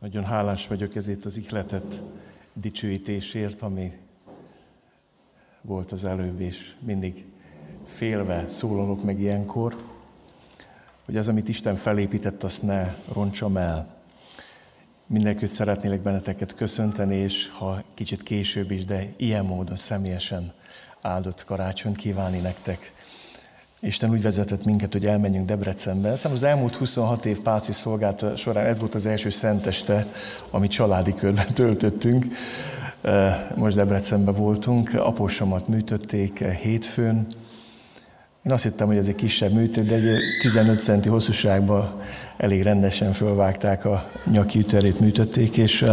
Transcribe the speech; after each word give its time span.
Nagyon 0.00 0.24
hálás 0.24 0.66
vagyok 0.66 0.96
ezért 0.96 1.24
az 1.24 1.36
ihletet 1.36 2.02
dicsőítésért, 2.52 3.62
ami 3.62 3.92
volt 5.60 5.92
az 5.92 6.04
előbb, 6.04 6.40
és 6.40 6.72
mindig 6.78 7.24
félve 7.84 8.48
szólalok 8.48 9.02
meg 9.02 9.20
ilyenkor, 9.20 9.76
hogy 11.04 11.16
az, 11.16 11.28
amit 11.28 11.48
Isten 11.48 11.76
felépített, 11.76 12.42
azt 12.42 12.62
ne 12.62 12.94
roncsam 13.12 13.56
el. 13.56 14.02
Mindenkit 15.06 15.48
szeretnélek 15.48 16.00
benneteket 16.00 16.54
köszönteni, 16.54 17.16
és 17.16 17.48
ha 17.48 17.82
kicsit 17.94 18.22
később 18.22 18.70
is, 18.70 18.84
de 18.84 19.12
ilyen 19.16 19.44
módon 19.44 19.76
személyesen 19.76 20.52
áldott 21.00 21.44
karácsonyt 21.44 21.96
kívánni 21.96 22.38
nektek. 22.38 22.92
Isten 23.82 24.10
úgy 24.10 24.22
vezetett 24.22 24.64
minket, 24.64 24.92
hogy 24.92 25.06
elmenjünk 25.06 25.46
Debrecenbe. 25.46 26.16
Szerintem 26.16 26.32
az 26.32 26.42
elmúlt 26.42 26.76
26 26.76 27.24
év 27.24 27.40
páci 27.40 27.72
szolgálat 27.72 28.38
során 28.38 28.66
ez 28.66 28.78
volt 28.78 28.94
az 28.94 29.06
első 29.06 29.30
szenteste, 29.30 30.06
amit 30.50 30.70
családi 30.70 31.14
körben 31.14 31.46
töltöttünk. 31.54 32.26
Most 33.54 33.76
Debrecenbe 33.76 34.30
voltunk, 34.30 34.94
aposomat 34.94 35.68
műtötték 35.68 36.44
hétfőn. 36.44 37.26
Én 38.42 38.52
azt 38.52 38.62
hittem, 38.62 38.86
hogy 38.86 38.96
ez 38.96 39.06
egy 39.06 39.14
kisebb 39.14 39.52
műtét, 39.52 39.86
de 39.86 39.94
egy 39.94 40.18
15 40.40 40.82
centi 40.82 41.08
hosszúságban 41.08 42.00
elég 42.36 42.62
rendesen 42.62 43.12
fölvágták 43.12 43.84
a 43.84 44.10
nyaki 44.30 44.58
ütőerét, 44.58 45.00
műtötték, 45.00 45.56
és 45.56 45.84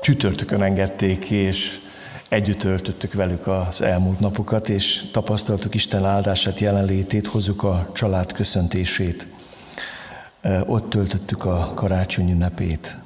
csütörtökön 0.00 0.62
engedték 0.62 1.30
és 1.30 1.80
Együtt 2.32 2.58
töltöttük 2.58 3.12
velük 3.12 3.46
az 3.46 3.80
elmúlt 3.80 4.20
napokat, 4.20 4.68
és 4.68 5.04
tapasztaltuk 5.12 5.74
Isten 5.74 6.04
áldását, 6.04 6.58
jelenlétét, 6.58 7.26
hozzuk 7.26 7.62
a 7.62 7.88
család 7.92 8.32
köszöntését. 8.32 9.26
Ott 10.66 10.90
töltöttük 10.90 11.44
a 11.44 11.72
karácsony 11.74 12.30
ünnepét. 12.30 12.96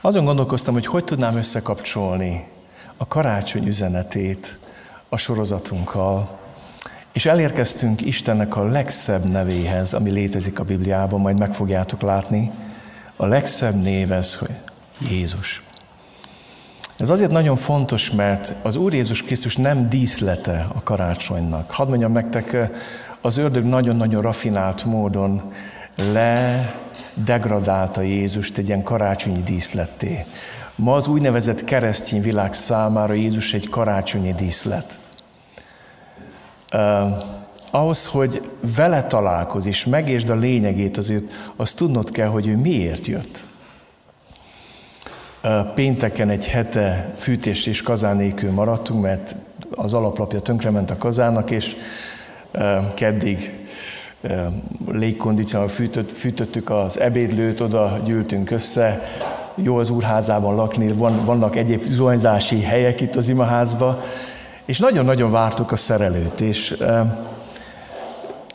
Azon 0.00 0.24
gondolkoztam, 0.24 0.74
hogy 0.74 0.86
hogy 0.86 1.04
tudnám 1.04 1.36
összekapcsolni 1.36 2.48
a 2.96 3.06
karácsony 3.06 3.66
üzenetét 3.66 4.58
a 5.08 5.16
sorozatunkkal, 5.16 6.38
és 7.12 7.26
elérkeztünk 7.26 8.00
Istennek 8.00 8.56
a 8.56 8.64
legszebb 8.64 9.24
nevéhez, 9.24 9.94
ami 9.94 10.10
létezik 10.10 10.58
a 10.58 10.64
Bibliában, 10.64 11.20
majd 11.20 11.38
meg 11.38 11.54
fogjátok 11.54 12.00
látni. 12.00 12.50
A 13.16 13.26
legszebb 13.26 13.74
név 13.74 14.12
ez, 14.12 14.36
hogy 14.36 14.56
Jézus. 15.10 15.65
Ez 16.98 17.10
azért 17.10 17.30
nagyon 17.30 17.56
fontos, 17.56 18.10
mert 18.10 18.54
az 18.62 18.76
Úr 18.76 18.94
Jézus 18.94 19.22
Krisztus 19.22 19.56
nem 19.56 19.88
díszlete 19.88 20.66
a 20.74 20.82
karácsonynak. 20.82 21.70
Hadd 21.70 21.88
mondjam 21.88 22.12
nektek, 22.12 22.70
az 23.20 23.36
ördög 23.36 23.64
nagyon-nagyon 23.64 24.22
rafinált 24.22 24.84
módon 24.84 25.52
le 26.12 26.74
degradálta 27.14 28.00
Jézust 28.00 28.58
egy 28.58 28.66
ilyen 28.66 28.82
karácsonyi 28.82 29.42
díszletté. 29.42 30.24
Ma 30.76 30.94
az 30.94 31.06
úgynevezett 31.06 31.64
keresztény 31.64 32.22
világ 32.22 32.52
számára 32.52 33.12
Jézus 33.12 33.54
egy 33.54 33.68
karácsonyi 33.68 34.32
díszlet. 34.32 34.98
Uh, 36.72 36.80
ahhoz, 37.70 38.06
hogy 38.06 38.50
vele 38.76 39.02
találkoz 39.02 39.66
és 39.66 39.84
megértsd 39.84 40.28
a 40.28 40.34
lényegét, 40.34 40.96
azért 40.96 41.24
azt 41.56 41.76
tudnod 41.76 42.10
kell, 42.10 42.28
hogy 42.28 42.46
ő 42.46 42.56
miért 42.56 43.06
jött. 43.06 43.45
Pénteken 45.74 46.28
egy 46.28 46.48
hete 46.48 47.12
fűtés 47.16 47.66
és 47.66 47.82
kazán 47.82 48.16
nélkül 48.16 48.50
maradtunk, 48.50 49.02
mert 49.02 49.34
az 49.74 49.94
alaplapja 49.94 50.40
tönkrement 50.40 50.90
a 50.90 50.96
kazánnak, 50.96 51.50
és 51.50 51.76
keddig 52.94 53.54
légkondicionálva 54.90 55.72
fűtött, 55.72 56.12
fűtöttük 56.12 56.70
az 56.70 57.00
ebédlőt, 57.00 57.60
oda 57.60 58.00
gyűltünk 58.04 58.50
össze, 58.50 59.02
jó 59.54 59.76
az 59.76 59.90
úrházában 59.90 60.54
lakni, 60.54 60.92
van, 60.92 61.24
vannak 61.24 61.56
egyéb 61.56 61.82
zuhanyzási 61.82 62.60
helyek 62.60 63.00
itt 63.00 63.16
az 63.16 63.28
imaházba, 63.28 64.02
és 64.64 64.78
nagyon-nagyon 64.78 65.30
vártuk 65.30 65.72
a 65.72 65.76
szerelőt, 65.76 66.40
és 66.40 66.76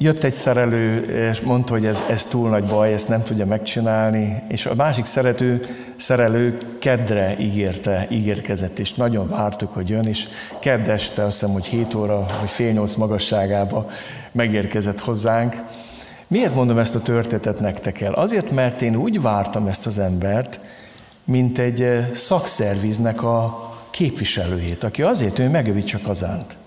jött 0.02 0.24
egy 0.24 0.34
szerelő, 0.34 0.98
és 1.32 1.42
mondta, 1.42 1.74
hogy 1.74 1.86
ez, 1.86 2.04
ez 2.10 2.26
túl 2.26 2.50
nagy 2.50 2.64
baj, 2.64 2.94
ezt 2.94 3.08
nem 3.08 3.24
tudja 3.24 3.46
megcsinálni, 3.46 4.44
és 4.48 4.66
a 4.66 4.76
másik 4.76 5.06
szerető, 5.06 5.60
szerelő 5.96 6.58
kedre 6.80 7.36
ígérte, 7.40 8.08
ígérkezett, 8.10 8.80
és 8.80 8.94
nagyon 8.94 9.28
vártuk, 9.28 9.74
hogy 9.74 9.90
jön, 9.90 10.06
és 10.06 10.28
kedd 10.60 10.90
este, 10.90 11.24
azt 11.24 11.40
hiszem, 11.40 11.54
hogy 11.54 11.66
7 11.66 11.94
óra, 11.94 12.26
vagy 12.40 12.50
fél 12.50 12.72
nyolc 12.72 12.96
magasságába 12.96 13.90
megérkezett 14.32 15.00
hozzánk. 15.00 15.56
Miért 16.28 16.56
mondom 16.56 16.78
ezt 16.78 16.96
a 16.96 17.02
történetet 17.02 17.60
nektek 17.60 18.02
el? 18.02 18.14
Azért, 18.14 18.52
mert 18.52 18.82
én 18.82 18.96
úgy 18.96 19.22
vártam 19.22 19.68
ezt 19.68 19.86
az 19.86 20.00
embert, 20.00 20.60
mint 21.24 21.58
egy 21.58 21.82
eh, 21.82 22.10
szakszerviznek 22.14 23.24
a 23.24 23.70
képviselőjét, 23.92 24.84
aki 24.84 25.02
azért, 25.02 25.38
hogy 25.38 25.52
megövítse 25.52 26.00
kazánt. 26.04 26.58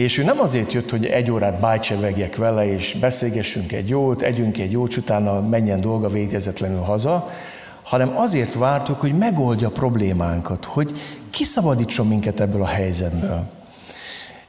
És 0.00 0.18
ő 0.18 0.24
nem 0.24 0.40
azért 0.40 0.72
jött, 0.72 0.90
hogy 0.90 1.06
egy 1.06 1.30
órát 1.30 1.60
bájcsevegjek 1.60 2.36
vele, 2.36 2.72
és 2.72 2.96
beszélgessünk 3.00 3.72
egy 3.72 3.88
jót, 3.88 4.22
együnk 4.22 4.58
egy 4.58 4.70
jót, 4.70 4.96
utána 4.96 5.40
menjen 5.40 5.80
dolga 5.80 6.08
végezetlenül 6.08 6.80
haza, 6.80 7.30
hanem 7.82 8.16
azért 8.16 8.54
vártuk, 8.54 9.00
hogy 9.00 9.18
megoldja 9.18 9.68
a 9.68 9.70
problémánkat, 9.70 10.64
hogy 10.64 11.00
kiszabadítson 11.30 12.06
minket 12.06 12.40
ebből 12.40 12.62
a 12.62 12.66
helyzetből. 12.66 13.48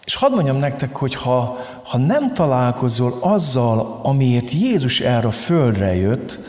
És 0.05 0.15
hadd 0.15 0.31
mondjam 0.31 0.57
nektek, 0.57 0.95
hogy 0.95 1.15
ha, 1.15 1.57
ha 1.83 1.97
nem 1.97 2.33
találkozol 2.33 3.17
azzal, 3.21 3.99
amiért 4.03 4.51
Jézus 4.51 4.99
erre 4.99 5.27
a 5.27 5.31
földre 5.31 5.95
jött, 5.95 6.39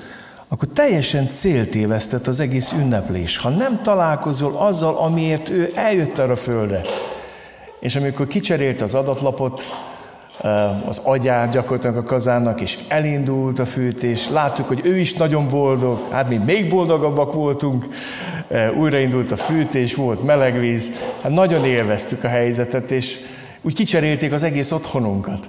akkor 0.49 0.69
teljesen 0.75 1.27
céltévesztett 1.27 2.27
az 2.27 2.41
egész 2.41 2.73
ünneplés. 2.73 3.37
Ha 3.37 3.49
nem 3.49 3.83
találkozol 3.83 4.57
azzal, 4.57 4.97
amiért 4.97 5.49
ő 5.49 5.73
eljött 5.75 6.19
erre 6.19 6.33
a 6.33 6.37
földre, 6.37 6.83
és 7.83 7.97
amikor 7.97 8.27
kicserélte 8.27 8.85
az 8.85 8.95
adatlapot, 8.95 9.63
az 10.87 11.01
agyát 11.05 11.51
gyakorlatilag 11.53 11.97
a 11.97 12.03
kazánnak, 12.03 12.61
és 12.61 12.79
elindult 12.89 13.59
a 13.59 13.65
fűtés. 13.65 14.29
Láttuk, 14.29 14.69
hogy 14.69 14.81
ő 14.85 14.99
is 14.99 15.15
nagyon 15.15 15.49
boldog, 15.49 16.01
hát 16.11 16.29
mi 16.29 16.37
még 16.37 16.69
boldogabbak 16.69 17.33
voltunk. 17.33 17.89
Újraindult 18.79 19.31
a 19.31 19.37
fűtés, 19.37 19.95
volt 19.95 20.25
meleg 20.25 20.59
víz, 20.59 20.93
hát 21.23 21.33
nagyon 21.33 21.65
élveztük 21.65 22.25
a 22.25 22.29
helyzetet, 22.29 22.91
és 22.91 23.19
úgy 23.63 23.75
kicserélték 23.75 24.33
az 24.33 24.43
egész 24.43 24.73
otthonunkat. 24.73 25.49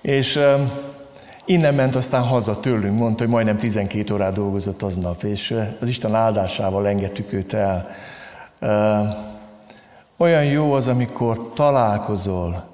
És 0.00 0.40
innen 1.44 1.74
ment 1.74 1.96
aztán 1.96 2.22
haza 2.22 2.60
tőlünk, 2.60 2.98
mondta, 2.98 3.22
hogy 3.22 3.32
majdnem 3.32 3.56
12 3.56 4.14
órát 4.14 4.32
dolgozott 4.32 4.82
aznap, 4.82 5.22
és 5.22 5.54
az 5.80 5.88
Isten 5.88 6.14
áldásával 6.14 6.88
engedtük 6.88 7.32
őt 7.32 7.54
el. 7.54 7.88
Olyan 10.22 10.44
jó 10.44 10.72
az, 10.72 10.88
amikor 10.88 11.48
találkozol 11.54 12.64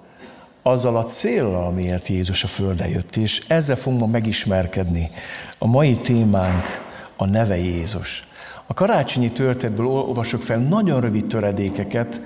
azzal 0.62 0.96
a 0.96 1.02
célral, 1.02 1.66
amiért 1.66 2.08
Jézus 2.08 2.44
a 2.44 2.46
földre 2.46 2.88
jött, 2.88 3.16
és 3.16 3.40
ezzel 3.46 3.76
fogunk 3.76 4.00
ma 4.00 4.06
megismerkedni. 4.06 5.10
A 5.58 5.66
mai 5.66 5.96
témánk 5.96 6.64
a 7.16 7.26
neve 7.26 7.56
Jézus. 7.56 8.26
A 8.66 8.74
karácsonyi 8.74 9.32
történetből 9.32 9.86
olvasok 9.86 10.42
fel 10.42 10.58
nagyon 10.58 11.00
rövid 11.00 11.26
töredékeket, 11.26 12.20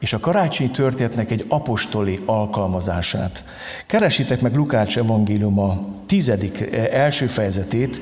és 0.00 0.12
a 0.12 0.20
karácsonyi 0.20 0.70
történetnek 0.70 1.30
egy 1.30 1.44
apostoli 1.48 2.18
alkalmazását. 2.26 3.44
Keresitek 3.86 4.40
meg 4.40 4.54
Lukács 4.54 4.98
evangélium 4.98 5.58
a 5.58 5.78
tizedik 6.06 6.60
eh, 6.60 6.88
első 6.90 7.26
fejezetét, 7.26 8.00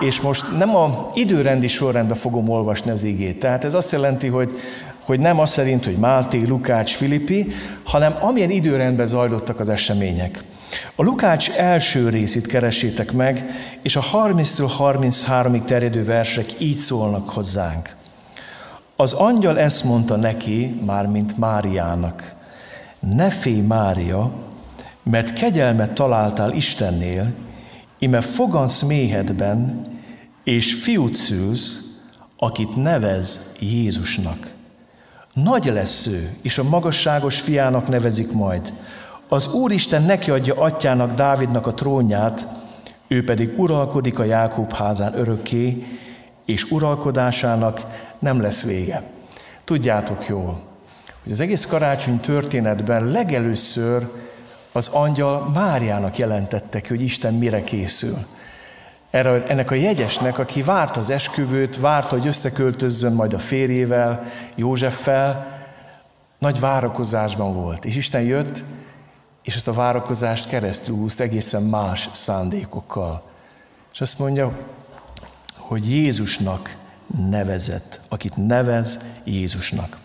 és 0.00 0.20
most 0.20 0.56
nem 0.58 0.76
a 0.76 1.10
időrendi 1.14 1.68
sorrendben 1.68 2.16
fogom 2.16 2.48
olvasni 2.48 2.90
az 2.90 3.04
igét. 3.04 3.38
Tehát 3.38 3.64
ez 3.64 3.74
azt 3.74 3.92
jelenti, 3.92 4.26
hogy 4.26 4.60
hogy 5.04 5.18
nem 5.18 5.38
az 5.38 5.50
szerint, 5.50 5.84
hogy 5.84 5.96
Máté, 5.96 6.44
Lukács, 6.44 6.94
Filippi, 6.94 7.52
hanem 7.84 8.16
amilyen 8.20 8.50
időrendben 8.50 9.06
zajlottak 9.06 9.60
az 9.60 9.68
események. 9.68 10.44
A 10.94 11.02
Lukács 11.02 11.50
első 11.50 12.08
részét 12.08 12.46
keresétek 12.46 13.12
meg, 13.12 13.44
és 13.82 13.96
a 13.96 14.00
30-től 14.00 14.72
33-ig 14.78 15.64
terjedő 15.64 16.04
versek 16.04 16.60
így 16.60 16.78
szólnak 16.78 17.28
hozzánk. 17.30 17.96
Az 18.96 19.12
angyal 19.12 19.58
ezt 19.58 19.84
mondta 19.84 20.16
neki, 20.16 20.80
mármint 20.84 21.38
Máriának, 21.38 22.34
ne 23.00 23.30
félj 23.30 23.60
Mária, 23.60 24.32
mert 25.02 25.32
kegyelmet 25.32 25.92
találtál 25.92 26.52
Istennél, 26.52 27.32
ime 27.98 28.20
fogansz 28.20 28.82
méhedben, 28.82 29.82
és 30.44 30.74
fiút 30.74 31.14
szülsz, 31.14 31.80
akit 32.36 32.76
nevez 32.76 33.52
Jézusnak. 33.60 34.54
Nagy 35.32 35.64
lesz 35.64 36.06
ő, 36.06 36.36
és 36.42 36.58
a 36.58 36.62
magasságos 36.62 37.40
fiának 37.40 37.88
nevezik 37.88 38.32
majd. 38.32 38.72
Az 39.28 39.52
Úristen 39.52 40.02
neki 40.02 40.30
adja 40.30 40.54
atyának, 40.54 41.14
Dávidnak 41.14 41.66
a 41.66 41.74
trónját, 41.74 42.46
ő 43.08 43.24
pedig 43.24 43.58
uralkodik 43.58 44.18
a 44.18 44.24
Jákob 44.24 44.72
házán 44.72 45.18
örökké, 45.18 45.86
és 46.44 46.70
uralkodásának 46.70 47.80
nem 48.18 48.40
lesz 48.40 48.64
vége. 48.64 49.02
Tudjátok 49.64 50.26
jól, 50.26 50.62
hogy 51.22 51.32
az 51.32 51.40
egész 51.40 51.66
karácsony 51.66 52.20
történetben 52.20 53.04
legelőször 53.04 54.08
az 54.72 54.88
angyal 54.88 55.50
Máriának 55.54 56.18
jelentette 56.18 56.80
ki, 56.80 56.88
hogy 56.88 57.02
Isten 57.02 57.34
mire 57.34 57.64
készül. 57.64 58.16
Erre, 59.12 59.44
ennek 59.46 59.70
a 59.70 59.74
jegyesnek, 59.74 60.38
aki 60.38 60.62
várt 60.62 60.96
az 60.96 61.10
esküvőt, 61.10 61.80
várta, 61.80 62.16
hogy 62.16 62.26
összeköltözzön 62.26 63.12
majd 63.12 63.32
a 63.32 63.38
férjével, 63.38 64.24
Józseffel, 64.54 65.60
nagy 66.38 66.60
várakozásban 66.60 67.54
volt. 67.54 67.84
És 67.84 67.96
Isten 67.96 68.22
jött, 68.22 68.62
és 69.42 69.54
ezt 69.54 69.68
a 69.68 69.72
várakozást 69.72 70.48
keresztül 70.48 70.94
húzt 70.94 71.20
egészen 71.20 71.62
más 71.62 72.08
szándékokkal. 72.12 73.22
És 73.92 74.00
azt 74.00 74.18
mondja, 74.18 74.52
hogy 75.56 75.90
Jézusnak 75.90 76.76
nevezett, 77.30 78.00
akit 78.08 78.36
nevez 78.36 78.98
Jézusnak. 79.24 79.96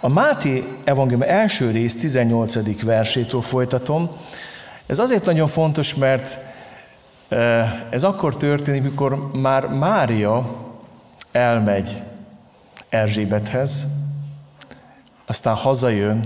A 0.00 0.08
Máté 0.08 0.64
evangélium 0.84 1.22
első 1.28 1.70
rész 1.70 1.96
18. 1.96 2.82
versétől 2.82 3.42
folytatom. 3.42 4.08
Ez 4.86 4.98
azért 4.98 5.24
nagyon 5.24 5.48
fontos, 5.48 5.94
mert 5.94 6.38
ez 7.90 8.04
akkor 8.04 8.36
történik, 8.36 8.82
mikor 8.82 9.30
már 9.32 9.68
Mária 9.68 10.46
elmegy 11.32 12.02
Erzsébethez, 12.88 13.86
aztán 15.26 15.54
hazajön, 15.54 16.24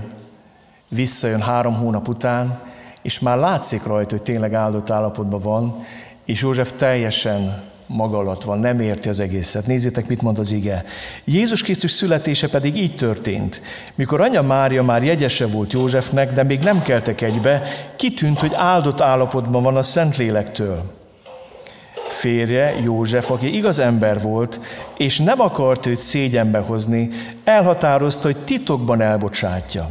visszajön 0.87 1.41
három 1.41 1.73
hónap 1.73 2.07
után, 2.07 2.59
és 3.01 3.19
már 3.19 3.37
látszik 3.37 3.83
rajta, 3.83 4.15
hogy 4.15 4.23
tényleg 4.23 4.53
áldott 4.53 4.89
állapotban 4.89 5.41
van, 5.41 5.85
és 6.25 6.41
József 6.41 6.71
teljesen 6.77 7.68
maga 7.89 8.17
alatt 8.17 8.43
van, 8.43 8.59
nem 8.59 8.79
érti 8.79 9.09
az 9.09 9.19
egészet. 9.19 9.67
Nézzétek, 9.67 10.07
mit 10.07 10.21
mond 10.21 10.39
az 10.39 10.51
ige. 10.51 10.83
Jézus 11.23 11.61
Krisztus 11.61 11.91
születése 11.91 12.49
pedig 12.49 12.77
így 12.77 12.95
történt. 12.95 13.61
Mikor 13.95 14.21
anya 14.21 14.41
Mária 14.41 14.83
már 14.83 15.03
jegyese 15.03 15.47
volt 15.47 15.73
Józsefnek, 15.73 16.33
de 16.33 16.43
még 16.43 16.59
nem 16.59 16.81
keltek 16.81 17.21
egybe, 17.21 17.63
kitűnt, 17.95 18.39
hogy 18.39 18.51
áldott 18.55 19.01
állapotban 19.01 19.63
van 19.63 19.77
a 19.77 19.83
Szentlélektől. 19.83 20.83
Férje, 22.07 22.79
József, 22.83 23.31
aki 23.31 23.55
igaz 23.55 23.79
ember 23.79 24.21
volt, 24.21 24.59
és 24.97 25.17
nem 25.17 25.41
akart 25.41 25.85
őt 25.85 25.97
szégyenbe 25.97 26.59
hozni, 26.59 27.09
elhatározta, 27.43 28.27
hogy 28.27 28.37
titokban 28.37 29.01
elbocsátja. 29.01 29.89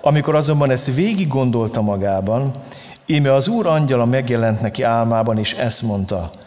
Amikor 0.00 0.34
azonban 0.34 0.70
ezt 0.70 0.94
végig 0.94 1.28
gondolta 1.28 1.80
magában, 1.80 2.52
íme 3.06 3.34
az 3.34 3.48
Úr 3.48 3.66
angyala 3.66 4.04
megjelent 4.04 4.60
neki 4.60 4.82
álmában, 4.82 5.38
és 5.38 5.52
ezt 5.52 5.82
mondta– 5.82 6.30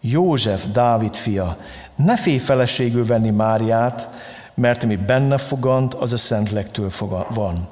József, 0.00 0.64
Dávid 0.72 1.14
fia, 1.14 1.58
ne 1.96 2.16
félj 2.16 2.38
feleségül 2.38 3.06
venni 3.06 3.30
Máriát, 3.30 4.08
mert 4.54 4.82
ami 4.82 4.96
benne 4.96 5.38
fogant, 5.38 5.94
az 5.94 6.12
a 6.12 6.16
Szentlegtől 6.16 6.90
van. 7.28 7.68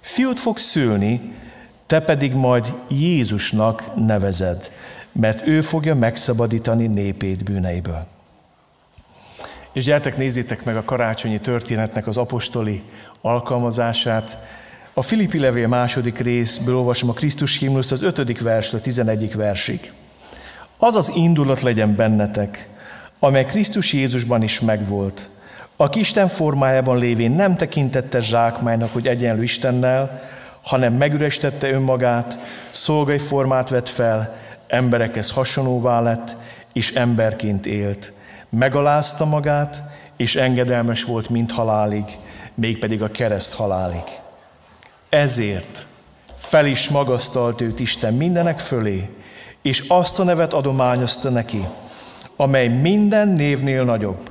Fiút 0.00 0.40
fog 0.40 0.58
szülni, 0.58 1.34
te 1.86 2.00
pedig 2.00 2.34
majd 2.34 2.74
Jézusnak 2.88 3.94
nevezed, 4.06 4.70
mert 5.12 5.46
ő 5.46 5.60
fogja 5.60 5.94
megszabadítani 5.94 6.86
népét 6.86 7.44
bűneiből. 7.44 8.06
És 9.72 9.84
gyertek, 9.84 10.16
nézzétek 10.16 10.64
meg 10.64 10.76
a 10.76 10.84
karácsonyi 10.84 11.38
történetnek 11.38 12.06
az 12.06 12.16
apostoli 12.16 12.82
alkalmazását. 13.20 14.38
A 14.94 15.02
Filippi 15.02 15.38
levél 15.38 15.68
második 15.68 16.18
részből 16.18 16.76
olvasom 16.76 17.08
a 17.08 17.12
Krisztus 17.12 17.58
himnusz 17.58 17.90
az 17.90 18.02
ötödik 18.02 18.40
verstől 18.40 18.80
a 18.80 18.82
tizenegyik 18.82 19.34
versig. 19.34 19.92
Az 20.78 20.94
az 20.94 21.12
indulat 21.14 21.60
legyen 21.60 21.94
bennetek, 21.94 22.68
amely 23.18 23.44
Krisztus 23.44 23.92
Jézusban 23.92 24.42
is 24.42 24.60
megvolt, 24.60 25.28
aki 25.76 25.98
Isten 25.98 26.28
formájában 26.28 26.98
lévén 26.98 27.30
nem 27.30 27.56
tekintette 27.56 28.20
zsákmánynak, 28.20 28.92
hogy 28.92 29.06
egyenlő 29.06 29.42
Istennel, 29.42 30.22
hanem 30.62 30.92
megüresítette 30.92 31.70
önmagát, 31.70 32.38
szolgai 32.70 33.18
formát 33.18 33.68
vett 33.68 33.88
fel, 33.88 34.36
emberekhez 34.66 35.30
hasonlóvá 35.30 36.00
lett, 36.00 36.36
és 36.72 36.92
emberként 36.92 37.66
élt. 37.66 38.12
Megalázta 38.48 39.24
magát, 39.24 39.82
és 40.16 40.36
engedelmes 40.36 41.04
volt 41.04 41.28
mint 41.28 41.52
halálig, 41.52 42.04
mégpedig 42.54 43.02
a 43.02 43.10
kereszt 43.10 43.54
halálig. 43.54 44.04
Ezért 45.08 45.86
fel 46.34 46.66
is 46.66 46.88
magasztalt 46.88 47.60
őt 47.60 47.80
Isten 47.80 48.14
mindenek 48.14 48.60
fölé, 48.60 49.08
és 49.66 49.84
azt 49.88 50.18
a 50.18 50.24
nevet 50.24 50.52
adományozta 50.52 51.30
neki, 51.30 51.66
amely 52.36 52.68
minden 52.68 53.28
névnél 53.28 53.84
nagyobb, 53.84 54.30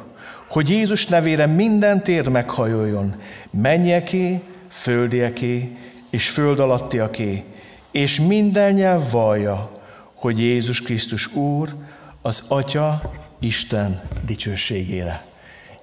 hogy 0.50 0.70
Jézus 0.70 1.06
nevére 1.06 1.46
minden 1.46 2.04
tér 2.04 2.28
meghajoljon, 2.28 3.16
mennyeké, 3.50 4.42
földieké 4.70 5.78
és 6.10 6.30
föld 6.30 6.60
alattiaké, 6.60 7.44
és 7.92 8.20
minden 8.20 8.74
nyelv 8.74 9.12
vallja, 9.12 9.72
hogy 10.14 10.40
Jézus 10.40 10.82
Krisztus 10.82 11.36
Úr, 11.36 11.76
az 12.22 12.44
Atya, 12.48 13.12
Isten 13.40 14.02
dicsőségére. 14.26 15.26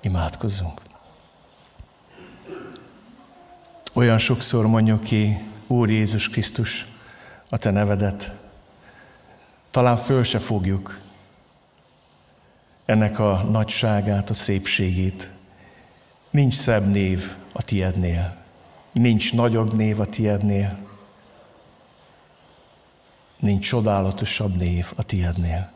Imádkozzunk. 0.00 0.80
Olyan 3.94 4.18
sokszor 4.18 4.66
mondjuk 4.66 5.02
ki, 5.02 5.38
Úr 5.66 5.90
Jézus 5.90 6.28
Krisztus, 6.28 6.86
a 7.48 7.56
Te 7.56 7.70
nevedet, 7.70 8.41
talán 9.72 9.96
föl 9.96 10.22
se 10.22 10.38
fogjuk 10.38 11.00
ennek 12.84 13.18
a 13.18 13.42
nagyságát, 13.50 14.30
a 14.30 14.34
szépségét. 14.34 15.30
Nincs 16.30 16.54
szebb 16.54 16.86
név 16.86 17.34
a 17.52 17.62
tiednél. 17.62 18.36
Nincs 18.92 19.34
nagyobb 19.34 19.74
név 19.74 20.00
a 20.00 20.06
tiednél. 20.06 20.78
Nincs 23.38 23.68
csodálatosabb 23.68 24.56
név 24.56 24.92
a 24.96 25.02
tiednél. 25.02 25.70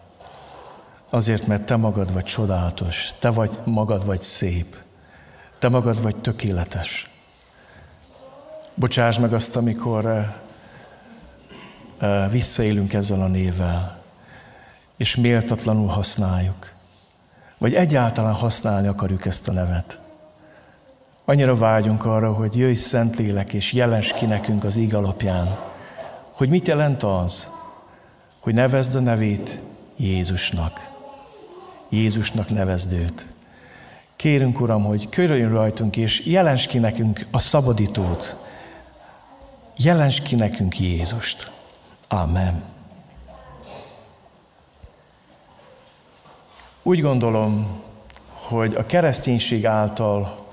Azért, 1.11 1.47
mert 1.47 1.67
te 1.67 1.77
magad 1.77 2.13
vagy 2.13 2.25
csodálatos, 2.25 3.13
te 3.19 3.31
vagy 3.31 3.51
magad 3.65 4.07
vagy 4.07 4.21
szép, 4.21 4.77
te 5.59 5.69
magad 5.69 6.03
vagy 6.03 6.17
tökéletes. 6.17 7.11
Bocsáss 8.75 9.19
meg 9.19 9.33
azt, 9.33 9.57
amikor 9.57 10.07
eh, 10.07 10.35
visszaélünk 12.31 12.93
ezzel 12.93 13.21
a 13.21 13.27
névvel, 13.27 13.99
és 14.97 15.17
méltatlanul 15.17 15.89
használjuk, 15.89 16.73
vagy 17.59 17.75
egyáltalán 17.75 18.35
használni 18.35 18.87
akarjuk 18.87 19.27
ezt 19.27 19.49
a 19.49 19.53
nevet. 19.53 19.99
Annyira 21.25 21.57
vágyunk 21.57 22.05
arra, 22.05 22.33
hogy 22.33 22.57
jöjj 22.57 22.75
Szentlélek, 22.75 23.53
és 23.53 23.73
jelens 23.73 24.13
ki 24.13 24.25
nekünk 24.25 24.65
az 24.65 24.77
íg 24.77 24.95
alapján, 24.95 25.59
hogy 26.33 26.49
mit 26.49 26.67
jelent 26.67 27.03
az, 27.03 27.51
hogy 28.41 28.55
nevezd 28.55 28.95
a 28.95 29.01
nevét 29.01 29.61
Jézusnak. 29.97 30.91
Jézusnak 31.89 32.51
nevezd 32.51 32.93
őt. 32.93 33.27
Kérünk, 34.17 34.61
Uram, 34.61 34.85
hogy 34.85 35.09
körüljön 35.09 35.51
rajtunk, 35.51 35.97
és 35.97 36.27
jelens 36.27 36.67
ki 36.67 36.79
nekünk 36.79 37.27
a 37.31 37.39
szabadítót. 37.39 38.37
Jelens 39.77 40.21
ki 40.21 40.35
nekünk 40.35 40.79
Jézust. 40.79 41.51
Amen. 42.09 42.63
Úgy 46.83 47.01
gondolom, 47.01 47.81
hogy 48.33 48.75
a 48.75 48.87
kereszténység 48.87 49.67
által 49.67 50.47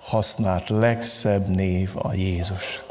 használt 0.00 0.68
legszebb 0.68 1.48
név 1.48 1.90
a 1.94 2.12
Jézus. 2.14 2.82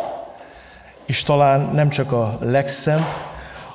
És 1.06 1.24
talán 1.24 1.62
nem 1.74 1.90
csak 1.90 2.12
a 2.12 2.38
legszebb, 2.42 3.04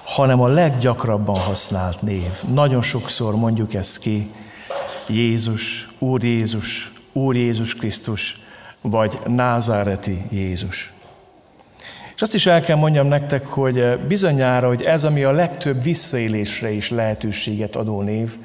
hanem 0.04 0.40
a 0.40 0.48
leggyakrabban 0.48 1.40
használt 1.40 2.02
név. 2.02 2.42
Nagyon 2.42 2.82
sokszor 2.82 3.36
mondjuk 3.36 3.74
ezt 3.74 3.98
ki, 3.98 4.32
Jézus, 5.08 5.88
Úr 5.98 6.24
Jézus, 6.24 6.92
Úr 7.12 7.36
Jézus 7.36 7.74
Krisztus, 7.74 8.40
vagy 8.80 9.18
Názáreti 9.26 10.26
Jézus. 10.30 10.92
És 12.14 12.22
azt 12.22 12.34
is 12.34 12.46
el 12.46 12.60
kell 12.60 12.76
mondjam 12.76 13.06
nektek, 13.06 13.46
hogy 13.46 13.78
eh, 13.78 13.96
bizonyára, 13.96 14.66
hogy 14.66 14.82
ez, 14.82 15.04
ami 15.04 15.22
a 15.22 15.30
legtöbb 15.30 15.82
visszaélésre 15.82 16.70
is 16.70 16.90
lehetőséget 16.90 17.76
adó 17.76 18.02
név, 18.02 18.36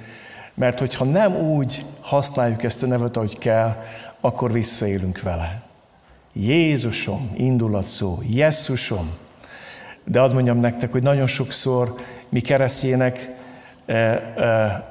mert 0.54 0.80
hogyha 0.80 1.06
nem 1.06 1.36
úgy 1.36 1.86
használjuk 2.02 2.64
ezt 2.64 2.84
a 2.84 2.88
nevet, 2.88 3.18
ahogy 3.18 3.38
kell, 3.38 3.76
akkor 4.22 4.52
visszaélünk 4.52 5.22
vele. 5.22 5.62
Jézusom, 6.34 7.32
indulatszó, 7.36 8.20
Jesszusom. 8.30 9.10
De 10.04 10.20
ad 10.20 10.34
mondjam 10.34 10.60
nektek, 10.60 10.92
hogy 10.92 11.04
nagyon 11.04 11.28
sokszor 11.28 11.96
mi 12.30 12.40
keresztjének 12.40 13.36
e, 13.86 13.94
e, 13.94 14.44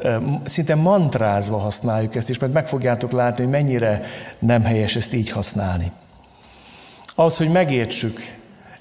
e, 0.02 0.21
szinte 0.45 0.75
mantrázva 0.75 1.59
használjuk 1.59 2.14
ezt 2.14 2.30
is, 2.30 2.38
mert 2.38 2.52
meg 2.52 2.68
fogjátok 2.68 3.12
látni, 3.12 3.42
hogy 3.42 3.52
mennyire 3.52 4.02
nem 4.38 4.64
helyes 4.64 4.97
ezt 4.97 5.14
így 5.14 5.30
használni. 5.30 5.92
Ahhoz, 7.14 7.37
hogy 7.37 7.50
megértsük 7.50 8.21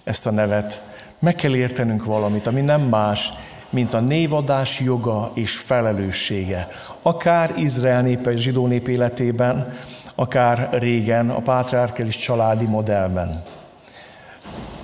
ezt 0.06 0.26
a 0.28 0.32
nevet, 0.32 0.82
meg 1.20 1.36
kell 1.36 1.56
értenünk 1.56 2.06
valamit, 2.06 2.48
ami 2.48 2.62
nem 2.62 2.82
más, 2.82 3.32
mint 3.70 3.94
a 3.94 4.00
névadás 4.00 4.80
joga 4.80 5.32
és 5.34 5.58
felelőssége. 5.58 6.68
Akár 7.02 7.54
Izrael 7.58 8.02
népe, 8.02 8.36
zsidó 8.36 8.68
nép 8.68 8.88
életében, 8.88 9.74
akár 10.16 10.70
régen 10.72 11.30
a 11.30 11.40
pátriárkelis 11.40 12.16
családi 12.16 12.66
modellben. 12.66 13.44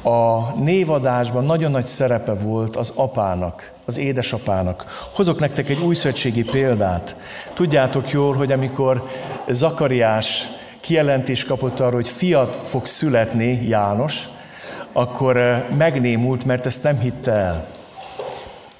a 0.04 0.54
névadásban 0.56 1.46
nagyon 1.46 1.72
nagy 1.72 1.84
szerepe 1.84 2.34
volt 2.34 2.76
az 2.76 2.94
apának, 2.96 3.72
az 3.86 3.98
édesapának. 3.98 5.08
Hozok 5.14 5.40
nektek 5.40 5.70
egy 5.70 5.80
újszövetségi 5.80 6.44
példát. 6.44 7.16
Tudjátok 7.54 8.12
jól, 8.12 8.34
hogy 8.34 8.52
amikor 8.52 9.08
Zakariás 9.50 10.44
kijelentést 10.80 11.48
kapott 11.48 11.80
arról, 11.80 11.94
hogy 11.94 12.10
fiat 12.10 12.60
fog 12.64 12.86
születni 12.86 13.68
János, 13.68 14.28
akkor 14.94 15.38
eh, 15.38 15.64
megnémult, 15.78 16.46
mert 16.46 16.66
ezt 16.66 16.84
nem 16.84 17.00
hitte 17.00 17.32
el. 17.32 17.68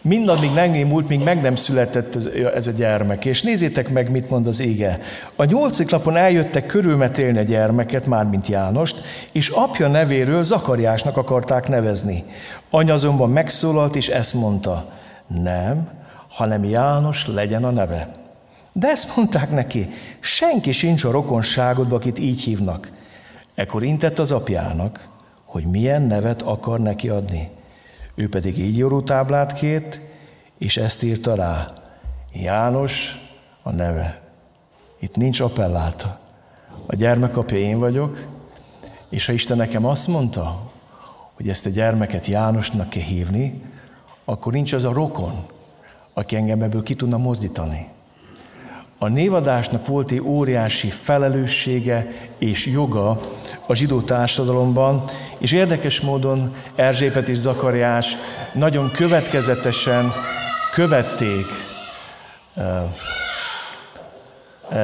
Mindaddig 0.04 0.52
megnémult, 0.54 1.08
míg 1.08 1.24
meg 1.24 1.42
nem 1.42 1.56
született 1.56 2.16
ez, 2.16 2.26
ez 2.56 2.68
a 2.68 2.72
gyermek. 2.72 3.26
És 3.26 3.42
nézzétek 3.42 3.90
meg, 3.90 4.12
mit 4.12 4.30
mond 4.30 4.48
az 4.48 4.60
ége. 4.60 5.00
A 5.36 5.44
nyolcadik 5.44 5.90
lapon 5.90 6.16
eljöttek 6.16 6.66
körülmetélni 6.66 7.38
a 7.38 7.44
gyermeket, 7.44 8.06
mármint 8.06 8.48
Jánost, 8.48 9.02
és 9.32 9.50
apja 9.50 9.88
nevéről 9.88 10.44
Zakariásnak 10.44 11.18
akarták 11.18 11.68
nevezni. 11.68 12.24
Anya 12.70 12.94
azonban 12.94 13.30
megszólalt, 13.30 13.96
és 13.96 14.08
ezt 14.08 14.34
mondta, 14.34 14.92
nem, 15.28 15.90
hanem 16.30 16.64
János 16.64 17.28
legyen 17.28 17.64
a 17.64 17.72
neve. 17.72 18.12
De 18.74 18.88
ezt 18.88 19.16
mondták 19.16 19.52
neki, 19.52 19.90
senki 20.20 20.72
sincs 20.72 21.04
a 21.04 21.12
rokonságodban, 21.12 21.98
akit 22.00 22.20
így 22.20 22.42
hívnak. 22.42 22.92
Ekkor 23.56 23.84
intett 23.84 24.20
az 24.20 24.32
apjának, 24.32 25.08
hogy 25.52 25.66
milyen 25.66 26.02
nevet 26.02 26.42
akar 26.42 26.80
neki 26.80 27.10
adni. 27.10 27.50
Ő 28.16 28.30
pedig 28.30 28.60
így 28.60 28.86
táblát 29.04 29.54
kért, 29.54 30.00
és 30.58 30.78
ezt 30.78 31.04
írta 31.04 31.36
rá. 31.36 31.74
János 32.34 33.16
a 33.64 33.72
neve. 33.72 34.22
Itt 35.00 35.16
nincs 35.16 35.40
appelláta. 35.40 36.20
A 36.86 36.96
gyermek 36.96 37.38
apja 37.38 37.58
én 37.58 37.80
vagyok, 37.80 38.28
és 39.10 39.26
ha 39.26 39.32
Isten 39.32 39.58
nekem 39.58 39.86
azt 39.86 40.08
mondta, 40.08 40.72
hogy 41.34 41.50
ezt 41.50 41.66
a 41.66 41.70
gyermeket 41.70 42.26
Jánosnak 42.26 42.90
kell 42.90 43.04
hívni, 43.04 43.62
akkor 44.26 44.54
nincs 44.54 44.74
az 44.74 44.84
a 44.84 44.94
rokon, 44.94 45.46
aki 46.14 46.36
engem 46.36 46.62
ebből 46.62 46.84
ki 46.84 46.96
tudna 46.96 47.18
mozdítani. 47.18 47.88
A 49.04 49.08
névadásnak 49.08 49.86
volt 49.86 50.12
egy 50.12 50.22
óriási 50.22 50.90
felelőssége 50.90 52.12
és 52.38 52.66
joga 52.66 53.20
a 53.68 53.74
zsidó 53.76 54.02
társadalomban, 54.02 55.04
és 55.38 55.52
érdekes 55.52 56.02
módon 56.02 56.56
Erzsépet 56.76 57.28
és 57.28 57.38
Zakariás 57.38 58.16
nagyon 58.54 58.92
következetesen 58.92 60.12
követték, 60.74 61.46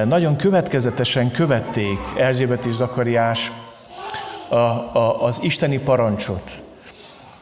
nagyon 0.06 0.36
következetesen 0.36 1.32
követték 1.32 2.00
Erzsébet 2.18 2.66
és 2.66 2.74
Zakariás 2.74 3.52
a, 4.50 4.56
a, 4.56 5.24
az 5.24 5.40
isteni 5.42 5.80
parancsot. 5.80 6.62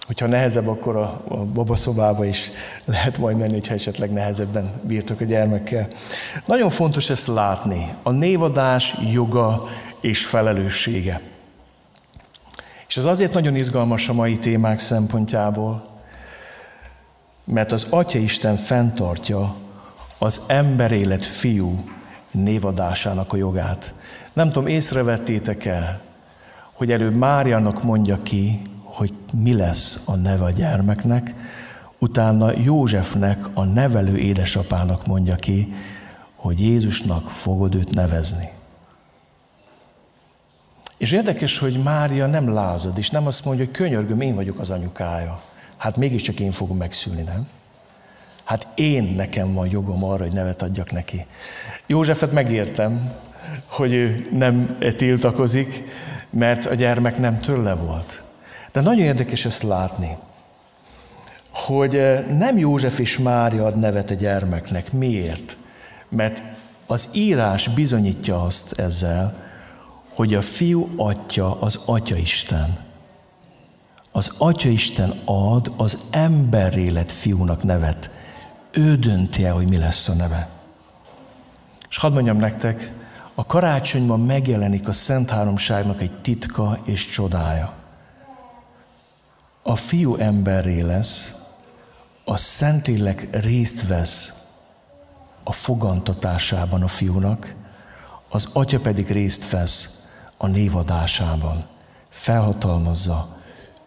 Hogyha 0.06 0.28
nehezebb, 0.28 0.68
akkor 0.68 0.96
a, 0.96 1.24
a 1.28 1.46
babaszobába 1.54 2.26
is 2.26 2.52
lehet 2.86 3.18
majd 3.18 3.38
menni, 3.38 3.54
hogyha 3.54 3.74
esetleg 3.74 4.12
nehezebben 4.12 4.72
bírtok 4.84 5.22
a 5.22 5.24
gyermekkel. 5.24 5.88
Nagyon 6.46 6.70
fontos 6.70 7.10
ezt 7.10 7.28
látni. 7.28 7.94
A 8.04 8.12
névadás 8.12 8.96
joga 9.12 9.68
és 10.02 10.26
felelőssége. 10.26 11.22
És 12.88 12.98
ez 12.98 13.06
azért 13.06 13.34
nagyon 13.34 13.56
izgalmas 13.56 14.10
a 14.10 14.14
mai 14.14 14.38
témák 14.38 14.80
szempontjából, 14.80 15.86
mert 17.44 17.72
az 17.72 17.88
Atya 17.90 18.20
Isten 18.20 18.56
fenntartja 18.56 19.56
az 20.18 20.42
emberélet 20.48 21.26
fiú 21.26 21.84
névadásának 22.32 23.34
a 23.34 23.38
jogát. 23.38 23.94
Nem 24.34 24.50
tudom, 24.50 24.68
észrevettétek 24.68 25.66
el, 25.66 26.02
hogy 26.74 26.92
előbb 26.92 27.16
Máriának 27.16 27.84
mondja 27.84 28.24
ki, 28.24 28.62
hogy 28.96 29.14
mi 29.34 29.54
lesz 29.54 30.04
a 30.08 30.16
neve 30.16 30.44
a 30.44 30.50
gyermeknek, 30.50 31.34
utána 32.00 32.52
Józsefnek, 32.58 33.46
a 33.54 33.64
nevelő 33.64 34.18
édesapának 34.18 35.08
mondja 35.08 35.36
ki, 35.36 35.74
hogy 36.36 36.60
Jézusnak 36.60 37.30
fogod 37.30 37.75
őt 37.75 37.94
nevezni. 37.94 38.50
És 40.98 41.12
érdekes, 41.12 41.58
hogy 41.58 41.84
Mária 41.84 42.25
nem 42.25 42.50
lázad, 42.50 42.98
és 42.98 43.10
nem 43.10 43.28
azt 43.28 43.46
mondja, 43.46 43.66
hogy 43.66 43.74
könyörgöm, 43.74 44.22
én 44.22 44.36
vagyok 44.36 44.60
az 44.60 44.70
anyukája. 44.70 45.42
Hát 45.78 45.98
mégiscsak 45.98 46.40
én 46.40 46.52
fogom 46.52 46.78
megszülni, 46.78 47.22
nem? 47.22 47.48
Hát 48.44 48.68
én 48.75 49.04
nekem 49.04 49.54
van 49.54 49.68
jogom 49.70 50.04
arra, 50.04 50.24
hogy 50.24 50.34
nevet 50.34 50.62
adjak 50.62 50.92
neki. 50.92 51.25
Józsefet 51.88 52.32
megértem, 52.32 53.14
hogy 53.66 53.94
ő 53.94 54.28
nem 54.32 54.78
tiltakozik, 54.96 55.84
mert 56.30 56.66
a 56.66 56.74
gyermek 56.74 57.18
nem 57.18 57.40
tőle 57.40 57.74
volt. 57.74 58.24
De 58.75 58.82
nagyon 58.82 59.05
érdekes 59.05 59.46
ezt 59.46 59.63
látni, 59.63 60.17
hogy 61.51 61.96
eh, 61.96 62.25
nem 62.25 62.58
József 62.58 63.00
és 63.00 63.17
Mária 63.17 63.65
ad 63.65 63.79
nevet 63.79 64.10
a 64.10 64.13
gyermeknek. 64.13 64.91
Miért? 64.91 65.58
Mert 66.10 66.44
az 66.88 67.10
írás 67.12 67.67
bizonyítja 67.67 68.41
azt 68.41 68.79
ezzel, 68.79 69.36
hogy 70.13 70.34
a 70.34 70.41
fiú 70.41 70.94
atya 70.96 71.60
az 71.60 71.79
Atya 71.86 72.15
Isten. 72.15 72.77
Az 74.12 74.36
Atya 74.38 74.70
Isten 74.70 75.13
ad 75.25 75.72
az 75.77 76.08
emberélet 76.12 77.12
fiúnak 77.12 77.63
nevet. 77.63 78.10
Ő 78.72 78.96
dönti 78.96 79.46
el, 79.46 79.53
hogy 79.53 79.67
mi 79.67 79.77
lesz 79.77 80.08
a 80.08 80.13
neve. 80.13 80.50
És 81.89 81.98
hadd 81.98 82.13
mondjam 82.13 82.38
nektek, 82.38 82.91
a 83.36 83.46
karácsonyban 83.46 84.20
megjelenik 84.20 84.88
a 84.88 84.94
Szent 84.94 85.29
Háromságnak 85.29 86.01
egy 86.01 86.22
titka 86.22 86.79
és 86.86 87.05
csodája. 87.05 87.75
A 89.68 89.76
fiú 89.76 90.16
emberré 90.16 90.82
lesz, 90.82 91.36
a 92.24 92.38
Szentélek 92.38 93.28
részt 93.32 93.88
vesz 93.88 94.34
a 95.44 95.52
fogantatásában 95.52 96.84
a 96.84 96.88
fiúnak, 96.88 97.56
az 98.30 98.50
atya 98.54 98.80
pedig 98.80 99.12
részt 99.12 99.50
vesz 99.50 100.08
a 100.38 100.48
névadásában. 100.48 101.66
Felhatalmazza, 102.10 103.38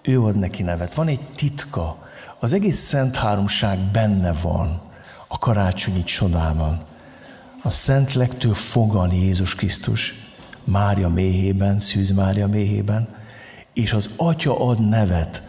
ő 0.02 0.22
ad 0.22 0.36
neki 0.36 0.62
nevet. 0.62 0.94
Van 0.94 1.08
egy 1.08 1.20
titka, 1.36 2.08
az 2.38 2.52
egész 2.52 2.80
Szent 2.80 3.16
Háromság 3.16 3.78
benne 3.78 4.32
van 4.32 4.80
a 5.28 5.38
karácsonyi 5.38 6.04
csodában. 6.04 6.82
A 7.62 7.70
Szent 7.70 8.12
Legtől 8.12 8.54
fogan 8.54 9.12
Jézus 9.12 9.54
Krisztus, 9.54 10.14
Mária 10.64 11.08
méhében, 11.08 11.80
Szűz 11.80 12.10
Mária 12.10 12.46
méhében, 12.46 13.08
és 13.72 13.92
az 13.92 14.10
Atya 14.16 14.60
ad 14.66 14.88
nevet 14.88 15.46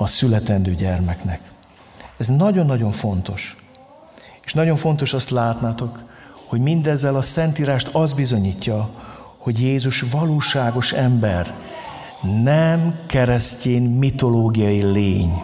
a 0.00 0.06
születendő 0.06 0.74
gyermeknek. 0.74 1.40
Ez 2.16 2.28
nagyon-nagyon 2.28 2.92
fontos. 2.92 3.56
És 4.44 4.54
nagyon 4.54 4.76
fontos 4.76 5.12
azt 5.12 5.30
látnátok, 5.30 6.02
hogy 6.46 6.60
mindezzel 6.60 7.16
a 7.16 7.22
Szentírást 7.22 7.88
az 7.92 8.12
bizonyítja, 8.12 8.90
hogy 9.38 9.60
Jézus 9.60 10.00
valóságos 10.00 10.92
ember, 10.92 11.54
nem 12.42 12.98
keresztény 13.06 13.82
mitológiai 13.82 14.82
lény. 14.82 15.42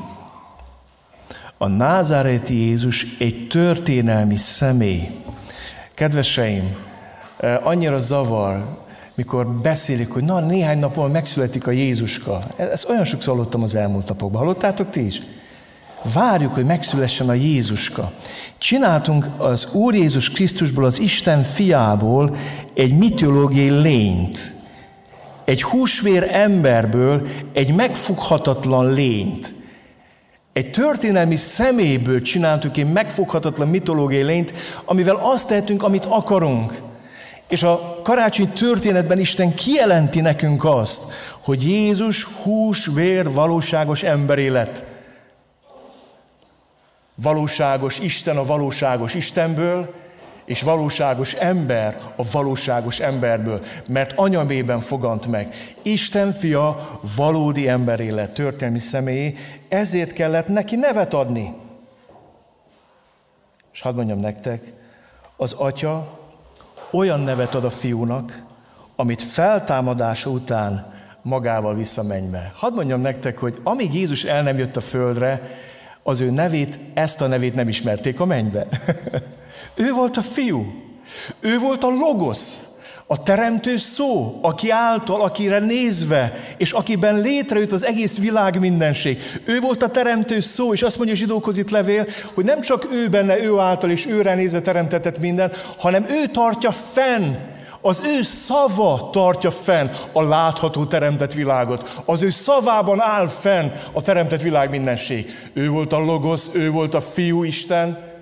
A 1.58 1.66
názáreti 1.66 2.54
Jézus 2.54 3.18
egy 3.18 3.46
történelmi 3.48 4.36
személy. 4.36 5.22
Kedveseim, 5.94 6.76
eh, 7.36 7.66
annyira 7.66 8.00
zavar, 8.00 8.85
mikor 9.16 9.46
beszélik, 9.46 10.10
hogy 10.10 10.22
na, 10.22 10.40
néhány 10.40 10.78
napon 10.78 11.10
megszületik 11.10 11.66
a 11.66 11.70
Jézuska. 11.70 12.40
Ezt 12.56 12.88
olyan 12.88 13.04
sokszor 13.04 13.34
hallottam 13.34 13.62
az 13.62 13.74
elmúlt 13.74 14.08
napokban. 14.08 14.40
Hallottátok 14.40 14.90
ti 14.90 15.06
is? 15.06 15.22
Várjuk, 16.14 16.54
hogy 16.54 16.64
megszülessen 16.64 17.28
a 17.28 17.32
Jézuska. 17.32 18.12
Csináltunk 18.58 19.28
az 19.36 19.72
Úr 19.72 19.94
Jézus 19.94 20.30
Krisztusból, 20.30 20.84
az 20.84 21.00
Isten 21.00 21.42
fiából 21.42 22.36
egy 22.74 22.98
mitológiai 22.98 23.70
lényt. 23.70 24.54
Egy 25.44 25.62
húsvér 25.62 26.28
emberből 26.32 27.26
egy 27.52 27.74
megfoghatatlan 27.74 28.92
lényt. 28.92 29.54
Egy 30.52 30.70
történelmi 30.70 31.36
személyből 31.36 32.20
csináltuk 32.20 32.76
egy 32.76 32.92
megfoghatatlan 32.92 33.68
mitológiai 33.68 34.22
lényt, 34.22 34.52
amivel 34.84 35.16
azt 35.22 35.48
tehetünk, 35.48 35.82
amit 35.82 36.04
akarunk. 36.04 36.82
És 37.48 37.62
a 37.62 38.00
karácsony 38.02 38.48
történetben 38.48 39.18
Isten 39.18 39.54
kijelenti 39.54 40.20
nekünk 40.20 40.64
azt, 40.64 41.12
hogy 41.40 41.62
Jézus 41.62 42.24
hús, 42.24 42.86
vér, 42.86 43.32
valóságos 43.32 44.02
emberé 44.02 44.48
lett. 44.48 44.84
Valóságos 47.14 47.98
Isten 47.98 48.36
a 48.36 48.44
valóságos 48.44 49.14
Istenből, 49.14 49.94
és 50.44 50.62
valóságos 50.62 51.32
ember 51.32 52.00
a 52.16 52.22
valóságos 52.32 53.00
emberből, 53.00 53.60
mert 53.88 54.12
anyamében 54.16 54.80
fogant 54.80 55.26
meg. 55.26 55.54
Isten 55.82 56.32
fia 56.32 56.98
valódi 57.16 57.68
emberé 57.68 58.10
lett, 58.10 58.34
történelmi 58.34 58.80
személyé, 58.80 59.34
ezért 59.68 60.12
kellett 60.12 60.48
neki 60.48 60.76
nevet 60.76 61.14
adni. 61.14 61.54
És 63.72 63.80
hadd 63.80 63.94
mondjam 63.94 64.20
nektek, 64.20 64.72
az 65.36 65.52
atya 65.52 66.15
olyan 66.92 67.20
nevet 67.20 67.54
ad 67.54 67.64
a 67.64 67.70
fiúnak, 67.70 68.42
amit 68.96 69.22
feltámadása 69.22 70.30
után 70.30 70.94
magával 71.22 71.74
vissza 71.74 72.02
mennybe. 72.02 72.52
Hadd 72.54 72.74
mondjam 72.74 73.00
nektek, 73.00 73.38
hogy 73.38 73.60
amíg 73.62 73.94
Jézus 73.94 74.24
el 74.24 74.42
nem 74.42 74.58
jött 74.58 74.76
a 74.76 74.80
földre, 74.80 75.42
az 76.02 76.20
ő 76.20 76.30
nevét, 76.30 76.78
ezt 76.94 77.20
a 77.20 77.26
nevét 77.26 77.54
nem 77.54 77.68
ismerték 77.68 78.20
a 78.20 78.24
mennybe. 78.24 78.66
ő 79.74 79.92
volt 79.92 80.16
a 80.16 80.22
fiú. 80.22 80.72
Ő 81.40 81.58
volt 81.58 81.84
a 81.84 81.88
logosz. 81.88 82.75
A 83.08 83.22
teremtő 83.22 83.76
szó, 83.76 84.38
aki 84.42 84.70
által, 84.70 85.22
akire 85.22 85.58
nézve, 85.58 86.32
és 86.56 86.72
akiben 86.72 87.20
létrejött 87.20 87.72
az 87.72 87.84
egész 87.84 88.18
világ 88.18 88.60
mindenség. 88.60 89.22
Ő 89.44 89.60
volt 89.60 89.82
a 89.82 89.88
teremtő 89.88 90.40
szó, 90.40 90.72
és 90.72 90.82
azt 90.82 90.96
mondja 90.96 91.14
a 91.14 91.18
zsidókhoz 91.18 91.58
itt 91.58 91.70
levél, 91.70 92.06
hogy 92.34 92.44
nem 92.44 92.60
csak 92.60 92.88
ő 92.92 93.08
benne, 93.08 93.42
ő 93.42 93.58
által, 93.58 93.90
és 93.90 94.06
őre 94.06 94.34
nézve 94.34 94.60
teremtetett 94.60 95.18
minden, 95.18 95.52
hanem 95.78 96.06
ő 96.08 96.26
tartja 96.26 96.70
fenn 96.70 97.34
az 97.80 98.02
ő 98.04 98.22
szava 98.22 99.10
tartja 99.12 99.50
fenn 99.50 99.88
a 100.12 100.22
látható 100.22 100.84
teremtett 100.84 101.32
világot. 101.32 102.02
Az 102.04 102.22
ő 102.22 102.30
szavában 102.30 103.00
áll 103.00 103.26
fenn 103.26 103.70
a 103.92 104.02
teremtett 104.02 104.42
világ 104.42 104.70
mindenség. 104.70 105.50
Ő 105.52 105.68
volt 105.68 105.92
a 105.92 105.98
logosz, 105.98 106.50
ő 106.52 106.70
volt 106.70 106.94
a 106.94 107.00
fiú 107.00 107.44
Isten, 107.44 108.14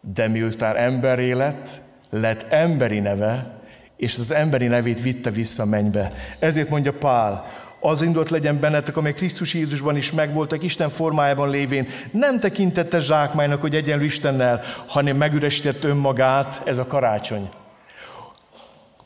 de 0.00 0.28
miután 0.28 0.76
ember 0.76 1.18
lett, 1.18 1.80
lett 2.20 2.46
emberi 2.48 2.98
neve, 2.98 3.60
és 3.96 4.18
az 4.18 4.32
emberi 4.32 4.66
nevét 4.66 5.02
vitte 5.02 5.30
vissza 5.30 5.64
mennybe. 5.64 6.12
Ezért 6.38 6.68
mondja 6.68 6.92
Pál, 6.92 7.44
az 7.80 8.02
indult 8.02 8.30
legyen 8.30 8.60
bennetek, 8.60 8.96
amely 8.96 9.12
Krisztus 9.12 9.54
Jézusban 9.54 9.96
is 9.96 10.12
megvoltak, 10.12 10.62
Isten 10.62 10.88
formájában 10.88 11.50
lévén, 11.50 11.88
nem 12.10 12.40
tekintette 12.40 13.00
zsákmánynak, 13.00 13.60
hogy 13.60 13.74
egyenlő 13.74 14.04
Istennel, 14.04 14.60
hanem 14.86 15.16
megüresített 15.16 15.84
önmagát, 15.84 16.62
ez 16.64 16.78
a 16.78 16.86
karácsony. 16.86 17.48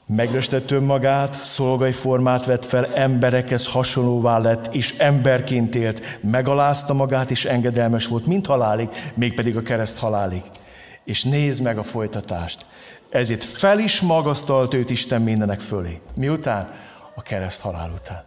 Megüresített 0.07 0.71
önmagát, 0.71 1.33
szolgai 1.33 1.93
formát 1.93 2.45
vett 2.45 2.65
fel, 2.65 2.95
emberekhez 2.95 3.67
hasonlóvá 3.67 4.39
lett, 4.39 4.75
és 4.75 4.95
emberként 4.99 5.75
élt, 5.75 6.19
megalázta 6.21 6.95
magát, 6.95 7.31
és 7.31 7.45
engedelmes 7.45 8.07
volt, 8.07 8.27
mint 8.27 8.47
halálig, 8.47 8.89
mégpedig 9.15 9.57
a 9.57 9.63
kereszt 9.63 9.99
halálig. 9.99 10.43
És 11.05 11.23
nézd 11.25 11.63
meg 11.63 11.79
a 11.79 11.83
folytatást. 11.83 12.67
Ezért 13.17 13.45
fel 13.45 13.79
is 13.79 14.01
magasztalt 14.01 14.75
őt 14.75 14.91
Isten 14.91 15.23
mindenek 15.23 15.61
fölé. 15.61 16.01
Miután? 16.17 16.73
A 17.15 17.23
kereszt 17.23 17.61
halál 17.61 17.91
után. 17.91 18.26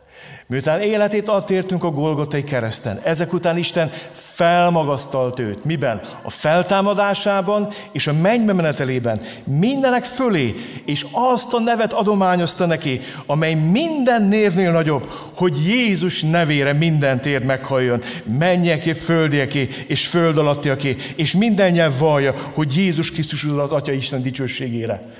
Miután 0.49 0.81
életét 0.81 1.29
adtértünk 1.29 1.83
a 1.83 1.89
Golgotai 1.89 2.43
kereszten, 2.43 2.99
ezek 3.03 3.33
után 3.33 3.57
Isten 3.57 3.91
felmagasztalt 4.11 5.39
őt. 5.39 5.65
Miben? 5.65 6.01
A 6.23 6.29
feltámadásában 6.29 7.73
és 7.91 8.07
a 8.07 8.13
mennybe 8.13 8.53
menetelében. 8.53 9.21
Mindenek 9.43 10.05
fölé, 10.05 10.55
és 10.85 11.05
azt 11.11 11.53
a 11.53 11.59
nevet 11.59 11.93
adományozta 11.93 12.65
neki, 12.65 13.01
amely 13.25 13.53
minden 13.53 14.23
névnél 14.23 14.71
nagyobb, 14.71 15.11
hogy 15.35 15.65
Jézus 15.65 16.21
nevére 16.21 16.73
minden 16.73 17.21
tér 17.21 17.43
meghalljon. 17.43 18.01
Mennyeké, 18.23 18.93
földieké 18.93 19.67
és 19.87 20.07
föld 20.07 20.37
alattiaké, 20.37 20.95
és 21.15 21.35
minden 21.35 21.71
nyelv 21.71 21.97
vallja, 21.99 22.33
hogy 22.53 22.75
Jézus 22.75 23.11
Krisztus 23.11 23.43
az 23.45 23.71
Atya 23.71 23.91
Isten 23.91 24.21
dicsőségére. 24.21 25.13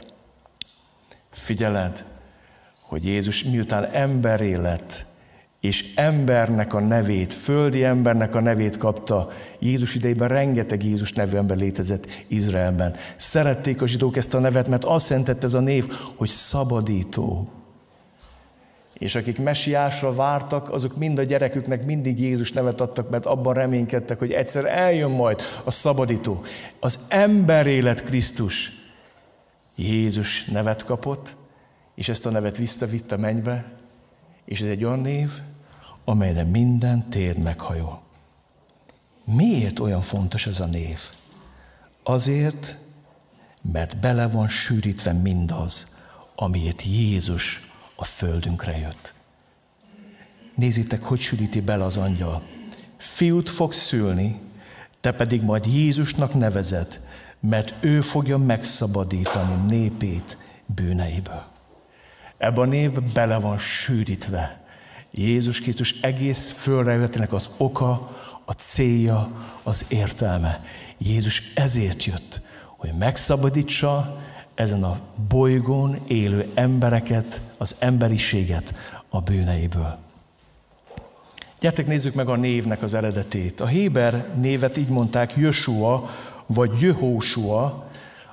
Figyeled, 1.32 2.04
hogy 2.82 3.06
Jézus 3.06 3.44
miután 3.44 3.90
emberé 3.92 4.56
lett, 4.56 5.08
és 5.60 5.94
embernek 5.96 6.74
a 6.74 6.80
nevét, 6.80 7.34
földi 7.34 7.84
embernek 7.84 8.36
a 8.36 8.40
nevét 8.40 8.78
kapta. 8.78 9.30
Jézus 9.60 9.96
idejében 9.96 10.28
rengeteg 10.28 10.84
Jézus 10.84 11.14
nevű 11.14 11.38
ember 11.38 11.58
létezett 11.58 12.08
Izraelben. 12.28 12.96
Szerették 13.18 13.82
a 13.82 13.88
zsidók 13.88 14.18
ezt 14.18 14.34
a 14.34 14.40
nevet, 14.40 14.68
mert 14.68 14.84
azt 14.84 15.10
jelentett 15.10 15.44
ez 15.44 15.54
a 15.54 15.60
név, 15.60 15.92
hogy 16.16 16.30
szabadító. 16.30 17.50
És 18.94 19.16
akik 19.16 19.38
mesiásra 19.38 20.14
vártak, 20.14 20.72
azok 20.72 20.98
mind 20.98 21.18
a 21.18 21.24
gyereküknek 21.24 21.86
mindig 21.86 22.20
Jézus 22.20 22.52
nevet 22.52 22.82
adtak, 22.82 23.10
mert 23.10 23.26
abban 23.26 23.54
reménykedtek, 23.54 24.20
hogy 24.20 24.32
egyszer 24.32 24.66
eljön 24.66 25.12
majd 25.12 25.42
a 25.64 25.72
szabadító. 25.72 26.44
Az 26.80 27.00
élet 27.66 28.04
Krisztus 28.04 28.72
Jézus 29.76 30.46
nevet 30.46 30.86
kapott, 30.86 31.36
és 31.96 32.10
ezt 32.10 32.26
a 32.26 32.30
nevet 32.30 32.58
visszavitt 32.58 33.12
a 33.12 33.18
mennybe, 33.18 33.72
és 34.46 34.62
ez 34.62 34.68
egy 34.68 34.84
olyan 34.84 35.00
név, 35.00 35.32
amelyre 36.10 36.44
minden 36.44 37.10
tér 37.10 37.38
meghajol. 37.38 38.02
Miért 39.24 39.80
olyan 39.80 40.02
fontos 40.02 40.48
ez 40.48 40.60
a 40.60 40.66
név? 40.66 41.00
Azért, 42.04 42.78
mert 43.62 43.98
bele 43.98 44.28
van 44.28 44.48
sűrítve 44.48 45.14
mindaz, 45.14 45.98
amiért 46.36 46.82
Jézus 46.84 47.72
a 47.96 48.04
földünkre 48.04 48.78
jött. 48.78 49.14
Nézzétek, 50.56 51.04
hogy 51.04 51.20
sűríti 51.20 51.62
bele 51.62 51.84
az 51.84 51.98
angyal. 51.98 52.44
Fiút 52.98 53.50
fog 53.50 53.74
szülni, 53.74 54.40
te 55.02 55.12
pedig 55.12 55.42
majd 55.42 55.66
Jézusnak 55.66 56.34
nevezed, 56.34 57.02
mert 57.40 57.84
ő 57.84 58.02
fogja 58.02 58.38
megszabadítani 58.38 59.76
népét 59.76 60.38
bűneiből. 60.66 61.46
Ebben 62.38 62.64
a 62.64 62.72
névben 62.72 63.10
bele 63.14 63.40
van 63.40 63.58
sűrítve 63.58 64.59
Jézus 65.12 65.60
Krisztus 65.60 65.96
egész 66.02 66.52
fölrejövetének 66.52 67.34
az 67.34 67.50
oka, 67.58 68.18
a 68.46 68.52
célja, 68.52 69.32
az 69.64 69.86
értelme. 69.90 70.64
Jézus 70.98 71.54
ezért 71.56 72.04
jött, 72.04 72.42
hogy 72.66 72.94
megszabadítsa 73.00 74.22
ezen 74.56 74.84
a 74.84 75.00
bolygón 75.30 76.00
élő 76.08 76.52
embereket, 76.54 77.42
az 77.58 77.76
emberiséget 77.80 78.74
a 79.10 79.22
bűneiből. 79.22 79.98
Gyertek, 81.60 81.88
nézzük 81.88 82.14
meg 82.14 82.28
a 82.28 82.36
névnek 82.36 82.82
az 82.82 82.94
eredetét. 82.94 83.60
A 83.60 83.68
Héber 83.68 84.34
névet 84.36 84.78
így 84.78 84.90
mondták 84.90 85.36
Jösua, 85.36 86.10
vagy 86.46 86.72
Jöhósua, 86.80 87.90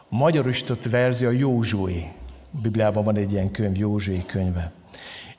magyarosított 0.08 0.84
verzió 0.84 1.30
Józsué. 1.30 2.12
A 2.54 2.58
Bibliában 2.62 3.04
van 3.04 3.16
egy 3.16 3.32
ilyen 3.32 3.50
könyv, 3.50 3.76
Józsué 3.76 4.24
könyve. 4.26 4.72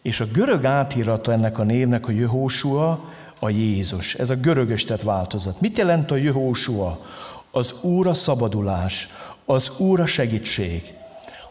És 0.07 0.19
a 0.19 0.25
görög 0.25 0.65
átírata 0.65 1.31
ennek 1.31 1.59
a 1.59 1.63
névnek 1.63 2.07
a 2.07 2.11
Jöhósua, 2.11 3.09
a 3.39 3.49
Jézus. 3.49 4.13
Ez 4.15 4.29
a 4.29 4.35
görögöstet 4.35 5.03
változat. 5.03 5.61
Mit 5.61 5.77
jelent 5.77 6.11
a 6.11 6.15
Jöhósua? 6.15 7.05
Az 7.51 7.75
Úr 7.81 8.07
a 8.07 8.13
szabadulás, 8.13 9.07
az 9.45 9.79
Úr 9.79 9.99
a 9.99 10.05
segítség. 10.05 10.93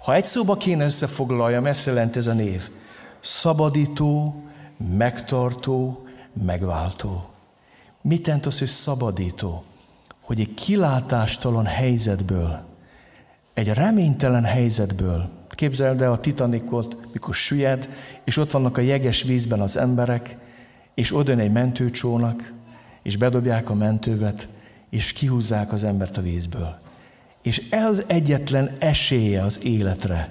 Ha 0.02 0.14
egy 0.14 0.24
szóba 0.24 0.56
kéne 0.56 0.84
összefoglaljam, 0.84 1.66
ezt 1.66 1.86
jelent 1.86 2.16
ez 2.16 2.26
a 2.26 2.32
név. 2.32 2.70
Szabadító, 3.20 4.42
megtartó, 4.96 6.06
megváltó. 6.44 7.28
Mit 8.00 8.26
jelent 8.26 8.46
az, 8.46 8.58
hogy 8.58 8.68
szabadító? 8.68 9.64
Hogy 10.20 10.40
egy 10.40 10.54
kilátástalan 10.54 11.66
helyzetből, 11.66 12.60
egy 13.54 13.68
reménytelen 13.68 14.44
helyzetből, 14.44 15.35
Képzeld 15.56 16.02
el 16.02 16.12
a 16.12 16.18
Titanicot, 16.18 16.98
mikor 17.12 17.34
süllyed, 17.34 17.88
és 18.24 18.36
ott 18.36 18.50
vannak 18.50 18.76
a 18.76 18.80
jeges 18.80 19.22
vízben 19.22 19.60
az 19.60 19.76
emberek, 19.76 20.36
és 20.94 21.16
oda 21.16 21.32
egy 21.32 21.52
mentőcsónak, 21.52 22.52
és 23.02 23.16
bedobják 23.16 23.70
a 23.70 23.74
mentővet, 23.74 24.48
és 24.90 25.12
kihúzzák 25.12 25.72
az 25.72 25.84
embert 25.84 26.16
a 26.16 26.22
vízből. 26.22 26.78
És 27.42 27.70
ez 27.70 28.04
egyetlen 28.06 28.72
esélye 28.78 29.42
az 29.42 29.64
életre. 29.64 30.30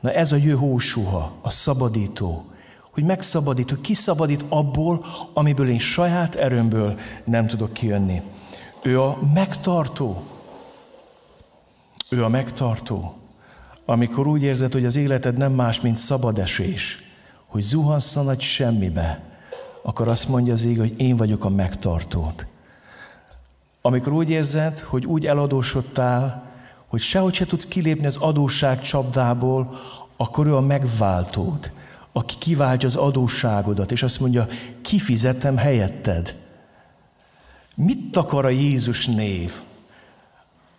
Na 0.00 0.12
ez 0.12 0.32
a 0.32 0.36
Jöhósuha, 0.36 1.38
a 1.42 1.50
szabadító, 1.50 2.44
hogy 2.90 3.04
megszabadít, 3.04 3.70
hogy 3.70 3.80
kiszabadít 3.80 4.44
abból, 4.48 5.04
amiből 5.34 5.68
én 5.68 5.78
saját 5.78 6.34
erőmből 6.34 6.98
nem 7.24 7.46
tudok 7.46 7.72
kijönni. 7.72 8.22
Ő 8.82 9.00
a 9.00 9.18
megtartó. 9.34 10.22
Ő 12.08 12.24
a 12.24 12.28
megtartó 12.28 13.17
amikor 13.90 14.26
úgy 14.26 14.42
érzed, 14.42 14.72
hogy 14.72 14.84
az 14.84 14.96
életed 14.96 15.36
nem 15.36 15.52
más, 15.52 15.80
mint 15.80 15.96
szabad 15.96 16.38
esés, 16.38 17.02
hogy 17.46 17.62
zuhansz 17.62 18.16
a 18.16 18.22
nagy 18.22 18.40
semmibe, 18.40 19.20
akkor 19.82 20.08
azt 20.08 20.28
mondja 20.28 20.52
az 20.52 20.64
ég, 20.64 20.78
hogy 20.78 20.94
én 20.96 21.16
vagyok 21.16 21.44
a 21.44 21.48
megtartót. 21.48 22.46
Amikor 23.82 24.12
úgy 24.12 24.30
érzed, 24.30 24.78
hogy 24.78 25.04
úgy 25.06 25.26
eladósodtál, 25.26 26.50
hogy 26.86 27.00
sehogy 27.00 27.34
se 27.34 27.46
tudsz 27.46 27.66
kilépni 27.66 28.06
az 28.06 28.16
adósság 28.16 28.80
csapdából, 28.80 29.78
akkor 30.16 30.46
ő 30.46 30.56
a 30.56 30.60
megváltód, 30.60 31.72
aki 32.12 32.34
kiváltja 32.38 32.88
az 32.88 32.96
adósságodat, 32.96 33.92
és 33.92 34.02
azt 34.02 34.20
mondja, 34.20 34.48
kifizetem 34.82 35.56
helyetted. 35.56 36.34
Mit 37.74 38.16
akar 38.16 38.44
a 38.44 38.48
Jézus 38.48 39.06
név? 39.06 39.52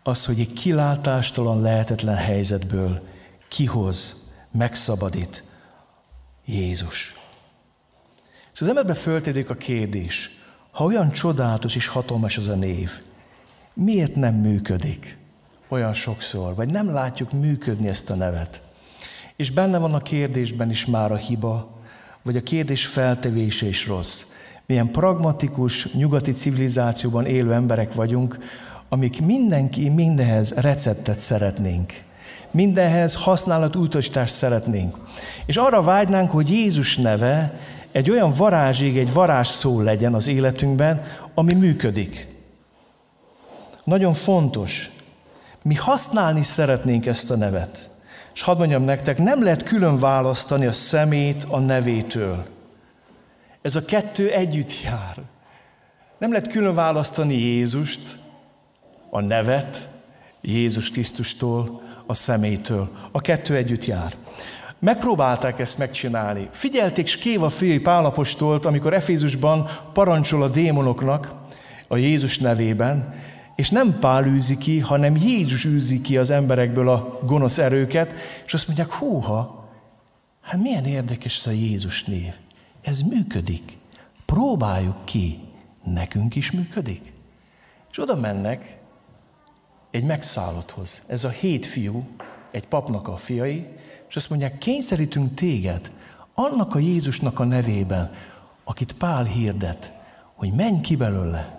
Az, 0.10 0.26
hogy 0.26 0.40
egy 0.40 0.54
kilátástalan, 0.54 1.62
lehetetlen 1.62 2.16
helyzetből 2.16 3.02
kihoz, 3.48 4.16
megszabadít 4.52 5.44
Jézus. 6.46 7.16
És 8.54 8.62
az 8.62 8.68
emberbe 8.68 8.94
föltédik 8.94 9.50
a 9.50 9.56
kérdés, 9.56 10.38
ha 10.72 10.84
olyan 10.84 11.12
csodálatos 11.12 11.76
és 11.76 11.88
hatalmas 11.88 12.38
az 12.38 12.48
a 12.48 12.56
név, 12.56 12.92
miért 13.74 14.16
nem 14.16 14.36
működik 14.36 15.18
olyan 15.68 15.94
sokszor, 15.94 16.56
vagy 16.56 16.72
nem 16.72 16.90
látjuk 16.90 17.32
működni 17.32 17.88
ezt 17.88 18.10
a 18.10 18.16
nevet? 18.16 18.62
És 19.36 19.52
benne 19.52 19.78
van 19.78 19.94
a 19.94 20.02
kérdésben 20.02 20.70
is 20.70 20.86
már 20.86 21.12
a 21.12 21.16
hiba, 21.16 21.80
vagy 22.22 22.38
a 22.38 22.44
kérdés 22.44 22.86
feltevése 22.86 23.68
is 23.68 23.88
rossz. 23.88 24.26
Milyen 24.66 24.92
pragmatikus, 24.92 25.92
nyugati 25.92 26.32
civilizációban 26.32 27.26
élő 27.26 27.54
emberek 27.54 27.94
vagyunk, 27.94 28.38
amik 28.90 29.22
mindenki 29.22 29.90
mindenhez 29.90 30.54
receptet 30.54 31.20
szeretnénk. 31.20 31.94
Mindenhez 32.52 33.16
használat 33.16 33.76
utasítást 33.76 34.34
szeretnénk. 34.34 34.98
És 35.46 35.58
arra 35.58 35.82
vágynánk, 35.82 36.32
hogy 36.32 36.50
Jézus 36.50 36.98
neve 36.98 37.54
egy 37.92 38.10
olyan 38.10 38.32
varázség, 38.38 38.98
egy 38.98 39.14
varázs 39.14 39.48
szó 39.48 39.82
legyen 39.82 40.14
az 40.14 40.28
életünkben, 40.28 41.04
ami 41.34 41.54
működik. 41.54 42.28
Nagyon 43.84 44.14
fontos. 44.14 44.90
Mi 45.64 45.76
használni 45.76 46.44
szeretnénk 46.44 47.06
ezt 47.06 47.32
a 47.32 47.36
nevet. 47.36 47.90
És 48.34 48.42
hadd 48.42 48.58
mondjam 48.58 48.84
nektek, 48.84 49.18
nem 49.18 49.44
lehet 49.44 49.64
külön 49.64 50.00
választani 50.00 50.66
a 50.66 50.74
szemét 50.74 51.46
a 51.50 51.60
nevétől. 51.60 52.46
Ez 53.62 53.76
a 53.76 53.86
kettő 53.86 54.32
együtt 54.32 54.82
jár. 54.84 55.16
Nem 56.18 56.32
lehet 56.32 56.48
külön 56.48 56.76
választani 56.76 57.34
Jézust, 57.34 58.18
a 59.10 59.22
nevet, 59.22 59.88
Jézus 60.42 60.90
Krisztustól, 60.90 61.82
a 62.06 62.14
szemétől. 62.14 62.90
A 63.12 63.22
kettő 63.22 63.56
együtt 63.56 63.86
jár. 63.86 64.16
Megpróbálták 64.80 65.60
ezt 65.60 65.78
megcsinálni. 65.78 66.50
Figyelték 66.52 67.08
Skéva 67.08 67.50
fiai 67.50 67.80
Pálapostolt, 67.80 68.66
amikor 68.66 68.94
Efézusban 68.94 69.70
parancsol 69.94 70.44
a 70.44 70.48
démonoknak 70.48 71.34
a 71.88 71.98
Jézus 71.98 72.38
nevében, 72.38 73.14
és 73.56 73.70
nem 73.70 74.00
Pál 74.00 74.26
űzi 74.26 74.58
ki, 74.58 74.80
hanem 74.80 75.16
Jézus 75.16 75.66
űzi 75.66 76.02
ki 76.02 76.18
az 76.18 76.30
emberekből 76.30 76.90
a 76.90 77.20
gonosz 77.26 77.58
erőket, 77.58 78.14
és 78.46 78.54
azt 78.54 78.68
mondják, 78.68 78.92
húha, 78.92 79.70
hát 80.42 80.62
milyen 80.62 80.86
érdekes 80.86 81.38
ez 81.38 81.48
a 81.48 81.52
Jézus 81.52 82.04
név. 82.04 82.34
Ez 82.82 83.02
működik. 83.02 83.78
Próbáljuk 84.26 85.06
ki. 85.06 85.40
Nekünk 85.84 86.36
is 86.36 86.52
működik. 86.52 87.14
És 87.92 88.00
oda 88.00 88.16
mennek 88.16 88.78
egy 89.92 90.04
megszállotthoz. 90.04 91.02
Ez 91.08 91.24
a 91.24 91.30
hét 91.30 91.66
fiú, 91.66 92.08
egy 92.52 92.68
papnak 92.68 93.08
a 93.08 93.18
fiai, 93.18 93.68
és 94.10 94.16
azt 94.16 94.30
mondják, 94.30 94.58
kényszerítünk 94.58 95.34
téged 95.34 95.92
annak 96.34 96.76
a 96.76 96.80
Jézusnak 96.80 97.40
a 97.40 97.44
nevében, 97.44 98.14
akit 98.64 98.94
Pál 98.94 99.24
hirdet, 99.24 99.92
hogy 100.36 100.52
menj 100.54 100.82
ki 100.82 100.96
belőle. 100.96 101.58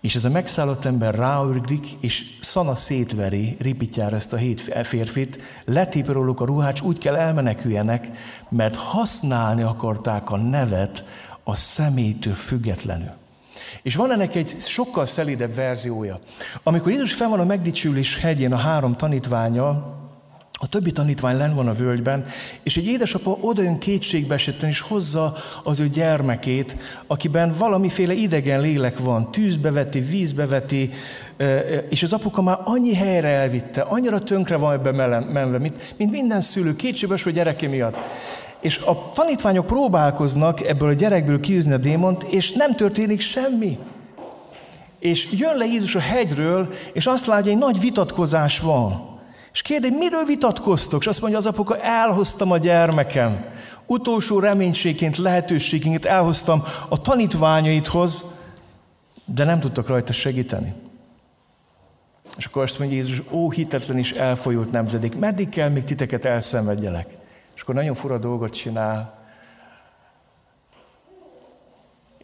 És 0.00 0.14
ez 0.14 0.24
a 0.24 0.30
megszállott 0.30 0.84
ember 0.84 1.14
ráürglik, 1.14 1.96
és 2.00 2.38
szana 2.42 2.74
szétveri 2.74 3.56
ripityára 3.60 4.16
ezt 4.16 4.32
a 4.32 4.36
hét 4.36 4.60
férfit, 4.82 5.42
letép 5.64 6.12
róluk 6.12 6.40
a 6.40 6.44
ruhát, 6.44 6.80
úgy 6.80 6.98
kell 6.98 7.14
elmeneküljenek, 7.14 8.10
mert 8.48 8.76
használni 8.76 9.62
akarták 9.62 10.30
a 10.30 10.36
nevet 10.36 11.04
a 11.44 11.54
személytől 11.54 12.34
függetlenül. 12.34 13.12
És 13.82 13.96
van 13.96 14.12
ennek 14.12 14.34
egy 14.34 14.54
sokkal 14.58 15.06
szelidebb 15.06 15.54
verziója. 15.54 16.18
Amikor 16.62 16.92
Jézus 16.92 17.12
fel 17.12 17.28
van 17.28 17.40
a 17.40 17.44
megdicsülés 17.44 18.18
hegyén 18.20 18.52
a 18.52 18.56
három 18.56 18.96
tanítványa, 18.96 19.94
a 20.58 20.68
többi 20.68 20.92
tanítvány 20.92 21.36
len 21.36 21.54
van 21.54 21.68
a 21.68 21.72
völgyben, 21.72 22.26
és 22.62 22.76
egy 22.76 22.86
édesapa 22.86 23.38
odajön 23.40 23.78
kétségbe 23.78 24.34
esetten 24.34 24.68
is 24.68 24.80
hozza 24.80 25.36
az 25.62 25.80
ő 25.80 25.88
gyermekét, 25.88 26.76
akiben 27.06 27.54
valamiféle 27.58 28.12
idegen 28.12 28.60
lélek 28.60 28.98
van, 28.98 29.30
tűzbe 29.30 29.70
veti, 29.70 30.00
vízbe 30.00 30.46
veti, 30.46 30.90
és 31.88 32.02
az 32.02 32.12
apuka 32.12 32.42
már 32.42 32.58
annyi 32.64 32.94
helyre 32.94 33.28
elvitte, 33.28 33.80
annyira 33.80 34.18
tönkre 34.18 34.56
van 34.56 34.72
ebbe 34.72 35.20
menve, 35.20 35.58
mint, 35.58 35.94
mint 35.96 36.10
minden 36.10 36.40
szülő, 36.40 36.76
kétségbe 36.76 37.16
a 37.24 37.30
gyereke 37.30 37.68
miatt. 37.68 37.96
És 38.64 38.78
a 38.78 39.10
tanítványok 39.12 39.66
próbálkoznak 39.66 40.60
ebből 40.60 40.88
a 40.88 40.92
gyerekből 40.92 41.40
kiűzni 41.40 41.72
a 41.72 41.76
démont, 41.76 42.22
és 42.22 42.52
nem 42.52 42.76
történik 42.76 43.20
semmi. 43.20 43.78
És 44.98 45.32
jön 45.32 45.56
le 45.56 45.64
Jézus 45.64 45.94
a 45.94 46.00
hegyről, 46.00 46.72
és 46.92 47.06
azt 47.06 47.26
látja, 47.26 47.42
hogy 47.42 47.52
egy 47.52 47.58
nagy 47.58 47.80
vitatkozás 47.80 48.58
van. 48.58 49.18
És 49.52 49.62
kérdezi, 49.62 49.94
miről 49.94 50.24
vitatkoztok? 50.24 51.00
És 51.00 51.06
azt 51.06 51.20
mondja 51.20 51.38
az 51.38 51.46
apuka, 51.46 51.80
elhoztam 51.80 52.50
a 52.50 52.58
gyermekem. 52.58 53.44
Utolsó 53.86 54.38
reménységként, 54.38 55.16
lehetőségként 55.16 56.04
elhoztam 56.04 56.62
a 56.88 57.00
tanítványaidhoz, 57.00 58.24
de 59.24 59.44
nem 59.44 59.60
tudtak 59.60 59.88
rajta 59.88 60.12
segíteni. 60.12 60.74
És 62.36 62.44
akkor 62.44 62.62
azt 62.62 62.78
mondja 62.78 62.96
Jézus, 62.96 63.22
ó, 63.30 63.50
hitetlen 63.50 63.98
is 63.98 64.12
elfolyult 64.12 64.72
nemzedék, 64.72 65.18
meddig 65.18 65.48
kell 65.48 65.68
még 65.68 65.84
titeket 65.84 66.24
elszenvedjelek? 66.24 67.22
És 67.54 67.60
akkor 67.60 67.74
nagyon 67.74 67.94
fura 67.94 68.18
dolgot 68.18 68.52
csinál. 68.52 69.22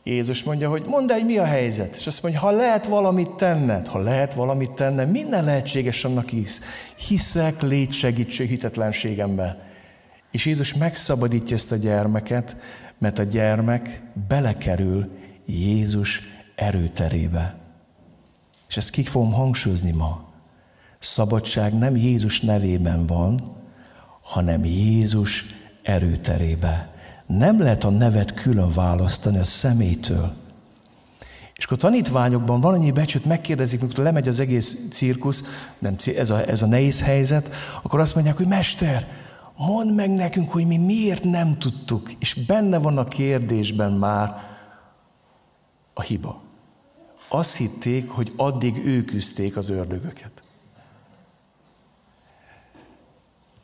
Jézus 0.02 0.42
mondja, 0.42 0.68
hogy 0.68 0.86
mondd 0.86 1.12
egy 1.12 1.24
mi 1.24 1.38
a 1.38 1.44
helyzet. 1.44 1.96
És 1.96 2.06
azt 2.06 2.22
mondja, 2.22 2.40
ha 2.40 2.50
lehet 2.50 2.86
valamit 2.86 3.30
tenned, 3.30 3.86
ha 3.86 3.98
lehet 3.98 4.34
valamit 4.34 4.70
tenned, 4.70 5.10
minden 5.10 5.44
lehetséges 5.44 6.04
annak 6.04 6.28
hisz. 6.28 6.60
Hiszek, 7.08 7.62
légy 7.62 7.92
segítség 7.92 8.48
hitetlenségemben. 8.48 9.58
És 10.30 10.46
Jézus 10.46 10.74
megszabadítja 10.74 11.56
ezt 11.56 11.72
a 11.72 11.76
gyermeket, 11.76 12.56
mert 12.98 13.18
a 13.18 13.22
gyermek 13.22 14.02
belekerül 14.28 15.08
Jézus 15.46 16.20
erőterébe. 16.54 17.58
És 18.68 18.76
ezt 18.76 18.90
ki 18.90 19.02
fogom 19.02 19.32
hangsúlyozni 19.32 19.92
ma. 19.92 20.28
Szabadság 20.98 21.78
nem 21.78 21.96
Jézus 21.96 22.40
nevében 22.40 23.06
van, 23.06 23.59
hanem 24.22 24.64
Jézus 24.64 25.46
erőterébe. 25.82 26.88
Nem 27.26 27.60
lehet 27.60 27.84
a 27.84 27.90
nevet 27.90 28.34
külön 28.34 28.70
választani 28.74 29.38
a 29.38 29.44
szemétől. 29.44 30.32
És 31.54 31.64
akkor 31.64 31.76
a 31.76 31.80
tanítványokban 31.80 32.60
van 32.60 32.74
annyi 32.74 32.90
becsült, 32.90 33.24
megkérdezik, 33.24 33.80
mikor 33.80 34.04
lemegy 34.04 34.28
az 34.28 34.40
egész 34.40 34.88
cirkusz, 34.90 35.44
nem, 35.78 35.96
ez, 36.16 36.30
a, 36.30 36.48
ez 36.48 36.62
a 36.62 36.66
nehéz 36.66 37.02
helyzet, 37.02 37.50
akkor 37.82 38.00
azt 38.00 38.14
mondják, 38.14 38.36
hogy 38.36 38.46
Mester, 38.46 39.06
mondd 39.56 39.88
meg 39.88 40.10
nekünk, 40.10 40.50
hogy 40.50 40.66
mi 40.66 40.76
miért 40.76 41.24
nem 41.24 41.58
tudtuk. 41.58 42.12
És 42.18 42.34
benne 42.34 42.78
van 42.78 42.98
a 42.98 43.08
kérdésben 43.08 43.92
már 43.92 44.34
a 45.94 46.02
hiba. 46.02 46.42
Azt 47.28 47.56
hitték, 47.56 48.08
hogy 48.08 48.32
addig 48.36 48.76
ők 48.84 49.12
üzték 49.12 49.56
az 49.56 49.70
ördögöket. 49.70 50.39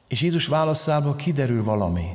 És 0.08 0.22
Jézus 0.22 0.46
válaszából 0.46 1.16
kiderül 1.16 1.64
valami, 1.64 2.08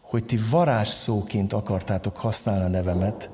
hogy 0.00 0.24
ti 0.24 0.38
varázsszóként 0.50 1.52
akartátok 1.52 2.16
használni 2.16 2.64
a 2.64 2.68
nevemet, 2.68 3.30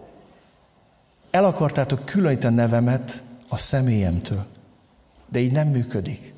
el 1.31 1.45
akartátok 1.45 2.05
különíteni 2.05 2.59
a 2.59 2.61
nevemet 2.61 3.23
a 3.49 3.57
személyemtől. 3.57 4.45
De 5.29 5.39
így 5.39 5.53
nem 5.53 5.69
működik. 5.69 6.35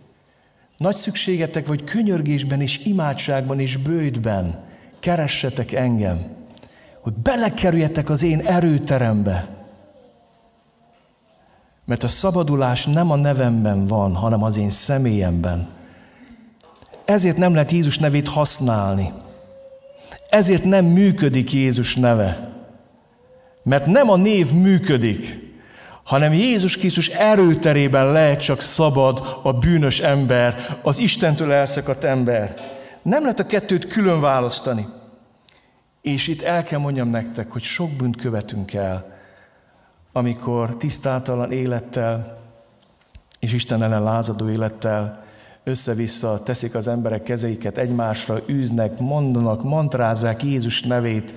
Nagy 0.77 0.97
szükségetek 0.97 1.67
vagy 1.67 1.85
könyörgésben 1.85 2.61
és 2.61 2.85
imádságban 2.85 3.61
és 3.61 3.77
bőjtben 3.77 4.65
keressetek 5.01 5.73
engem, 5.73 6.37
hogy 7.01 7.13
belekerüljetek 7.13 8.11
az 8.11 8.23
én 8.23 8.41
erőterembe. 8.41 9.49
Mert 11.85 12.03
a 12.03 12.09
szabadulás 12.09 12.87
nem 12.87 13.11
a 13.11 13.17
nevemben 13.17 13.87
van, 13.87 14.15
hanem 14.15 14.43
az 14.43 14.57
én 14.57 14.71
személyemben. 14.71 15.69
Ezért 17.13 17.37
nem 17.37 17.53
lehet 17.53 17.73
Jézus 17.73 17.99
nevét 17.99 18.29
használni. 18.29 19.13
Ezért 20.29 20.65
nem 20.65 20.85
működik 20.85 21.53
Jézus 21.53 21.97
neve. 21.97 22.51
Mert 23.63 23.87
nem 23.87 24.11
a 24.11 24.17
név 24.17 24.53
működik, 24.53 25.39
hanem 26.05 26.33
Jézus 26.33 26.77
Krisztus 26.77 27.09
erőterében 27.09 28.13
lehet 28.13 28.41
csak 28.41 28.61
szabad 28.61 29.41
a 29.43 29.53
bűnös 29.53 30.01
ember, 30.01 30.79
az 30.83 30.99
Istentől 30.99 31.53
elszakadt 31.53 32.05
ember. 32.05 32.55
Nem 33.03 33.23
lehet 33.23 33.41
a 33.41 33.47
kettőt 33.47 33.87
külön 33.87 34.21
választani. 34.21 34.87
És 36.03 36.27
itt 36.27 36.43
el 36.43 36.63
kell 36.63 36.79
mondjam 36.79 37.09
nektek, 37.09 37.51
hogy 37.51 37.63
sok 37.63 37.91
bűnt 37.99 38.17
követünk 38.17 38.75
el, 38.75 39.17
amikor 40.13 40.77
tisztátalan 40.77 41.53
élettel 41.53 42.39
és 43.39 43.53
Isten 43.53 43.83
ellen 43.83 44.03
lázadó 44.03 44.49
élettel 44.49 45.22
össze-vissza 45.65 46.43
teszik 46.43 46.75
az 46.75 46.89
emberek 46.89 47.23
kezeiket 47.23 47.79
egymásra, 47.79 48.41
űznek, 48.49 48.99
mondanak, 48.99 49.63
mantrázzák 49.63 50.43
Jézus 50.43 50.83
nevét, 50.83 51.35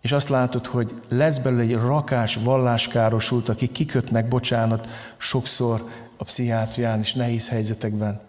és 0.00 0.12
azt 0.12 0.28
látod, 0.28 0.66
hogy 0.66 0.94
lesz 1.08 1.38
belőle 1.38 1.62
egy 1.62 1.74
rakás 1.74 2.34
valláskárosult, 2.34 3.48
aki 3.48 3.68
kikötnek, 3.68 4.28
bocsánat, 4.28 4.88
sokszor 5.18 5.88
a 6.16 6.24
pszichiátrián 6.24 7.00
is 7.00 7.14
nehéz 7.14 7.48
helyzetekben. 7.48 8.20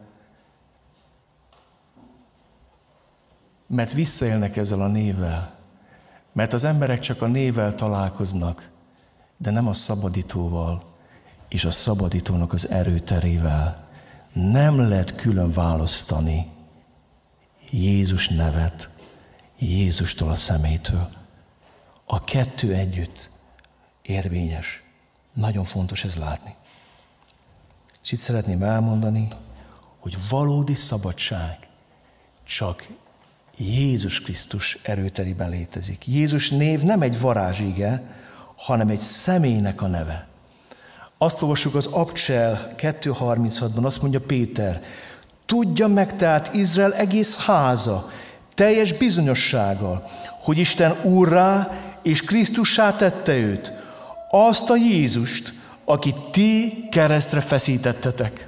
Mert 3.68 3.94
visszaélnek 3.94 4.58
ezzel 4.58 4.82
a 4.82 4.88
névvel. 4.88 5.56
Mert 6.34 6.54
az 6.54 6.64
emberek 6.64 7.00
csak 7.00 7.22
a 7.22 7.28
névvel 7.28 7.76
találkoznak, 7.76 8.70
de 9.38 9.52
nem 9.52 9.68
a 9.68 9.74
szabadítóval, 9.74 10.84
és 11.50 11.66
a 11.66 11.72
szabadítónak 11.72 12.54
az 12.54 12.70
erőterével 12.70 13.90
nem 14.34 14.88
lehet 14.88 15.16
külön 15.16 15.52
választani 15.52 16.48
Jézus 17.70 18.28
nevet 18.28 18.90
Jézustól 19.60 20.30
a 20.30 20.36
szemétől. 20.36 21.10
A 22.06 22.24
kettő 22.24 22.74
együtt 22.74 23.30
érvényes. 24.02 24.84
Nagyon 25.34 25.64
fontos 25.64 26.04
ez 26.04 26.16
látni. 26.16 26.56
És 28.04 28.12
itt 28.12 28.20
szeretném 28.20 28.64
elmondani, 28.64 29.28
hogy 30.00 30.18
valódi 30.30 30.74
szabadság 30.74 31.68
csak 32.44 32.88
Jézus 33.58 34.22
Krisztus 34.22 34.80
erőteriben 34.84 35.50
létezik. 35.50 36.08
Jézus 36.08 36.50
név 36.50 36.82
nem 36.82 37.02
egy 37.02 37.20
varázsige, 37.20 38.04
hanem 38.56 38.88
egy 38.88 39.02
személynek 39.02 39.82
a 39.82 39.88
neve. 39.88 40.28
Azt 41.24 41.42
olvassuk 41.42 41.76
az 41.76 41.86
Abcsel 41.86 42.68
2.36-ban, 42.78 43.84
azt 43.84 44.02
mondja 44.02 44.20
Péter, 44.20 44.82
tudja 45.46 45.88
meg 45.88 46.16
tehát 46.16 46.54
Izrael 46.54 46.94
egész 46.94 47.46
háza, 47.46 48.10
teljes 48.56 48.94
bizonyossággal, 48.94 50.04
hogy 50.40 50.58
Isten 50.58 50.96
úrrá 51.04 51.72
és 52.02 52.22
Krisztussá 52.22 52.96
tette 52.96 53.36
őt, 53.36 53.74
azt 54.32 54.70
a 54.70 54.76
Jézust, 54.76 55.54
akit 55.86 56.16
ti 56.32 56.88
keresztre 56.92 57.42
feszítettetek. 57.42 58.48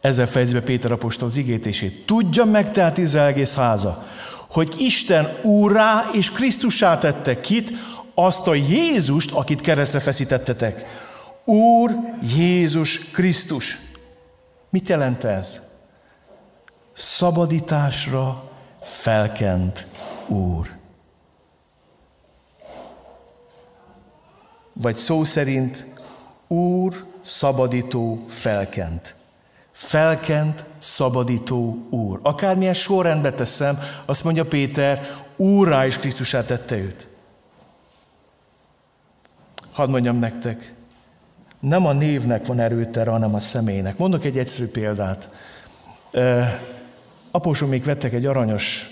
Ezzel 0.00 0.26
fejezi 0.26 0.52
be 0.52 0.60
Péter 0.60 0.92
apostol 0.92 1.28
az 1.28 1.36
igétését. 1.36 2.06
Tudja 2.06 2.44
meg 2.44 2.70
tehát 2.70 2.98
Izrael 2.98 3.26
egész 3.26 3.54
háza, 3.54 4.06
hogy 4.50 4.74
Isten 4.78 5.28
úrá 5.42 6.04
és 6.12 6.30
Krisztussá 6.30 6.98
tette 6.98 7.40
kit, 7.40 7.72
azt 8.14 8.46
a 8.46 8.54
Jézust, 8.54 9.32
akit 9.32 9.60
keresztre 9.60 10.00
feszítettetek. 10.00 10.84
Úr 11.44 11.90
Jézus 12.36 13.10
Krisztus. 13.10 13.78
Mit 14.70 14.88
jelent 14.88 15.24
ez? 15.24 15.70
Szabadításra 16.92 18.50
felkent 18.80 19.86
Úr. 20.26 20.70
Vagy 24.72 24.96
szó 24.96 25.24
szerint 25.24 25.86
Úr 26.48 27.06
szabadító 27.22 28.24
felkent. 28.28 29.14
Felkent, 29.72 30.64
szabadító 30.78 31.86
Úr. 31.90 32.20
Akármilyen 32.22 32.74
sorrendbe 32.74 33.32
teszem, 33.32 33.78
azt 34.06 34.24
mondja 34.24 34.44
Péter, 34.44 35.24
Úrrá 35.36 35.86
is 35.86 35.98
Krisztusá 35.98 36.44
tette 36.44 36.76
őt. 36.76 37.06
Hadd 39.72 39.90
mondjam 39.90 40.18
nektek, 40.18 40.74
nem 41.60 41.86
a 41.86 41.92
névnek 41.92 42.46
van 42.46 42.60
erőtere, 42.60 43.10
hanem 43.10 43.34
a 43.34 43.40
személynek. 43.40 43.98
Mondok 43.98 44.24
egy 44.24 44.38
egyszerű 44.38 44.66
példát. 44.66 45.28
még 47.68 47.84
vettek 47.84 48.12
egy 48.12 48.26
aranyos 48.26 48.90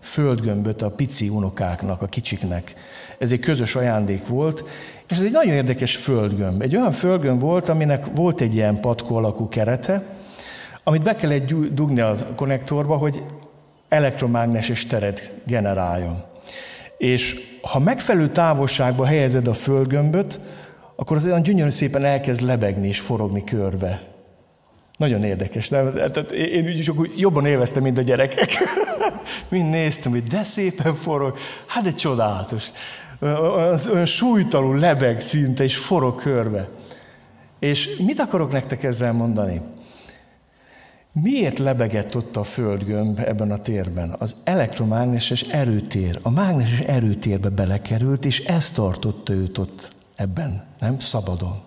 földgömböt 0.00 0.82
a 0.82 0.90
pici 0.90 1.28
unokáknak, 1.28 2.02
a 2.02 2.06
kicsiknek. 2.06 2.74
Ez 3.18 3.32
egy 3.32 3.40
közös 3.40 3.74
ajándék 3.74 4.26
volt, 4.26 4.64
és 5.08 5.16
ez 5.16 5.22
egy 5.22 5.30
nagyon 5.30 5.54
érdekes 5.54 5.96
földgömb. 5.96 6.62
Egy 6.62 6.76
olyan 6.76 6.92
földgömb 6.92 7.40
volt, 7.40 7.68
aminek 7.68 8.06
volt 8.14 8.40
egy 8.40 8.54
ilyen 8.54 8.80
patkó 8.80 9.16
alakú 9.16 9.48
kerete, 9.48 10.04
amit 10.84 11.02
be 11.02 11.14
kellett 11.14 11.52
dugni 11.52 12.00
a 12.00 12.14
konnektorba, 12.36 12.96
hogy 12.96 13.22
elektromágneses 13.88 14.86
teret 14.86 15.32
generáljon. 15.46 16.31
És 17.02 17.40
ha 17.62 17.78
megfelelő 17.78 18.28
távolságba 18.28 19.06
helyezed 19.06 19.46
a 19.46 19.54
földgömböt, 19.54 20.40
akkor 20.96 21.16
az 21.16 21.26
olyan 21.26 21.42
gyönyörű 21.42 21.70
szépen 21.70 22.04
elkezd 22.04 22.42
lebegni 22.42 22.88
és 22.88 23.00
forogni 23.00 23.44
körbe. 23.44 24.02
Nagyon 24.96 25.22
érdekes. 25.22 25.68
Nem? 25.68 25.92
Tehát 25.92 26.30
én 26.32 26.82
csak 26.82 27.08
jobban 27.16 27.46
élveztem, 27.46 27.82
mint 27.82 27.98
a 27.98 28.02
gyerekek. 28.02 28.50
Mind 29.48 29.70
néztem, 29.70 30.12
hogy 30.12 30.22
de 30.22 30.42
szépen 30.42 30.94
forog. 30.94 31.36
Hát 31.66 31.86
egy 31.86 31.94
csodálatos. 31.94 32.70
Az 33.56 33.88
olyan 33.88 34.06
súlytalanul 34.06 34.78
lebeg 34.78 35.20
szinte, 35.20 35.64
és 35.64 35.76
forog 35.76 36.20
körbe. 36.20 36.68
És 37.58 37.88
mit 37.98 38.20
akarok 38.20 38.52
nektek 38.52 38.82
ezzel 38.82 39.12
mondani? 39.12 39.60
Miért 41.12 41.58
lebegett 41.58 42.16
ott 42.16 42.36
a 42.36 42.42
földgömb 42.42 43.18
ebben 43.18 43.50
a 43.50 43.58
térben? 43.58 44.14
Az 44.18 44.36
elektromágneses 44.44 45.42
erőtér, 45.42 46.18
a 46.22 46.30
mágneses 46.30 46.80
erőtérbe 46.80 47.48
belekerült, 47.48 48.24
és 48.24 48.38
ez 48.38 48.70
tartotta 48.70 49.32
őt 49.32 49.58
ott 49.58 49.90
ebben, 50.16 50.64
nem 50.80 50.98
szabadon. 50.98 51.60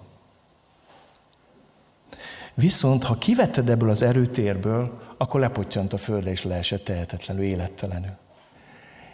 Viszont, 2.53 3.03
ha 3.03 3.17
kivetted 3.17 3.69
ebből 3.69 3.89
az 3.89 4.01
erőtérből, 4.01 4.99
akkor 5.17 5.39
lepottyant 5.39 5.93
a 5.93 5.97
földre, 5.97 6.31
és 6.31 6.43
leesett 6.43 6.83
tehetetlenül, 6.83 7.43
élettelenül. 7.43 8.17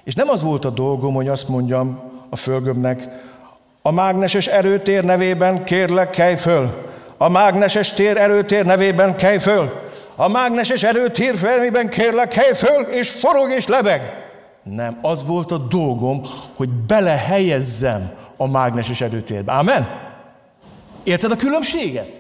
És 0.04 0.14
nem 0.14 0.30
az 0.30 0.44
volt 0.44 0.66
a 0.66 0.70
dolgom, 0.70 1.14
hogy 1.14 1.28
azt 1.28 1.48
mondjam 1.48 2.02
a 2.30 2.36
földgömbnek, 2.36 3.08
a 3.82 3.92
mágneses 3.92 4.48
erőtér 4.48 5.04
nevében 5.04 5.64
kérlek, 5.64 6.10
kelj 6.10 6.36
föl. 6.36 6.90
A 7.18 7.30
mágneses 7.30 7.92
tér 7.92 8.18
erőtér 8.18 8.66
nevében 8.66 9.16
kelj 9.16 9.40
föl 9.40 9.90
a 10.16 10.28
mágneses 10.28 10.84
erőt 10.84 11.18
hírfelmében 11.18 11.90
kérlek, 11.90 12.34
hely 12.34 12.54
föl, 12.54 12.84
és 12.84 13.10
forog 13.10 13.52
és 13.52 13.68
lebeg. 13.68 14.30
Nem, 14.64 15.00
az 15.02 15.26
volt 15.26 15.52
a 15.52 15.58
dolgom, 15.58 16.22
hogy 16.56 16.70
belehelyezzem 16.70 18.12
a 18.38 18.48
mágneses 18.48 19.02
erőtérbe. 19.02 19.52
Amen? 19.52 19.88
Érted 21.04 21.32
a 21.32 21.36
különbséget? 21.36 22.20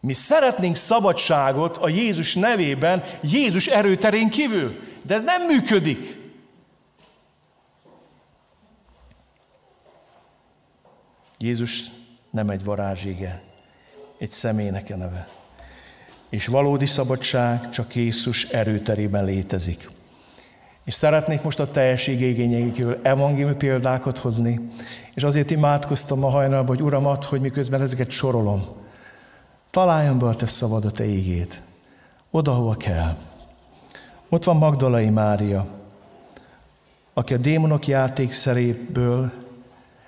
Mi 0.00 0.12
szeretnénk 0.12 0.76
szabadságot 0.76 1.76
a 1.76 1.88
Jézus 1.88 2.34
nevében, 2.34 3.04
Jézus 3.20 3.66
erőterén 3.66 4.30
kívül, 4.30 4.78
de 5.02 5.14
ez 5.14 5.22
nem 5.22 5.46
működik. 5.46 6.18
Jézus 11.38 11.82
nem 12.32 12.50
egy 12.50 12.64
varázsége, 12.64 13.42
egy 14.18 14.32
személynek 14.32 14.90
a 14.90 14.96
neve. 14.96 15.28
És 16.28 16.46
valódi 16.46 16.86
szabadság 16.86 17.70
csak 17.70 17.94
Jézus 17.94 18.44
erőterében 18.44 19.24
létezik. 19.24 19.90
És 20.84 20.94
szeretnék 20.94 21.42
most 21.42 21.60
a 21.60 21.70
teljesség 21.70 22.20
igényeikről 22.20 23.00
evangéliumi 23.02 23.54
példákat 23.54 24.18
hozni, 24.18 24.60
és 25.14 25.22
azért 25.22 25.50
imádkoztam 25.50 26.24
a 26.24 26.28
hajnalban, 26.28 26.76
hogy 26.76 26.84
Uramat, 26.84 27.24
hogy 27.24 27.40
miközben 27.40 27.82
ezeket 27.82 28.10
sorolom, 28.10 28.64
találjon 29.70 30.18
be 30.18 30.26
a 30.26 30.34
te 30.34 30.46
szabad 30.46 30.84
a 30.84 30.90
te 30.90 31.04
ígét, 31.04 31.62
oda, 32.30 32.52
hova 32.52 32.76
kell. 32.76 33.16
Ott 34.28 34.44
van 34.44 34.56
Magdalai 34.56 35.10
Mária, 35.10 35.66
aki 37.12 37.34
a 37.34 37.36
démonok 37.36 37.86
játékszeréből 37.86 39.32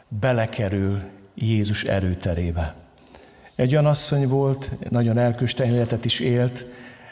belekerül 0.08 1.02
Jézus 1.34 1.84
erőterébe. 1.84 2.74
Egy 3.54 3.72
olyan 3.72 3.86
asszony 3.86 4.28
volt, 4.28 4.70
nagyon 4.90 5.18
elküsten 5.18 5.66
életet 5.66 6.04
is 6.04 6.20
élt, 6.20 6.66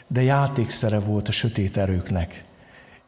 de 0.07 0.21
játékszere 0.21 0.99
volt 0.99 1.27
a 1.27 1.31
sötét 1.31 1.77
erőknek. 1.77 2.43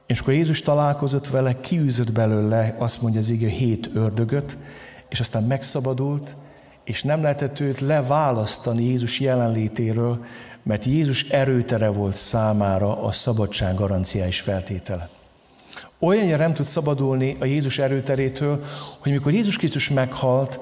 És 0.08 0.20
akkor 0.20 0.34
Jézus 0.34 0.60
találkozott 0.60 1.28
vele, 1.28 1.60
kiűzött 1.60 2.12
belőle, 2.12 2.76
azt 2.78 3.02
mondja 3.02 3.20
az 3.20 3.30
ige, 3.30 3.50
hét 3.50 3.90
ördögöt, 3.94 4.58
és 5.10 5.20
aztán 5.20 5.44
megszabadult, 5.44 6.36
és 6.84 7.04
nem 7.04 7.22
lehetett 7.22 7.60
őt 7.60 7.80
leválasztani 7.80 8.84
Jézus 8.84 9.20
jelenlétéről, 9.20 10.26
mert 10.64 10.86
Jézus 10.86 11.30
erőtere 11.30 11.88
volt 11.88 12.16
számára 12.16 13.04
a 13.04 13.12
szabadság 13.12 13.76
garanciális 13.76 14.40
feltétele. 14.40 15.10
Olyannyira 16.00 16.38
nem 16.38 16.54
tud 16.54 16.66
szabadulni 16.66 17.36
a 17.40 17.46
Jézus 17.46 17.78
erőterétől, 17.78 18.64
hogy 19.00 19.12
mikor 19.12 19.34
Jézus 19.34 19.58
Krisztus 19.58 19.90
meghalt, 19.90 20.60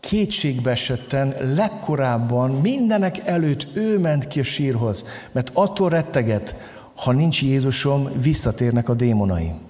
kétségbe 0.00 0.70
esetten 0.70 1.34
legkorábban 1.54 2.50
mindenek 2.50 3.18
előtt 3.18 3.66
ő 3.72 3.98
ment 3.98 4.28
ki 4.28 4.40
a 4.40 4.44
sírhoz, 4.44 5.04
mert 5.32 5.50
attól 5.54 5.88
retteget, 5.88 6.54
ha 6.94 7.12
nincs 7.12 7.42
Jézusom, 7.42 8.08
visszatérnek 8.22 8.88
a 8.88 8.94
démonaim. 8.94 9.68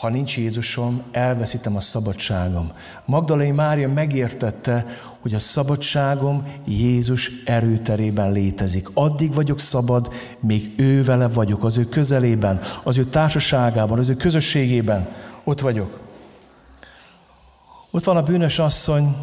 Ha 0.00 0.08
nincs 0.08 0.36
Jézusom, 0.36 1.02
elveszítem 1.12 1.76
a 1.76 1.80
szabadságom. 1.80 2.72
Magdalai 3.04 3.50
Mária 3.50 3.88
megértette, 3.88 4.86
hogy 5.20 5.34
a 5.34 5.38
szabadságom 5.38 6.42
Jézus 6.66 7.30
erőterében 7.44 8.32
létezik. 8.32 8.88
Addig 8.94 9.34
vagyok 9.34 9.60
szabad, 9.60 10.12
még 10.40 10.72
ő 10.76 11.02
vele 11.02 11.28
vagyok, 11.28 11.64
az 11.64 11.78
ő 11.78 11.84
közelében, 11.84 12.60
az 12.84 12.98
ő 12.98 13.04
társaságában, 13.04 13.98
az 13.98 14.08
ő 14.08 14.14
közösségében. 14.14 15.08
Ott 15.44 15.60
vagyok. 15.60 16.11
Ott 17.94 18.04
van 18.04 18.16
a 18.16 18.22
bűnös 18.22 18.58
asszony, 18.58 19.16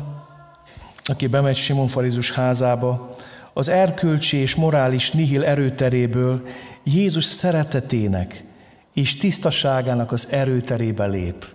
aki 1.03 1.27
bemegy 1.27 1.57
Simon 1.57 1.87
Farizus 1.87 2.31
házába, 2.31 3.09
az 3.53 3.67
erkölcsi 3.67 4.37
és 4.37 4.55
morális 4.55 5.11
nihil 5.11 5.45
erőteréből 5.45 6.47
Jézus 6.83 7.25
szeretetének 7.25 8.43
és 8.93 9.17
tisztaságának 9.17 10.11
az 10.11 10.31
erőterébe 10.31 11.05
lép. 11.05 11.45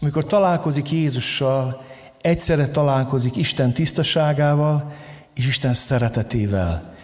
Amikor 0.00 0.26
találkozik 0.26 0.90
Jézussal, 0.90 1.82
egyszerre 2.20 2.68
találkozik 2.68 3.36
Isten 3.36 3.72
tisztaságával 3.72 4.92
és 5.34 5.46
Isten 5.46 5.74
szeretetével, 5.74 6.94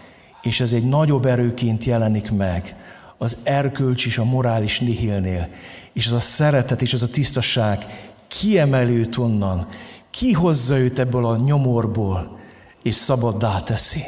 és 0.42 0.60
ez 0.60 0.72
egy 0.72 0.88
nagyobb 0.88 1.26
erőként 1.26 1.84
jelenik 1.84 2.30
meg 2.30 2.76
az 3.18 3.36
erkölcs 3.42 4.06
és 4.06 4.18
a 4.18 4.24
morális 4.24 4.80
nihilnél, 4.80 5.48
és 5.92 6.06
az 6.06 6.12
a 6.12 6.20
szeretet 6.20 6.82
és 6.82 6.92
az 6.92 7.02
a 7.02 7.08
tisztaság 7.08 7.86
kiemeli 8.28 8.96
őt 8.96 9.16
onnan, 9.16 9.68
kihozza 10.10 10.78
őt 10.78 10.98
ebből 10.98 11.26
a 11.26 11.36
nyomorból, 11.36 12.38
és 12.82 12.94
szabaddá 12.94 13.60
teszi. 13.60 14.02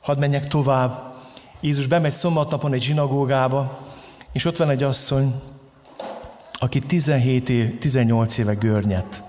Hadd 0.00 0.18
menjek 0.18 0.48
tovább. 0.48 1.14
Jézus 1.60 1.86
bemegy 1.86 2.12
szombatnapon 2.12 2.72
egy 2.72 2.82
zsinagógába, 2.82 3.78
és 4.32 4.44
ott 4.44 4.56
van 4.56 4.70
egy 4.70 4.82
asszony, 4.82 5.34
aki 6.52 6.78
17 6.78 7.48
év, 7.48 7.78
18 7.78 8.38
éve 8.38 8.54
görnyet. 8.54 9.22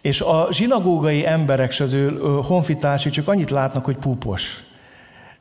És 0.00 0.20
a 0.20 0.48
zsinagógai 0.50 1.26
emberek 1.26 1.70
és 1.70 1.80
az 1.80 1.92
ő 1.92 2.18
honfitársai 2.46 3.12
csak 3.12 3.28
annyit 3.28 3.50
látnak, 3.50 3.84
hogy 3.84 3.96
púpos. 3.96 4.64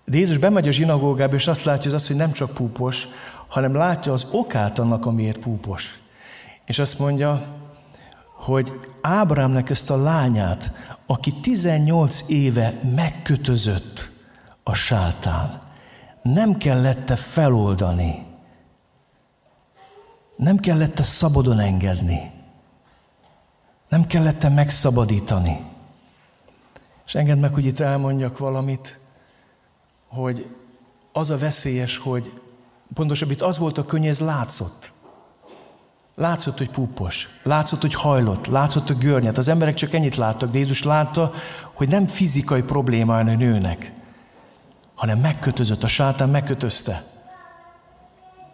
De 0.06 0.18
Jézus 0.18 0.38
bemegy 0.38 0.68
a 0.68 0.72
zsinagógába, 0.72 1.36
és 1.36 1.48
azt 1.48 1.64
látja, 1.64 1.94
az, 1.94 2.08
hogy 2.08 2.16
nem 2.16 2.32
csak 2.32 2.54
púpos, 2.54 3.08
hanem 3.48 3.74
látja 3.74 4.14
az 4.14 4.28
okát 4.32 4.80
annak, 4.80 5.06
amiért 5.06 5.38
púpos. 5.38 6.00
És 6.66 6.80
azt 6.80 7.00
mondja, 7.00 7.56
hogy 8.34 8.80
Ábrámnak 9.02 9.70
ezt 9.70 9.90
a 9.90 9.98
lányát, 9.98 10.72
aki 11.06 11.34
18 11.34 12.30
éve 12.30 12.80
megkötözött 12.96 14.10
a 14.64 14.74
sátán, 14.74 15.60
nem 16.22 16.58
kellette 16.58 17.16
feloldani, 17.16 18.26
nem 20.36 20.58
kellette 20.58 21.04
szabadon 21.04 21.60
engedni, 21.60 22.32
nem 23.90 24.08
kellette 24.08 24.50
megszabadítani. 24.50 25.60
És 27.06 27.16
engedd 27.16 27.38
meg, 27.38 27.54
hogy 27.54 27.66
itt 27.66 27.80
elmondjak 27.80 28.38
valamit, 28.38 29.00
hogy 30.08 30.56
az 31.12 31.30
a 31.30 31.38
veszélyes, 31.38 31.98
hogy 31.98 32.42
pontosabb 32.94 33.32
itt 33.32 33.42
az 33.42 33.58
volt 33.58 33.78
a 33.78 33.86
könny, 33.86 34.06
ez 34.06 34.20
látszott. 34.20 34.92
Látszott, 36.16 36.58
hogy 36.58 36.70
púpos, 36.70 37.30
látszott, 37.44 37.82
hogy 37.82 37.94
hajlott, 37.94 38.46
látszott 38.46 38.90
a 38.90 38.94
görnyet. 38.94 39.38
Az 39.38 39.48
emberek 39.48 39.74
csak 39.74 39.94
ennyit 39.94 40.16
láttak, 40.16 40.52
de 40.52 40.58
Jézus 40.58 40.84
látta, 40.84 41.34
hogy 41.74 41.88
nem 41.88 42.08
fizikai 42.08 42.62
probléma 42.62 43.18
a 43.18 43.24
nőnek, 43.24 43.92
hanem 44.96 45.20
megkötözött, 45.20 45.84
a 45.84 45.88
sátán 45.88 46.30
megkötözte. 46.30 47.04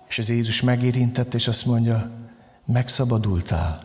És 0.08 0.17
az 0.17 0.30
Jézus 0.30 0.62
megérintett, 0.62 1.34
és 1.34 1.47
azt 1.47 1.65
mondja, 1.65 2.10
megszabadultál. 2.65 3.84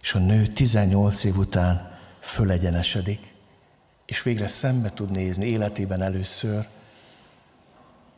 És 0.00 0.14
a 0.14 0.18
nő 0.18 0.46
18 0.46 1.24
év 1.24 1.36
után 1.36 1.98
fölegyenesedik, 2.20 3.34
és 4.06 4.22
végre 4.22 4.48
szembe 4.48 4.90
tud 4.90 5.10
nézni 5.10 5.46
életében 5.46 6.02
először, 6.02 6.66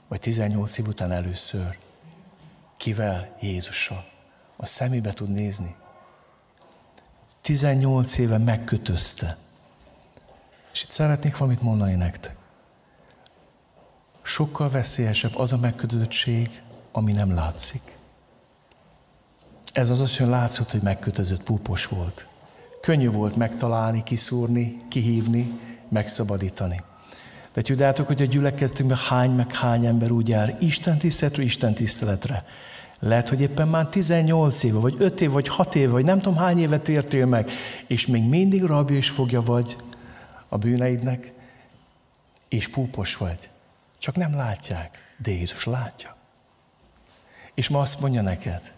vagy 0.08 0.20
18 0.20 0.78
év 0.78 0.86
után 0.86 1.12
először. 1.12 1.78
Kivel? 2.76 3.36
Jézussal. 3.40 4.14
A 4.56 4.66
szemébe 4.66 5.12
tud 5.12 5.28
nézni. 5.28 5.74
18 7.40 8.18
éve 8.18 8.38
megkötözte. 8.38 9.36
És 10.72 10.82
itt 10.82 10.90
szeretnék 10.90 11.36
valamit 11.36 11.62
mondani 11.62 11.94
nektek. 11.94 12.36
Sokkal 14.22 14.70
veszélyesebb 14.70 15.36
az 15.36 15.52
a 15.52 15.56
megkötözöttség, 15.56 16.62
ami 16.92 17.12
nem 17.12 17.34
látszik. 17.34 17.96
Ez 19.72 19.90
az 19.90 20.00
az, 20.00 20.16
hogy 20.16 20.26
látszott, 20.26 20.70
hogy 20.70 20.82
megkötözött 20.82 21.42
púpos 21.42 21.86
volt. 21.86 22.26
Könnyű 22.80 23.10
volt 23.10 23.36
megtalálni, 23.36 24.02
kiszúrni, 24.02 24.76
kihívni, 24.88 25.60
megszabadítani. 25.88 26.82
De 27.52 27.62
tudjátok, 27.62 28.06
hogy 28.06 28.22
a 28.22 28.24
gyülekeztünkben 28.24 28.98
hány 29.08 29.30
meg 29.30 29.54
hány 29.54 29.86
ember 29.86 30.10
úgy 30.10 30.28
jár 30.28 30.56
Isten 30.60 30.98
tiszteletre, 30.98 31.42
Isten 31.42 31.74
tiszteletre. 31.74 32.44
Lehet, 33.00 33.28
hogy 33.28 33.40
éppen 33.40 33.68
már 33.68 33.86
18 33.86 34.62
éve, 34.62 34.78
vagy 34.78 34.94
5 34.98 35.20
év, 35.20 35.30
vagy 35.30 35.48
6 35.48 35.74
éve, 35.74 35.92
vagy 35.92 36.04
nem 36.04 36.18
tudom 36.18 36.36
hány 36.38 36.58
évet 36.58 36.88
értél 36.88 37.26
meg, 37.26 37.50
és 37.86 38.06
még 38.06 38.28
mindig 38.28 38.64
rabja 38.64 38.96
és 38.96 39.10
fogja 39.10 39.42
vagy 39.42 39.76
a 40.48 40.56
bűneidnek, 40.56 41.32
és 42.48 42.68
púpos 42.68 43.16
vagy. 43.16 43.48
Csak 43.98 44.16
nem 44.16 44.34
látják, 44.34 45.14
de 45.22 45.30
Jézus 45.30 45.64
látja. 45.64 46.16
És 47.54 47.68
ma 47.68 47.80
azt 47.80 48.00
mondja 48.00 48.22
neked, 48.22 48.74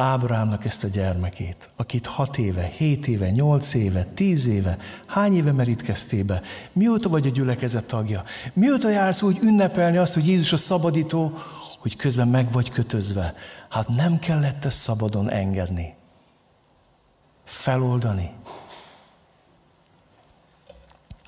Ábrámnak 0.00 0.64
ezt 0.64 0.84
a 0.84 0.88
gyermekét, 0.88 1.68
akit 1.76 2.06
hat 2.06 2.38
éve, 2.38 2.62
hét 2.62 3.06
éve, 3.06 3.30
nyolc 3.30 3.74
éve, 3.74 4.04
tíz 4.04 4.46
éve, 4.46 4.78
hány 5.06 5.36
éve 5.36 5.52
merítkeztél 5.52 6.24
be, 6.24 6.42
mióta 6.72 7.08
vagy 7.08 7.26
a 7.26 7.30
gyülekezet 7.30 7.86
tagja, 7.86 8.24
mióta 8.52 8.88
jársz 8.88 9.22
úgy 9.22 9.38
ünnepelni 9.42 9.96
azt, 9.96 10.14
hogy 10.14 10.26
Jézus 10.26 10.52
a 10.52 10.56
szabadító, 10.56 11.38
hogy 11.80 11.96
közben 11.96 12.28
meg 12.28 12.52
vagy 12.52 12.70
kötözve. 12.70 13.34
Hát 13.68 13.88
nem 13.88 14.18
kellett 14.18 14.64
ezt 14.64 14.78
szabadon 14.78 15.30
engedni. 15.30 15.94
Feloldani. 17.44 18.32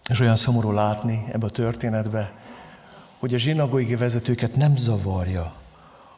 És 0.09 0.21
olyan 0.21 0.37
szomorú 0.37 0.71
látni 0.71 1.25
ebbe 1.33 1.47
a 1.47 1.51
történetbe, 1.51 2.33
hogy 3.19 3.35
a 3.35 3.39
zsinagógi 3.39 3.97
vezetőket 3.97 4.57
nem 4.57 4.77
zavarja 4.77 5.53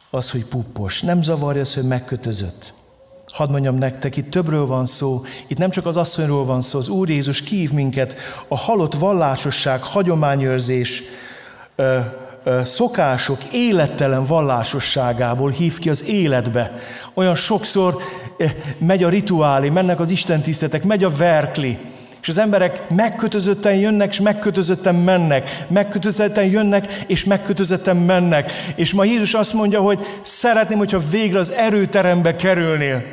az, 0.09 0.31
hogy 0.31 0.45
puppos. 0.45 1.01
Nem 1.01 1.21
zavarja 1.21 1.61
az, 1.61 1.73
hogy 1.73 1.87
megkötözött. 1.87 2.73
Hadd 3.27 3.49
mondjam 3.51 3.75
nektek, 3.75 4.17
itt 4.17 4.29
többről 4.29 4.65
van 4.65 4.85
szó, 4.85 5.21
itt 5.47 5.57
nem 5.57 5.69
csak 5.69 5.85
az 5.85 5.97
asszonyról 5.97 6.45
van 6.45 6.61
szó, 6.61 6.77
az 6.77 6.87
Úr 6.87 7.09
Jézus 7.09 7.41
kív 7.41 7.71
minket 7.71 8.15
a 8.47 8.57
halott 8.57 8.93
vallásosság, 8.93 9.81
hagyományőrzés, 9.81 11.01
ö, 11.75 11.99
szokások 12.65 13.43
élettelen 13.51 14.23
vallásosságából 14.23 15.49
hív 15.49 15.79
ki 15.79 15.89
az 15.89 16.07
életbe. 16.09 16.71
Olyan 17.13 17.35
sokszor 17.35 17.97
ö, 18.37 18.45
megy 18.77 19.03
a 19.03 19.09
rituálé, 19.09 19.69
mennek 19.69 19.99
az 19.99 20.11
istentisztetek, 20.11 20.83
megy 20.83 21.03
a 21.03 21.09
verkli, 21.09 21.77
és 22.21 22.31
az 22.31 22.37
emberek 22.37 22.89
megkötözötten 22.89 23.75
jönnek, 23.75 24.11
és 24.11 24.21
megkötözötten 24.21 24.95
mennek. 24.95 25.65
Megkötözötten 25.67 26.45
jönnek, 26.45 27.03
és 27.07 27.25
megkötözötten 27.25 27.97
mennek. 27.97 28.51
És 28.75 28.93
ma 28.93 29.03
Jézus 29.03 29.33
azt 29.33 29.53
mondja, 29.53 29.81
hogy 29.81 30.05
szeretném, 30.21 30.77
hogyha 30.77 30.99
végre 31.11 31.39
az 31.39 31.51
erőterembe 31.51 32.35
kerülnél. 32.35 33.03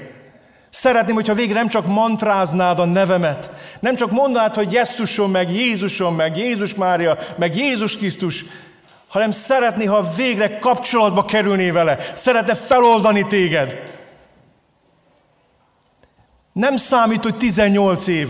Szeretném, 0.70 1.14
hogyha 1.14 1.34
végre 1.34 1.54
nem 1.54 1.68
csak 1.68 1.86
mantráznád 1.86 2.78
a 2.78 2.84
nevemet, 2.84 3.50
nem 3.80 3.94
csak 3.94 4.10
mondanád, 4.10 4.54
hogy 4.54 4.72
Jesszuson 4.72 5.30
meg, 5.30 5.52
Jézuson 5.52 6.14
meg, 6.14 6.36
Jézus 6.36 6.74
Mária, 6.74 7.18
meg 7.36 7.56
Jézus 7.56 7.96
Krisztus, 7.96 8.44
hanem 9.12 9.30
szeretné, 9.30 9.84
ha 9.84 10.06
végre 10.16 10.58
kapcsolatba 10.58 11.24
kerülnél 11.24 11.72
vele. 11.72 11.98
Szeretne 12.14 12.54
feloldani 12.54 13.26
téged. 13.26 13.82
Nem 16.52 16.76
számít, 16.76 17.22
hogy 17.22 17.36
18 17.36 18.06
év. 18.06 18.28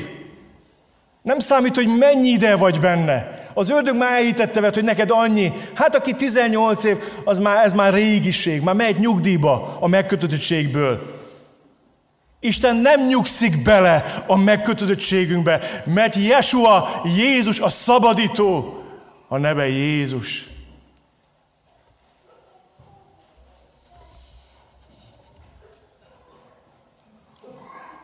Nem 1.23 1.38
számít, 1.38 1.75
hogy 1.75 1.97
mennyi 1.99 2.29
ide 2.29 2.57
vagy 2.57 2.81
benne. 2.81 3.47
Az 3.55 3.71
ördög 3.71 3.97
már 3.97 4.12
elhitette 4.12 4.61
veled, 4.61 4.75
hogy 4.75 4.85
neked 4.85 5.11
annyi. 5.11 5.53
Hát 5.75 5.97
aki 5.97 6.14
18 6.14 6.85
év, 6.85 6.97
az 7.25 7.38
már, 7.38 7.64
ez 7.64 7.73
már 7.73 7.92
régiség, 7.92 8.62
már 8.62 8.75
megy 8.75 8.99
nyugdíjba 8.99 9.77
a 9.81 9.87
megkötöttségből. 9.88 11.21
Isten 12.40 12.77
nem 12.77 13.07
nyugszik 13.07 13.62
bele 13.62 14.25
a 14.27 14.37
megkötöttségünkbe, 14.37 15.83
mert 15.85 16.16
Jesua, 16.16 17.03
Jézus 17.16 17.61
a 17.61 17.68
szabadító, 17.68 18.83
a 19.29 19.37
neve 19.38 19.68
Jézus. 19.68 20.51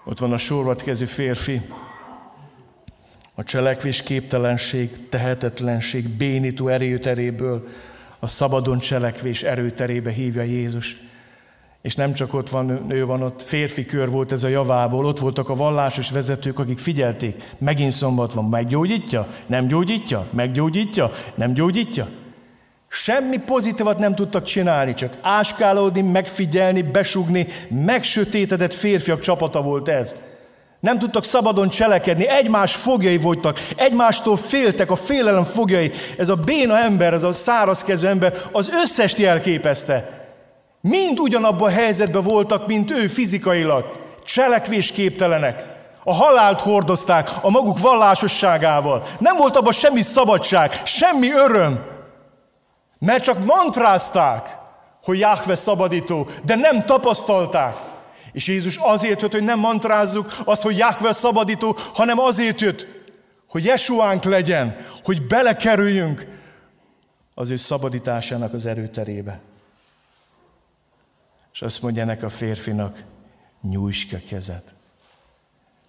Ott 0.09 0.19
van 0.19 0.33
a 0.33 0.39
sorvatkező 0.39 1.05
férfi, 1.05 1.61
a 3.35 3.45
cselekvés 3.45 4.03
képtelenség, 4.03 5.09
tehetetlenség, 5.09 6.09
bénító 6.09 6.69
erőteréből 6.69 7.69
a 8.19 8.27
szabadon 8.27 8.79
cselekvés 8.79 9.43
erőterébe 9.43 10.11
hívja 10.11 10.43
Jézus. 10.43 10.97
És 11.83 11.95
nem 11.95 12.13
csak 12.13 12.35
ott 12.35 12.49
van, 12.49 12.93
ő 12.93 13.05
van 13.05 13.23
ott, 13.23 13.43
férfi 13.43 13.87
kör 13.87 14.11
volt 14.11 14.33
ez 14.33 14.45
a 14.45 14.49
javából, 14.49 15.05
ott 15.05 15.19
voltak 15.19 15.49
a 15.49 15.55
vallásos 15.55 16.11
vezetők, 16.11 16.59
akik 16.59 16.79
figyelték, 16.79 17.55
megint 17.59 17.93
szombat 17.93 18.33
van, 18.33 18.49
meggyógyítja, 18.49 19.29
nem 19.47 19.67
gyógyítja, 19.67 20.27
meggyógyítja, 20.31 21.11
nem 21.35 21.53
gyógyítja. 21.53 22.09
Semmi 22.89 23.37
pozitívat 23.37 23.99
nem 23.99 24.15
tudtak 24.15 24.43
csinálni, 24.45 24.95
csak 24.95 25.13
áskálódni, 25.23 26.01
megfigyelni, 26.01 26.83
besugni, 26.83 27.47
megsötétedett 27.69 28.75
férfiak 28.75 29.21
csapata 29.21 29.63
volt 29.63 29.89
ez. 29.89 30.15
Nem 30.81 30.99
tudtak 30.99 31.25
szabadon 31.25 31.69
cselekedni, 31.69 32.29
egymás 32.29 32.75
fogjai 32.75 33.19
voltak, 33.19 33.59
egymástól 33.77 34.37
féltek, 34.37 34.91
a 34.91 34.97
félelem 34.97 35.45
fogjai. 35.45 35.91
Ez 36.17 36.29
a 36.29 36.35
béna 36.35 36.79
ember, 36.79 37.13
ez 37.13 37.23
a 37.23 37.33
szárazkező 37.33 38.09
ember 38.09 38.35
az 38.53 38.71
összest 38.83 39.19
jelképezte. 39.19 40.27
Mind 40.81 41.19
ugyanabban 41.19 41.69
a 41.69 41.73
helyzetben 41.73 42.23
voltak, 42.23 42.67
mint 42.67 42.91
ő 42.91 43.07
fizikailag. 43.07 43.85
Cselekvésképtelenek. 44.25 45.65
A 46.05 46.13
halált 46.15 46.61
hordozták 46.61 47.31
a 47.43 47.51
maguk 47.51 47.79
vallásosságával. 47.79 49.03
Nem 49.19 49.37
volt 49.37 49.57
abban 49.57 49.73
semmi 49.73 50.03
szabadság, 50.03 50.81
semmi 50.85 51.33
öröm. 51.33 51.97
Mert 52.99 53.23
csak 53.23 53.45
mantrázták, 53.45 54.59
hogy 55.03 55.19
Jahve 55.19 55.55
szabadító, 55.55 56.29
de 56.45 56.55
nem 56.55 56.85
tapasztalták. 56.85 57.77
És 58.33 58.47
Jézus 58.47 58.77
azért 58.77 59.23
jött, 59.23 59.33
hogy 59.33 59.43
nem 59.43 59.59
mantrázzuk 59.59 60.35
azt, 60.45 60.63
hogy 60.63 60.77
Jahve 60.77 61.13
szabadító, 61.13 61.77
hanem 61.95 62.19
azért 62.19 62.61
jött, 62.61 62.87
hogy 63.49 63.65
Jesuánk 63.65 64.25
legyen, 64.25 64.77
hogy 65.05 65.27
belekerüljünk 65.27 66.27
az 67.35 67.51
ő 67.51 67.57
szabadításának 67.57 68.53
az 68.55 68.67
erőterébe. 68.67 69.41
És 71.53 71.63
azt 71.63 71.83
mondja 71.83 72.03
ennek 72.03 72.23
a 72.23 72.29
férfinak, 72.29 73.05
nyújts 73.63 74.07
ki 74.09 74.15
a 74.15 74.21
kezed. 74.29 74.63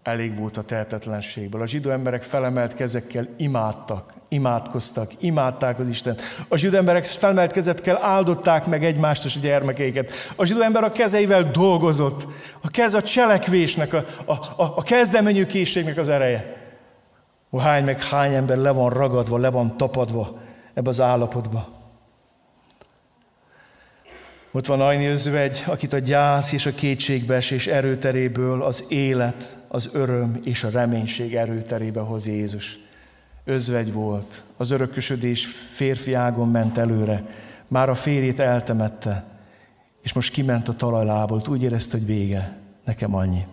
Elég 0.09 0.37
volt 0.37 0.57
a 0.57 0.61
tehetetlenségből. 0.61 1.61
A 1.61 1.67
zsidó 1.67 1.89
emberek 1.89 2.23
felemelt 2.23 2.73
kezekkel 2.73 3.27
imádtak, 3.37 4.13
imádkoztak, 4.27 5.11
imádták 5.19 5.79
az 5.79 5.89
Istent. 5.89 6.21
A 6.47 6.57
zsidó 6.57 6.77
emberek 6.77 7.05
felemelt 7.05 7.51
kezekkel 7.51 8.03
áldották 8.03 8.65
meg 8.65 8.83
egymást 8.83 9.25
és 9.25 9.35
a 9.35 9.39
gyermekeiket. 9.39 10.11
A 10.35 10.45
zsidó 10.45 10.61
ember 10.61 10.83
a 10.83 10.91
kezeivel 10.91 11.51
dolgozott. 11.51 12.27
A 12.61 12.69
kez 12.69 12.93
a 12.93 13.03
cselekvésnek, 13.03 13.93
a, 13.93 14.05
a, 14.25 14.31
a, 14.33 14.73
a 14.75 14.81
kezdeményű 14.81 15.45
készségnek 15.45 15.97
az 15.97 16.09
ereje. 16.09 16.57
Hány 17.57 17.83
meg 17.83 18.03
hány 18.03 18.33
ember 18.33 18.57
le 18.57 18.71
van 18.71 18.89
ragadva, 18.89 19.37
le 19.37 19.49
van 19.49 19.77
tapadva 19.77 20.37
ebbe 20.73 20.89
az 20.89 21.01
állapotba. 21.01 21.78
Ott 24.51 24.65
van 24.65 24.81
Ajni 24.81 25.05
özvegy, 25.05 25.63
akit 25.67 25.93
a 25.93 25.99
gyász 25.99 26.51
és 26.51 26.65
a 26.65 26.71
kétségbeesés 26.71 27.67
erőteréből 27.67 28.63
az 28.63 28.85
élet, 28.87 29.57
az 29.67 29.89
öröm 29.93 30.39
és 30.43 30.63
a 30.63 30.69
reménység 30.69 31.35
erőterébe 31.35 31.99
hoz 31.99 32.27
Jézus. 32.27 32.77
Özvegy 33.43 33.93
volt, 33.93 34.43
az 34.57 34.71
örökösödés 34.71 35.45
férfi 35.71 36.13
ágon 36.13 36.49
ment 36.49 36.77
előre, 36.77 37.25
már 37.67 37.89
a 37.89 37.95
férjét 37.95 38.39
eltemette, 38.39 39.25
és 40.01 40.13
most 40.13 40.33
kiment 40.33 40.67
a 40.67 40.73
talajlából, 40.73 41.41
úgy 41.49 41.63
érezte, 41.63 41.97
hogy 41.97 42.05
vége, 42.05 42.57
nekem 42.85 43.15
annyi. 43.15 43.45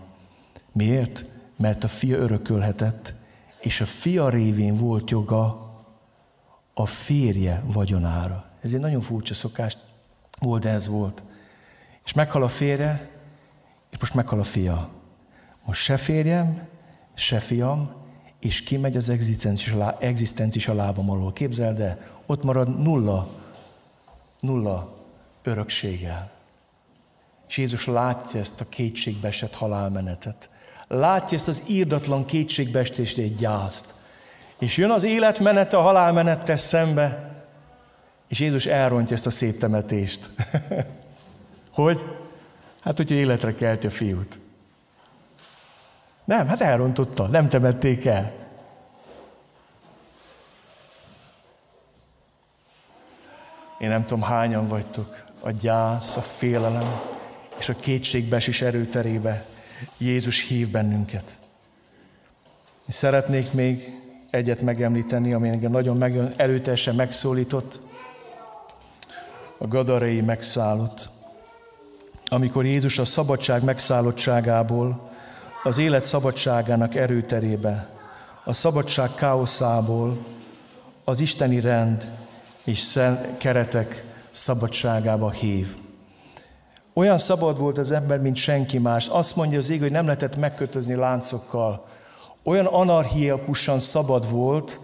Miért? 0.72 1.24
Mert 1.56 1.84
a 1.84 1.88
fia 1.88 2.18
örökölhetett, 2.18 3.14
és 3.60 3.80
a 3.80 3.86
fia 3.86 4.28
révén 4.28 4.74
volt 4.74 5.10
joga 5.10 5.74
a 6.74 6.86
férje 6.86 7.62
vagyonára. 7.72 8.44
Ez 8.60 8.72
egy 8.72 8.80
nagyon 8.80 9.00
furcsa 9.00 9.34
szokás 9.34 9.76
de 10.40 10.68
ez 10.68 10.88
volt. 10.88 11.22
És 12.04 12.12
meghal 12.12 12.42
a 12.42 12.48
férje, 12.48 13.10
és 13.90 13.98
most 13.98 14.14
meghal 14.14 14.38
a 14.38 14.44
fia. 14.44 14.90
Most 15.64 15.82
se 15.82 15.96
férjem, 15.96 16.68
se 17.14 17.38
fiam, 17.38 17.92
és 18.40 18.62
kimegy 18.62 18.96
az 18.96 19.08
egzisztencia 19.98 20.74
lábam 20.74 21.10
alól. 21.10 21.32
Képzeld 21.32 21.80
el, 21.80 21.98
ott 22.26 22.42
marad 22.42 22.82
nulla, 22.82 23.28
nulla 24.40 24.96
örökséggel. 25.42 26.30
És 27.48 27.56
Jézus 27.56 27.86
látja 27.86 28.40
ezt 28.40 28.60
a 28.60 28.68
kétségbeesett 28.68 29.54
halálmenetet. 29.54 30.48
Látja 30.88 31.36
ezt 31.36 31.48
az 31.48 31.62
írdatlan 31.66 32.24
kétségbeestést, 32.24 33.18
egy 33.18 33.34
gyászt. 33.34 33.94
És 34.58 34.76
jön 34.76 34.90
az 34.90 35.04
életmenete 35.04 35.76
a 35.76 35.82
halálmenettel 35.82 36.56
szembe, 36.56 37.35
és 38.28 38.40
Jézus 38.40 38.66
elrontja 38.66 39.16
ezt 39.16 39.26
a 39.26 39.30
szép 39.30 39.58
temetést. 39.58 40.30
hogy? 41.72 42.04
Hát, 42.80 42.96
hogyha 42.96 43.14
életre 43.14 43.54
kelti 43.54 43.86
a 43.86 43.90
fiút. 43.90 44.38
Nem, 46.24 46.48
hát 46.48 46.60
elrontotta, 46.60 47.26
nem 47.26 47.48
temették 47.48 48.04
el. 48.04 48.32
Én 53.78 53.88
nem 53.88 54.04
tudom, 54.04 54.22
hányan 54.22 54.68
vagytok 54.68 55.24
a 55.40 55.50
gyász, 55.50 56.16
a 56.16 56.20
félelem 56.20 57.00
és 57.58 57.68
a 57.68 57.74
kétségbeesés 57.74 58.60
erőterébe. 58.60 59.46
Jézus 59.98 60.46
hív 60.46 60.70
bennünket. 60.70 61.38
És 62.86 62.94
szeretnék 62.94 63.52
még 63.52 64.00
egyet 64.30 64.60
megemlíteni, 64.60 65.32
ami 65.32 65.48
engem 65.48 65.70
nagyon 65.70 65.96
meg, 65.96 66.18
előteljesen 66.36 66.94
megszólított, 66.94 67.80
a 69.58 69.66
gadarei 69.66 70.20
megszállott. 70.20 71.08
Amikor 72.28 72.64
Jézus 72.64 72.98
a 72.98 73.04
szabadság 73.04 73.64
megszállottságából, 73.64 75.10
az 75.62 75.78
élet 75.78 76.04
szabadságának 76.04 76.94
erőterébe, 76.94 77.88
a 78.44 78.52
szabadság 78.52 79.14
káoszából, 79.14 80.16
az 81.04 81.20
isteni 81.20 81.60
rend 81.60 82.10
és 82.64 82.98
keretek 83.38 84.04
szabadságába 84.30 85.30
hív. 85.30 85.76
Olyan 86.92 87.18
szabad 87.18 87.58
volt 87.58 87.78
az 87.78 87.92
ember, 87.92 88.20
mint 88.20 88.36
senki 88.36 88.78
más. 88.78 89.08
Azt 89.08 89.36
mondja 89.36 89.58
az 89.58 89.70
ég, 89.70 89.80
hogy 89.80 89.90
nem 89.90 90.04
lehetett 90.04 90.36
megkötözni 90.36 90.94
láncokkal. 90.94 91.86
Olyan 92.42 92.66
anarchiakusan 92.66 93.80
szabad 93.80 94.30
volt, 94.30 94.78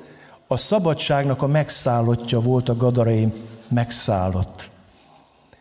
a 0.46 0.56
szabadságnak 0.56 1.42
a 1.42 1.46
megszállottja 1.46 2.40
volt 2.40 2.68
a 2.68 2.76
gadarai 2.76 3.32
megszállott. 3.72 4.70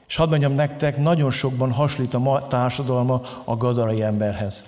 És 0.07 0.15
hadd 0.15 0.29
mondjam 0.29 0.53
nektek, 0.53 0.97
nagyon 0.97 1.31
sokban 1.31 1.71
hasonlít 1.71 2.13
a 2.13 2.19
ma 2.19 2.47
társadalma 2.47 3.21
a 3.43 3.57
gadarai 3.57 4.01
emberhez. 4.01 4.65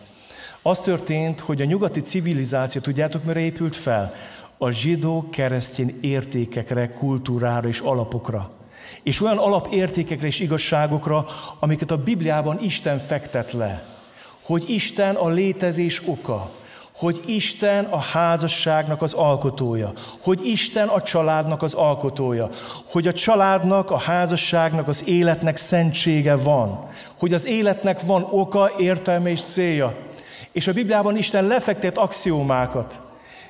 Az 0.61 0.79
történt, 0.79 1.39
hogy 1.39 1.61
a 1.61 1.65
nyugati 1.65 1.99
civilizáció, 1.99 2.81
tudjátok, 2.81 3.23
mire 3.23 3.39
épült 3.39 3.75
fel? 3.75 4.13
A 4.57 4.69
zsidó 4.69 5.29
keresztény 5.29 5.97
értékekre, 6.01 6.91
kultúrára 6.91 7.67
és 7.67 7.79
alapokra. 7.79 8.51
És 9.03 9.21
olyan 9.21 9.37
alapértékekre 9.37 10.27
és 10.27 10.39
igazságokra, 10.39 11.25
amiket 11.59 11.91
a 11.91 11.97
Bibliában 11.97 12.59
Isten 12.61 12.99
fektet 12.99 13.51
le. 13.51 13.83
Hogy 14.43 14.69
Isten 14.69 15.15
a 15.15 15.29
létezés 15.29 16.07
oka, 16.07 16.51
hogy 16.95 17.21
Isten 17.25 17.85
a 17.85 17.99
házasságnak 17.99 19.01
az 19.01 19.13
alkotója, 19.13 19.93
hogy 20.23 20.45
Isten 20.45 20.87
a 20.87 21.01
családnak 21.01 21.61
az 21.61 21.73
alkotója, 21.73 22.49
hogy 22.91 23.07
a 23.07 23.13
családnak, 23.13 23.91
a 23.91 23.97
házasságnak, 23.97 24.87
az 24.87 25.07
életnek 25.07 25.57
szentsége 25.57 26.35
van, 26.35 26.87
hogy 27.19 27.33
az 27.33 27.47
életnek 27.47 28.01
van 28.01 28.27
oka, 28.31 28.71
értelme 28.77 29.29
és 29.29 29.41
célja. 29.41 29.95
És 30.51 30.67
a 30.67 30.73
Bibliában 30.73 31.17
Isten 31.17 31.47
lefektet 31.47 31.97
axiómákat, 31.97 32.99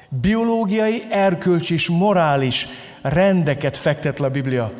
biológiai, 0.10 1.04
erkölcsi 1.10 1.74
és 1.74 1.90
morális 1.90 2.68
rendeket 3.02 3.78
fektet 3.78 4.20
le 4.20 4.26
a 4.26 4.30
Biblia. 4.30 4.72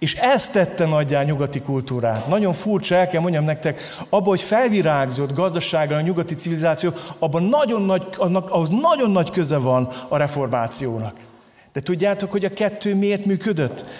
És 0.00 0.14
ezt 0.14 0.52
tette 0.52 0.86
nagyjá 0.86 1.22
nyugati 1.22 1.60
kultúrát. 1.60 2.26
Nagyon 2.26 2.52
furcsa, 2.52 2.94
el 2.94 3.08
kell 3.08 3.20
mondjam 3.20 3.44
nektek, 3.44 3.80
abban, 4.08 4.28
hogy 4.28 4.40
felvirágzott 4.40 5.34
gazdasággal 5.34 5.96
a 5.96 6.00
nyugati 6.00 6.34
civilizáció, 6.34 6.92
abban 7.18 7.42
nagyon 7.42 7.82
nagy, 7.82 8.06
annak, 8.16 8.50
ahhoz 8.50 8.70
nagyon 8.70 9.10
nagy 9.10 9.30
köze 9.30 9.58
van 9.58 9.88
a 10.08 10.16
reformációnak. 10.16 11.16
De 11.72 11.80
tudjátok, 11.80 12.30
hogy 12.30 12.44
a 12.44 12.52
kettő 12.52 12.94
miért 12.94 13.24
működött? 13.24 13.90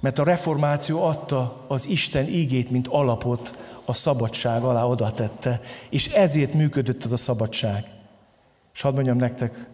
Mert 0.00 0.18
a 0.18 0.24
reformáció 0.24 1.02
adta 1.02 1.64
az 1.68 1.88
Isten 1.88 2.26
ígét, 2.28 2.70
mint 2.70 2.88
alapot 2.88 3.58
a 3.84 3.92
szabadság 3.92 4.62
alá 4.62 4.84
oda 4.84 5.10
tette, 5.10 5.60
és 5.90 6.06
ezért 6.06 6.54
működött 6.54 7.04
ez 7.04 7.12
a 7.12 7.16
szabadság. 7.16 7.84
És 8.74 8.80
hadd 8.80 8.94
mondjam 8.94 9.16
nektek, 9.16 9.68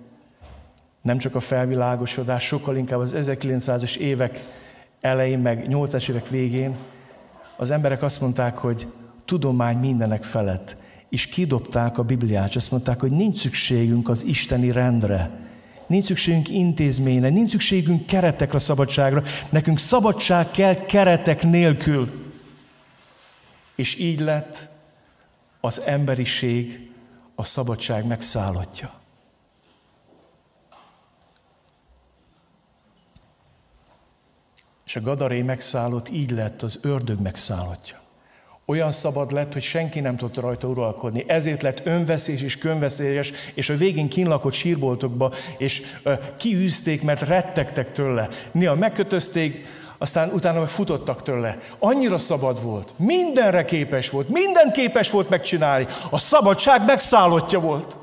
nem 1.03 1.19
csak 1.19 1.35
a 1.35 1.41
felvilágosodás, 1.41 2.45
sokkal 2.45 2.77
inkább 2.77 2.99
az 2.99 3.15
1900-as 3.17 3.97
évek 3.97 4.47
elején, 5.01 5.39
meg 5.39 5.69
80 5.69 6.01
évek 6.09 6.29
végén 6.29 6.77
az 7.57 7.71
emberek 7.71 8.03
azt 8.03 8.21
mondták, 8.21 8.59
hogy 8.59 8.87
tudomány 9.25 9.77
mindenek 9.77 10.25
felett, 10.25 10.77
és 11.09 11.27
kidobták 11.27 11.99
a 11.99 12.03
Bibliát, 12.03 12.57
azt 12.57 12.71
mondták, 12.71 13.01
hogy 13.01 13.11
nincs 13.11 13.39
szükségünk 13.39 14.09
az 14.09 14.25
isteni 14.25 14.73
rendre, 14.73 15.31
nincs 15.87 16.05
szükségünk 16.05 16.49
intézményre, 16.49 17.29
nincs 17.29 17.51
szükségünk 17.51 18.07
keretekre, 18.07 18.59
szabadságra, 18.59 19.23
nekünk 19.51 19.79
szabadság 19.79 20.51
kell 20.51 20.75
keretek 20.75 21.43
nélkül. 21.43 22.11
És 23.77 23.99
így 23.99 24.21
lett 24.21 24.69
az 25.61 25.81
emberiség 25.81 26.91
a 27.35 27.45
szabadság 27.45 28.07
megszállottja. 28.07 29.00
És 34.91 34.97
a 34.97 35.01
gadaré 35.01 35.43
megszállott, 35.43 36.09
így 36.09 36.31
lett 36.31 36.63
az 36.63 36.79
ördög 36.83 37.21
megszállottja. 37.21 38.01
Olyan 38.67 38.93
szabad 38.93 39.33
lett, 39.33 39.53
hogy 39.53 39.63
senki 39.63 40.01
nem 40.01 40.17
tudta 40.17 40.41
rajta 40.41 40.69
uralkodni. 40.69 41.25
Ezért 41.27 41.63
lett 41.63 41.87
önveszés 41.87 42.43
és 42.43 42.59
könveszélyes, 42.59 43.33
és 43.55 43.69
a 43.69 43.77
végén 43.77 44.09
kínlakott 44.09 44.53
sírboltokba, 44.53 45.33
és 45.59 45.83
uh, 46.05 46.19
kiűzték, 46.39 47.03
mert 47.03 47.23
rettegtek 47.23 47.93
tőle. 47.93 48.29
Néha 48.53 48.75
megkötözték, 48.75 49.67
aztán 49.99 50.31
utána 50.31 50.67
futottak 50.67 51.23
tőle. 51.23 51.59
Annyira 51.79 52.19
szabad 52.19 52.63
volt, 52.63 52.95
mindenre 52.97 53.65
képes 53.65 54.11
volt, 54.11 54.29
mindent 54.29 54.73
képes 54.73 55.11
volt 55.11 55.29
megcsinálni. 55.29 55.87
A 56.11 56.19
szabadság 56.19 56.85
megszállottja 56.85 57.61
volt. 57.61 57.97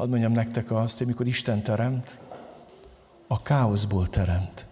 Hadd 0.00 0.08
mondjam 0.08 0.32
nektek 0.32 0.70
azt, 0.70 0.98
hogy 0.98 1.06
mikor 1.06 1.26
Isten 1.26 1.62
teremt, 1.62 2.18
a 3.26 3.42
káoszból 3.42 4.08
teremt. 4.08 4.66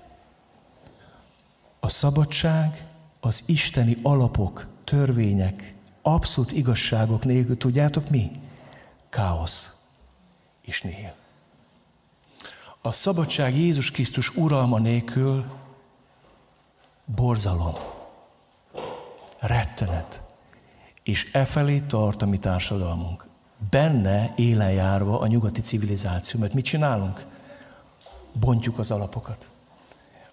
A 1.81 1.89
szabadság 1.89 2.87
az 3.21 3.43
isteni 3.47 3.97
alapok, 4.03 4.67
törvények, 4.85 5.75
abszolút 6.03 6.53
igazságok 6.53 7.25
nélkül, 7.25 7.57
tudjátok 7.57 8.11
mi? 8.11 8.31
Káosz 9.09 9.77
és 10.63 10.83
nihil. 10.83 11.15
A 12.83 12.93
szabadság 12.93 13.57
Jézus 13.57 13.91
Krisztus 13.91 14.37
uralma 14.37 14.79
nélkül 14.79 15.45
borzalom, 17.05 17.75
rettenet, 19.39 20.23
és 21.03 21.33
e 21.33 21.45
felé 21.45 21.81
tart 21.81 22.23
a 22.23 22.27
mi 22.27 22.39
társadalmunk. 22.39 23.28
Benne 23.71 24.33
élen 24.37 24.71
járva 24.71 25.21
a 25.21 25.27
nyugati 25.27 25.61
civilizáció, 25.61 26.41
mert 26.41 26.55
mit 26.55 26.65
csinálunk? 26.65 27.25
Bontjuk 28.41 28.79
az 28.79 28.91
alapokat. 28.91 29.49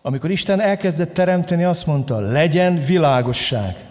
Amikor 0.01 0.31
Isten 0.31 0.59
elkezdett 0.59 1.13
teremteni, 1.13 1.63
azt 1.63 1.85
mondta, 1.85 2.19
legyen 2.19 2.79
világosság. 2.79 3.85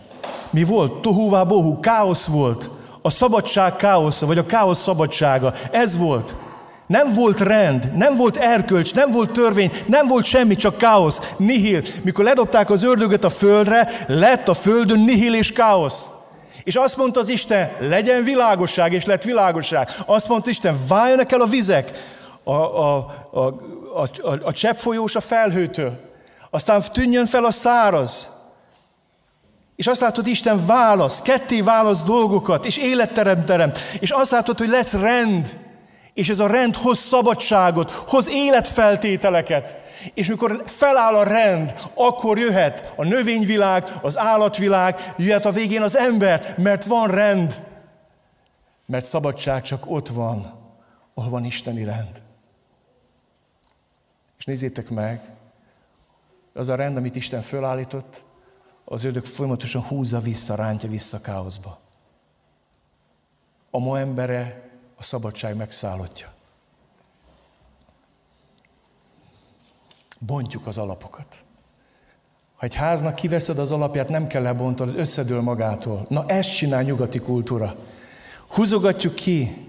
Mi 0.50 0.64
volt? 0.64 1.00
Tohuvá 1.00 1.44
bohu, 1.44 1.80
káosz 1.80 2.26
volt. 2.26 2.70
A 3.02 3.10
szabadság 3.10 3.76
káosza, 3.76 4.26
vagy 4.26 4.38
a 4.38 4.46
káosz 4.46 4.82
szabadsága. 4.82 5.54
Ez 5.70 5.96
volt. 5.96 6.36
Nem 6.86 7.12
volt 7.14 7.40
rend, 7.40 7.92
nem 7.96 8.16
volt 8.16 8.36
erkölcs, 8.36 8.94
nem 8.94 9.10
volt 9.10 9.32
törvény, 9.32 9.70
nem 9.86 10.06
volt 10.06 10.24
semmi, 10.24 10.56
csak 10.56 10.76
káosz, 10.76 11.34
nihil. 11.36 11.82
Mikor 12.02 12.24
ledobták 12.24 12.70
az 12.70 12.82
ördögöt 12.82 13.24
a 13.24 13.30
földre, 13.30 13.88
lett 14.06 14.48
a 14.48 14.54
földön 14.54 15.00
nihil 15.00 15.34
és 15.34 15.52
káosz. 15.52 16.08
És 16.64 16.76
azt 16.76 16.96
mondta 16.96 17.20
az 17.20 17.28
Isten, 17.28 17.70
legyen 17.80 18.24
világosság, 18.24 18.92
és 18.92 19.04
lett 19.04 19.22
világosság. 19.22 19.88
Azt 20.06 20.28
mondta 20.28 20.50
Isten, 20.50 20.76
váljanak 20.88 21.32
el 21.32 21.40
a 21.40 21.46
vizek 21.46 21.90
a, 22.44 22.52
a, 22.52 22.96
a, 23.30 23.40
a, 23.94 24.08
a, 24.22 24.38
a 24.42 24.52
cseppfolyós 24.52 25.14
a 25.14 25.20
felhőtől. 25.20 26.00
Aztán 26.50 26.82
tűnjön 26.92 27.26
fel 27.26 27.44
a 27.44 27.50
száraz. 27.50 28.28
És 29.76 29.86
azt 29.86 30.00
látod, 30.00 30.26
Isten 30.26 30.66
válasz, 30.66 31.22
ketté 31.22 31.60
válasz 31.60 32.02
dolgokat, 32.02 32.66
és 32.66 32.76
életterem 32.76 33.44
teremt. 33.44 33.78
És 34.00 34.10
azt 34.10 34.30
látod, 34.30 34.58
hogy 34.58 34.68
lesz 34.68 34.92
rend. 34.92 35.58
És 36.14 36.28
ez 36.28 36.38
a 36.38 36.46
rend 36.46 36.76
hoz 36.76 36.98
szabadságot, 36.98 37.90
hoz 37.90 38.28
életfeltételeket. 38.28 39.74
És 40.14 40.28
mikor 40.28 40.62
feláll 40.66 41.14
a 41.14 41.22
rend, 41.22 41.74
akkor 41.94 42.38
jöhet 42.38 42.92
a 42.96 43.04
növényvilág, 43.04 43.98
az 44.02 44.18
állatvilág, 44.18 45.14
jöhet 45.16 45.44
a 45.44 45.50
végén 45.50 45.82
az 45.82 45.96
ember, 45.96 46.54
mert 46.58 46.84
van 46.84 47.08
rend. 47.08 47.60
Mert 48.86 49.04
szabadság 49.04 49.62
csak 49.62 49.90
ott 49.90 50.08
van, 50.08 50.62
ahol 51.14 51.30
van 51.30 51.44
isteni 51.44 51.84
rend. 51.84 52.22
És 54.38 54.44
nézzétek 54.44 54.88
meg, 54.88 55.22
az 56.54 56.68
a 56.68 56.74
rend, 56.74 56.96
amit 56.96 57.16
Isten 57.16 57.42
fölállított, 57.42 58.22
az 58.84 59.04
ördög 59.04 59.26
folyamatosan 59.26 59.82
húzza 59.82 60.20
vissza, 60.20 60.54
rántja 60.54 60.88
vissza 60.88 61.20
káoszba. 61.20 61.80
A 63.70 63.78
ma 63.78 63.98
embere 63.98 64.63
a 65.04 65.06
szabadság 65.06 65.56
megszállottja. 65.56 66.28
Bontjuk 70.18 70.66
az 70.66 70.78
alapokat. 70.78 71.38
Ha 72.56 72.66
egy 72.66 72.74
háznak 72.74 73.14
kiveszed 73.14 73.58
az 73.58 73.72
alapját, 73.72 74.08
nem 74.08 74.26
kell 74.26 74.42
lebontani, 74.42 74.96
összedől 74.96 75.40
magától. 75.40 76.06
Na 76.08 76.24
ezt 76.26 76.56
csinál 76.56 76.82
nyugati 76.82 77.18
kultúra. 77.18 77.76
Húzogatjuk 78.48 79.14
ki 79.14 79.66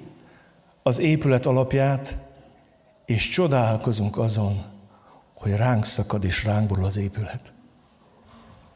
az 0.83 0.99
épület 0.99 1.45
alapját, 1.45 2.17
és 3.05 3.29
csodálkozunk 3.29 4.17
azon, 4.17 4.63
hogy 5.35 5.55
ránk 5.55 5.85
szakad 5.85 6.23
és 6.23 6.43
ránk 6.43 6.67
borul 6.67 6.85
az 6.85 6.97
épület. 6.97 7.53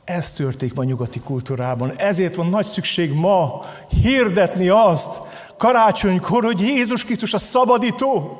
Ez 0.03 0.34
történik 0.34 0.74
ma 0.74 0.84
nyugati 0.84 1.20
kultúrában. 1.20 1.97
Ezért 1.97 2.36
van 2.36 2.47
nagy 2.47 2.66
szükség 2.66 3.14
ma 3.14 3.66
hirdetni 4.01 4.70
azt, 4.70 5.29
karácsonykor, 5.60 6.43
hogy 6.43 6.60
Jézus 6.60 7.03
Krisztus 7.03 7.34
a 7.34 7.38
szabadító, 7.38 8.39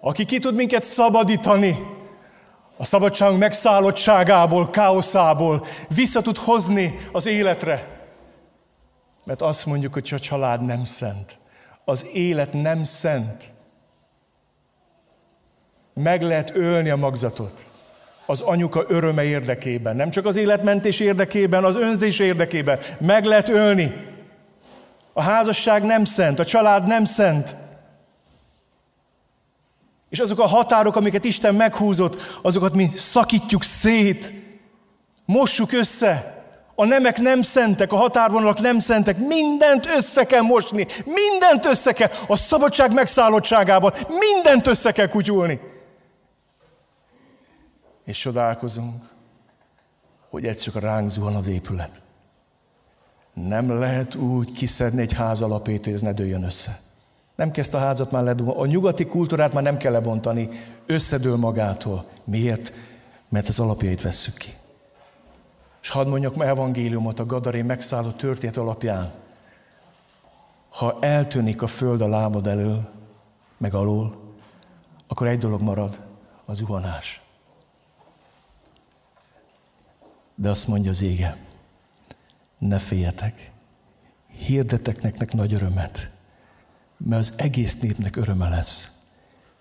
aki 0.00 0.24
ki 0.24 0.38
tud 0.38 0.54
minket 0.54 0.82
szabadítani 0.82 1.96
a 2.76 2.84
szabadságunk 2.84 3.40
megszállottságából, 3.40 4.70
káoszából, 4.70 5.66
vissza 5.94 6.22
tud 6.22 6.36
hozni 6.36 7.08
az 7.12 7.26
életre. 7.26 7.86
Mert 9.24 9.42
azt 9.42 9.66
mondjuk, 9.66 9.92
hogy 9.92 10.10
a 10.14 10.18
család 10.18 10.64
nem 10.64 10.84
szent. 10.84 11.38
Az 11.84 12.06
élet 12.12 12.52
nem 12.52 12.84
szent. 12.84 13.52
Meg 15.94 16.22
lehet 16.22 16.56
ölni 16.56 16.90
a 16.90 16.96
magzatot 16.96 17.64
az 18.26 18.40
anyuka 18.40 18.84
öröme 18.88 19.24
érdekében. 19.24 19.96
Nem 19.96 20.10
csak 20.10 20.26
az 20.26 20.36
életmentés 20.36 21.00
érdekében, 21.00 21.64
az 21.64 21.76
önzés 21.76 22.18
érdekében. 22.18 22.78
Meg 23.00 23.24
lehet 23.24 23.48
ölni. 23.48 23.94
A 25.12 25.22
házasság 25.22 25.84
nem 25.84 26.04
szent, 26.04 26.38
a 26.38 26.44
család 26.44 26.86
nem 26.86 27.04
szent. 27.04 27.54
És 30.08 30.18
azok 30.18 30.38
a 30.38 30.46
határok, 30.46 30.96
amiket 30.96 31.24
Isten 31.24 31.54
meghúzott, 31.54 32.38
azokat 32.42 32.74
mi 32.74 32.90
szakítjuk 32.96 33.62
szét, 33.62 34.32
mossuk 35.24 35.72
össze. 35.72 36.36
A 36.74 36.84
nemek 36.84 37.18
nem 37.18 37.42
szentek, 37.42 37.92
a 37.92 37.96
határvonalak 37.96 38.60
nem 38.60 38.78
szentek, 38.78 39.18
mindent 39.18 39.86
össze 39.86 40.24
kell 40.24 40.40
mosni, 40.40 40.86
mindent 41.04 41.66
össze 41.66 41.92
kell, 41.92 42.10
a 42.26 42.36
szabadság 42.36 42.92
megszállottságában 42.92 43.92
mindent 44.08 44.66
össze 44.66 44.92
kell 44.92 45.08
kutyulni. 45.08 45.60
És 48.04 48.18
csodálkozunk, 48.18 49.02
hogy 50.30 50.44
egyszer 50.44 50.82
ránk 50.82 51.10
zuhan 51.10 51.36
az 51.36 51.46
épület. 51.46 52.00
Nem 53.46 53.70
lehet 53.70 54.14
úgy 54.14 54.52
kiszedni 54.52 55.00
egy 55.00 55.12
ház 55.12 55.40
alapét, 55.40 55.84
hogy 55.84 55.94
ez 55.94 56.02
ne 56.02 56.12
dőljön 56.12 56.42
össze. 56.42 56.80
Nem 57.34 57.50
kezd 57.50 57.74
a 57.74 57.78
házat 57.78 58.10
már 58.10 58.22
ledúlni. 58.22 58.60
A 58.60 58.66
nyugati 58.66 59.06
kultúrát 59.06 59.52
már 59.52 59.62
nem 59.62 59.76
kell 59.76 59.92
lebontani, 59.92 60.48
összedől 60.86 61.36
magától. 61.36 62.04
Miért? 62.24 62.72
Mert 63.28 63.48
az 63.48 63.60
alapjait 63.60 64.02
vesszük 64.02 64.34
ki. 64.34 64.50
És 65.82 65.88
hadd 65.88 66.08
mondjak 66.08 66.34
ma 66.34 66.44
evangéliumot 66.44 67.20
a 67.20 67.26
Gadarén 67.26 67.64
megszállott 67.64 68.16
történet 68.16 68.56
alapján. 68.56 69.12
Ha 70.68 70.98
eltűnik 71.00 71.62
a 71.62 71.66
föld 71.66 72.00
a 72.00 72.08
lábad 72.08 72.46
elől, 72.46 72.88
meg 73.58 73.74
alól, 73.74 74.16
akkor 75.08 75.26
egy 75.26 75.38
dolog 75.38 75.60
marad, 75.60 76.00
az 76.44 76.56
zuhanás. 76.56 77.20
De 80.34 80.50
azt 80.50 80.68
mondja 80.68 80.90
az 80.90 81.02
ége, 81.02 81.47
ne 82.58 82.78
féljetek, 82.78 83.52
hirdetek 84.46 85.02
nektek 85.02 85.32
nagy 85.32 85.52
örömet, 85.52 86.10
mert 86.96 87.20
az 87.20 87.32
egész 87.36 87.78
népnek 87.78 88.16
öröme 88.16 88.48
lesz. 88.48 88.92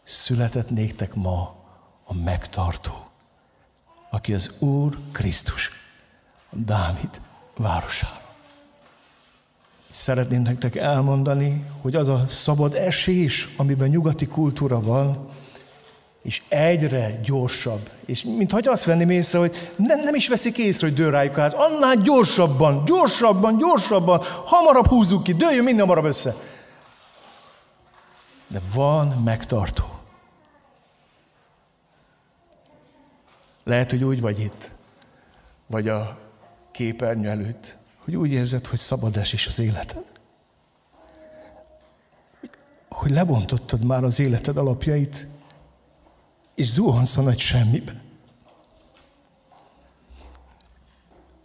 Született 0.03 0.69
néktek 0.69 1.13
ma 1.13 1.55
a 2.03 2.13
megtartó, 2.13 2.93
aki 4.09 4.33
az 4.33 4.61
Úr 4.61 4.97
Krisztus, 5.11 5.71
a 6.49 6.55
Dávid 6.55 7.21
városában. 7.57 8.25
Szeretném 9.89 10.41
nektek 10.41 10.75
elmondani, 10.75 11.65
hogy 11.81 11.95
az 11.95 12.07
a 12.07 12.25
szabad 12.27 12.75
esés, 12.75 13.53
amiben 13.57 13.89
nyugati 13.89 14.27
kultúra 14.27 14.81
van, 14.81 15.29
és 16.27 16.41
egyre 16.47 17.19
gyorsabb. 17.23 17.89
És 18.05 18.23
mintha 18.23 18.71
azt 18.71 18.83
venném 18.83 19.09
észre, 19.09 19.39
hogy 19.39 19.71
nem, 19.75 19.99
nem 19.99 20.15
is 20.15 20.27
veszik 20.27 20.57
észre, 20.57 20.87
hogy 20.87 20.95
dől 20.95 21.11
rájuk 21.11 21.37
át. 21.37 21.53
Annál 21.53 21.95
gyorsabban, 21.95 22.85
gyorsabban, 22.85 23.57
gyorsabban, 23.57 24.21
hamarabb 24.45 24.87
húzzuk 24.87 25.23
ki, 25.23 25.33
dőljön 25.33 25.63
minden 25.63 25.85
hamarabb 25.85 26.05
össze. 26.05 26.35
De 28.47 28.61
van 28.73 29.07
megtartó. 29.07 29.83
Lehet, 33.63 33.91
hogy 33.91 34.03
úgy 34.03 34.21
vagy 34.21 34.39
itt, 34.39 34.71
vagy 35.67 35.87
a 35.87 36.17
képernyő 36.71 37.29
előtt, 37.29 37.77
hogy 38.03 38.15
úgy 38.15 38.31
érzed, 38.31 38.65
hogy 38.65 38.79
szabad 38.79 39.17
esés 39.17 39.47
az 39.47 39.59
életed. 39.59 40.05
Hogy 42.89 43.11
lebontottad 43.11 43.85
már 43.85 44.03
az 44.03 44.19
életed 44.19 44.57
alapjait, 44.57 45.27
és 46.57 46.71
zuhansz 46.71 47.17
a 47.17 47.21
nagy 47.21 47.39
semmibe. 47.39 48.01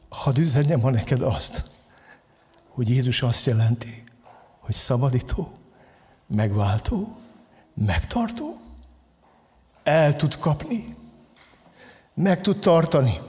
Hadd 0.08 0.38
üzenjem 0.38 0.80
ma 0.80 0.90
neked 0.90 1.22
azt, 1.22 1.70
hogy 2.68 2.88
Jézus 2.88 3.22
azt 3.22 3.46
jelenti, 3.46 4.04
hogy 4.58 4.74
szabadító, 4.74 5.58
megváltó, 6.26 7.16
megtartó, 7.74 8.60
el 9.82 10.16
tud 10.16 10.36
kapni, 10.38 10.96
meg 12.14 12.40
tud 12.40 12.58
tartani. 12.58 13.20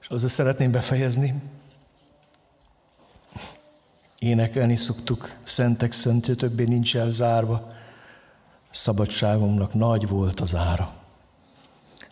És 0.00 0.06
azzal 0.08 0.28
szeretném 0.28 0.70
befejezni. 0.70 1.42
Énekelni 4.20 4.76
szoktuk, 4.76 5.36
szentek 5.42 5.92
szentje 5.92 6.34
többé 6.34 6.64
nincs 6.64 6.96
elzárva. 6.96 7.72
Szabadságomnak 8.70 9.74
nagy 9.74 10.08
volt 10.08 10.40
az 10.40 10.54
ára. 10.54 10.94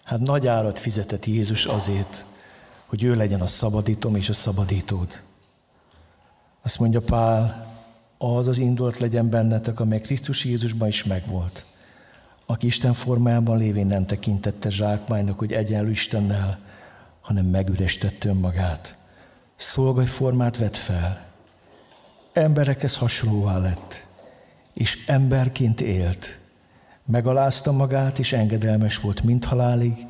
Hát 0.02 0.20
nagy 0.20 0.46
árat 0.46 0.78
fizetett 0.78 1.26
Jézus 1.26 1.64
azért, 1.64 2.24
hogy 2.86 3.02
ő 3.02 3.14
legyen 3.14 3.40
a 3.40 3.46
szabadítom 3.46 4.16
és 4.16 4.28
a 4.28 4.32
szabadítód. 4.32 5.22
Azt 6.62 6.78
mondja 6.78 7.00
Pál, 7.00 7.66
az 8.18 8.48
az 8.48 8.58
indulat 8.58 8.98
legyen 8.98 9.30
bennetek, 9.30 9.80
amely 9.80 10.00
Krisztus 10.00 10.44
Jézusban 10.44 10.88
is 10.88 11.04
megvolt, 11.04 11.64
aki 12.46 12.66
Isten 12.66 12.92
formájában 12.92 13.58
lévén 13.58 13.86
nem 13.86 14.06
tekintette 14.06 14.70
zsákmánynak, 14.70 15.38
hogy 15.38 15.52
egyenlő 15.52 15.90
Istennel, 15.90 16.58
hanem 17.20 17.46
megürestette 17.46 18.28
önmagát. 18.28 18.98
Szolgai 19.56 20.06
formát 20.06 20.56
vett 20.56 20.76
fel, 20.76 21.27
emberekhez 22.38 22.96
hasonlóvá 22.96 23.58
lett, 23.58 24.06
és 24.72 25.06
emberként 25.06 25.80
élt. 25.80 26.38
Megalázta 27.04 27.72
magát, 27.72 28.18
és 28.18 28.32
engedelmes 28.32 29.00
volt 29.00 29.22
mind 29.22 29.44
halálig, 29.44 30.06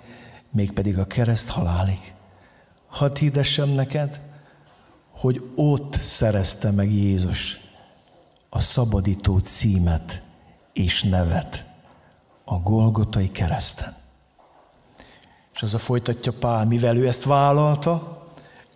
mégpedig 0.50 0.98
a 0.98 1.06
kereszt 1.06 1.48
halálig. 1.48 2.12
Hadd 2.86 3.18
hirdessem 3.18 3.68
neked, 3.68 4.20
hogy 5.10 5.50
ott 5.54 5.94
szerezte 6.00 6.70
meg 6.70 6.92
Jézus 6.92 7.60
a 8.48 8.60
szabadító 8.60 9.38
címet 9.38 10.22
és 10.72 11.02
nevet 11.02 11.64
a 12.44 12.58
Golgotai 12.58 13.28
kereszten. 13.28 13.96
És 15.54 15.62
az 15.62 15.74
a 15.74 15.78
folytatja 15.78 16.32
Pál, 16.32 16.64
mivel 16.64 16.96
ő 16.96 17.06
ezt 17.06 17.24
vállalta, 17.24 18.24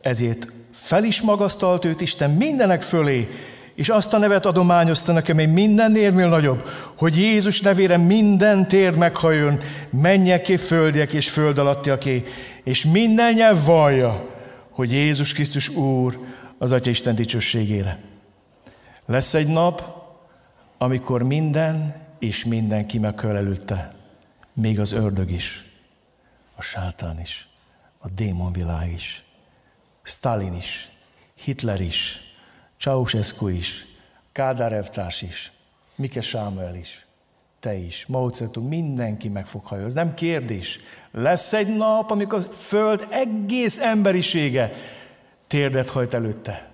ezért 0.01 0.47
fel 0.73 1.05
is 1.05 1.23
magasztalt 1.23 1.85
őt 1.85 2.01
Isten 2.01 2.31
mindenek 2.31 2.83
fölé, 2.83 3.29
és 3.75 3.89
azt 3.89 4.13
a 4.13 4.19
nevet 4.19 4.47
adományozta 4.47 5.13
nekem, 5.13 5.39
egy 5.39 5.53
minden 5.53 5.93
névnél 5.93 6.29
nagyobb, 6.29 6.69
hogy 6.99 7.17
Jézus 7.17 7.61
nevére 7.61 7.97
minden 7.97 8.69
tér 8.69 8.95
meghajön, 8.95 9.61
mennyeké, 9.91 10.57
földiek 10.57 11.13
és 11.13 11.31
föld 11.31 11.59
alattiaké, 11.59 12.25
és 12.65 12.85
minden 12.85 13.33
nyelv 13.33 13.65
vallja, 13.65 14.29
hogy 14.71 14.93
Jézus 14.93 15.33
Krisztus 15.33 15.69
Úr 15.69 16.19
az 16.59 16.73
Atya 16.73 16.91
Isten 16.91 17.15
dicsőségére. 17.15 17.99
Lesz 19.07 19.35
egy 19.35 19.49
nap, 19.49 19.83
amikor 20.79 21.23
minden 21.23 21.95
és 22.19 22.45
mindenki 22.45 22.99
meghöl 22.99 23.37
előtte, 23.37 23.93
még 24.53 24.81
az 24.81 24.93
ördög 24.93 25.31
is, 25.31 25.65
a 26.57 26.63
sátán 26.63 27.21
is, 27.21 27.49
a 27.99 28.09
démonvilág 28.09 28.93
is, 28.93 29.25
Stalin 30.03 30.55
is, 30.55 30.89
Hitler 31.45 31.81
is, 31.81 32.21
Ceausescu 32.79 33.49
is, 33.49 33.87
Kádár 34.33 34.89
is, 35.21 35.53
Mike 35.95 36.21
Sámuel 36.21 36.75
is, 36.75 37.07
te 37.61 37.75
is, 37.75 38.05
Mao 38.09 38.29
Zedong, 38.29 38.69
mindenki 38.69 39.29
meg 39.29 39.47
fog 39.47 39.65
hajozni. 39.65 40.01
Nem 40.01 40.15
kérdés. 40.15 40.79
Lesz 41.11 41.53
egy 41.53 41.77
nap, 41.77 42.11
amikor 42.11 42.39
a 42.39 42.53
Föld 42.53 43.07
egész 43.11 43.79
emberisége 43.79 44.73
térdet 45.47 45.91
hajt 45.91 46.15
előtte. 46.15 46.71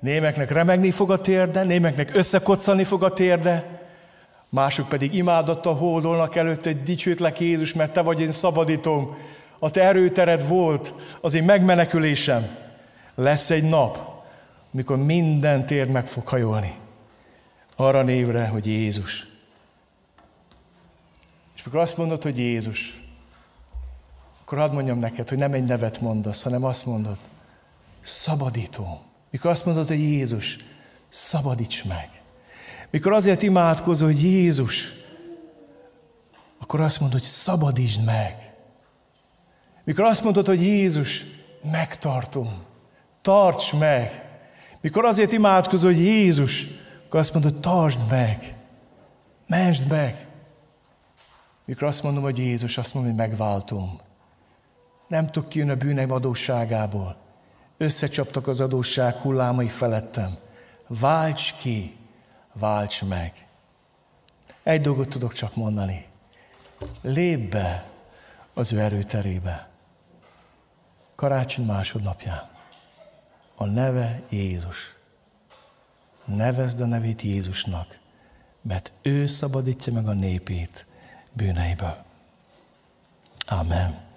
Némeknek 0.00 0.50
remegni 0.50 0.90
fog 0.90 1.10
a 1.10 1.20
térde, 1.20 1.62
némeknek 1.62 2.14
összekoccanni 2.14 2.84
fog 2.84 3.02
a 3.02 3.12
térde, 3.12 3.80
mások 4.48 4.88
pedig 4.88 5.14
imádattal 5.14 5.74
hódolnak 5.74 6.36
előtte, 6.36 6.68
egy 6.68 6.82
dicsőtlek 6.82 7.40
Jézus, 7.40 7.72
mert 7.72 7.92
te 7.92 8.00
vagy 8.02 8.20
én 8.20 8.30
szabadítom, 8.30 9.16
a 9.60 9.70
te 9.70 9.82
erőtered 9.82 10.48
volt, 10.48 10.94
az 11.20 11.34
én 11.34 11.44
megmenekülésem. 11.44 12.56
Lesz 13.14 13.50
egy 13.50 13.68
nap, 13.68 13.98
mikor 14.70 14.96
minden 14.96 15.66
térd 15.66 15.90
meg 15.90 16.06
fog 16.06 16.28
hajolni. 16.28 16.74
Arra 17.76 18.02
névre, 18.02 18.46
hogy 18.46 18.66
Jézus. 18.66 19.26
És 21.56 21.64
mikor 21.64 21.80
azt 21.80 21.96
mondod, 21.96 22.22
hogy 22.22 22.38
Jézus, 22.38 23.02
akkor 24.40 24.58
hadd 24.58 24.72
mondjam 24.72 24.98
neked, 24.98 25.28
hogy 25.28 25.38
nem 25.38 25.52
egy 25.52 25.64
nevet 25.64 26.00
mondasz, 26.00 26.42
hanem 26.42 26.64
azt 26.64 26.86
mondod, 26.86 27.16
szabadító. 28.00 29.00
Mikor 29.30 29.50
azt 29.50 29.64
mondod, 29.64 29.88
hogy 29.88 30.00
Jézus, 30.00 30.58
szabadíts 31.08 31.84
meg. 31.84 32.20
Mikor 32.90 33.12
azért 33.12 33.42
imádkozol, 33.42 34.06
hogy 34.06 34.22
Jézus, 34.22 34.92
akkor 36.58 36.80
azt 36.80 37.00
mondod, 37.00 37.18
hogy 37.18 37.28
szabadítsd 37.28 38.04
meg. 38.04 38.49
Mikor 39.90 40.04
azt 40.04 40.22
mondod, 40.22 40.46
hogy 40.46 40.62
Jézus, 40.62 41.24
megtartom, 41.70 42.62
tarts 43.22 43.72
meg. 43.72 44.24
Mikor 44.80 45.04
azért 45.04 45.32
imádkozol, 45.32 45.92
hogy 45.92 46.02
Jézus, 46.02 46.66
akkor 47.06 47.20
azt 47.20 47.32
mondod, 47.32 47.60
tartsd 47.60 48.00
meg, 48.10 48.54
mentsd 49.46 49.88
meg. 49.88 50.26
Mikor 51.64 51.88
azt 51.88 52.02
mondom, 52.02 52.22
hogy 52.22 52.38
Jézus, 52.38 52.78
azt 52.78 52.94
mondom, 52.94 53.12
hogy 53.12 53.28
megváltom. 53.28 54.00
Nem 55.08 55.30
tudok 55.30 55.48
kijönni 55.48 55.70
a 55.70 55.76
bűneim 55.76 56.12
adósságából. 56.12 57.16
Összecsaptak 57.76 58.48
az 58.48 58.60
adósság 58.60 59.14
hullámai 59.16 59.68
felettem. 59.68 60.30
Válts 60.86 61.54
ki, 61.56 61.96
válts 62.52 63.04
meg. 63.04 63.46
Egy 64.62 64.80
dolgot 64.80 65.08
tudok 65.08 65.32
csak 65.32 65.56
mondani. 65.56 66.06
Lép 67.02 67.50
be 67.50 67.84
az 68.54 68.72
ő 68.72 68.80
erőterébe. 68.80 69.69
Karácsony 71.20 71.64
másodnapján. 71.64 72.48
A 73.54 73.64
neve 73.64 74.22
Jézus. 74.28 74.94
Nevezd 76.24 76.80
a 76.80 76.86
nevét 76.86 77.22
Jézusnak, 77.22 77.98
mert 78.62 78.92
ő 79.02 79.26
szabadítja 79.26 79.92
meg 79.92 80.08
a 80.08 80.12
népét 80.12 80.86
bűneiből. 81.32 82.04
Amen. 83.46 84.09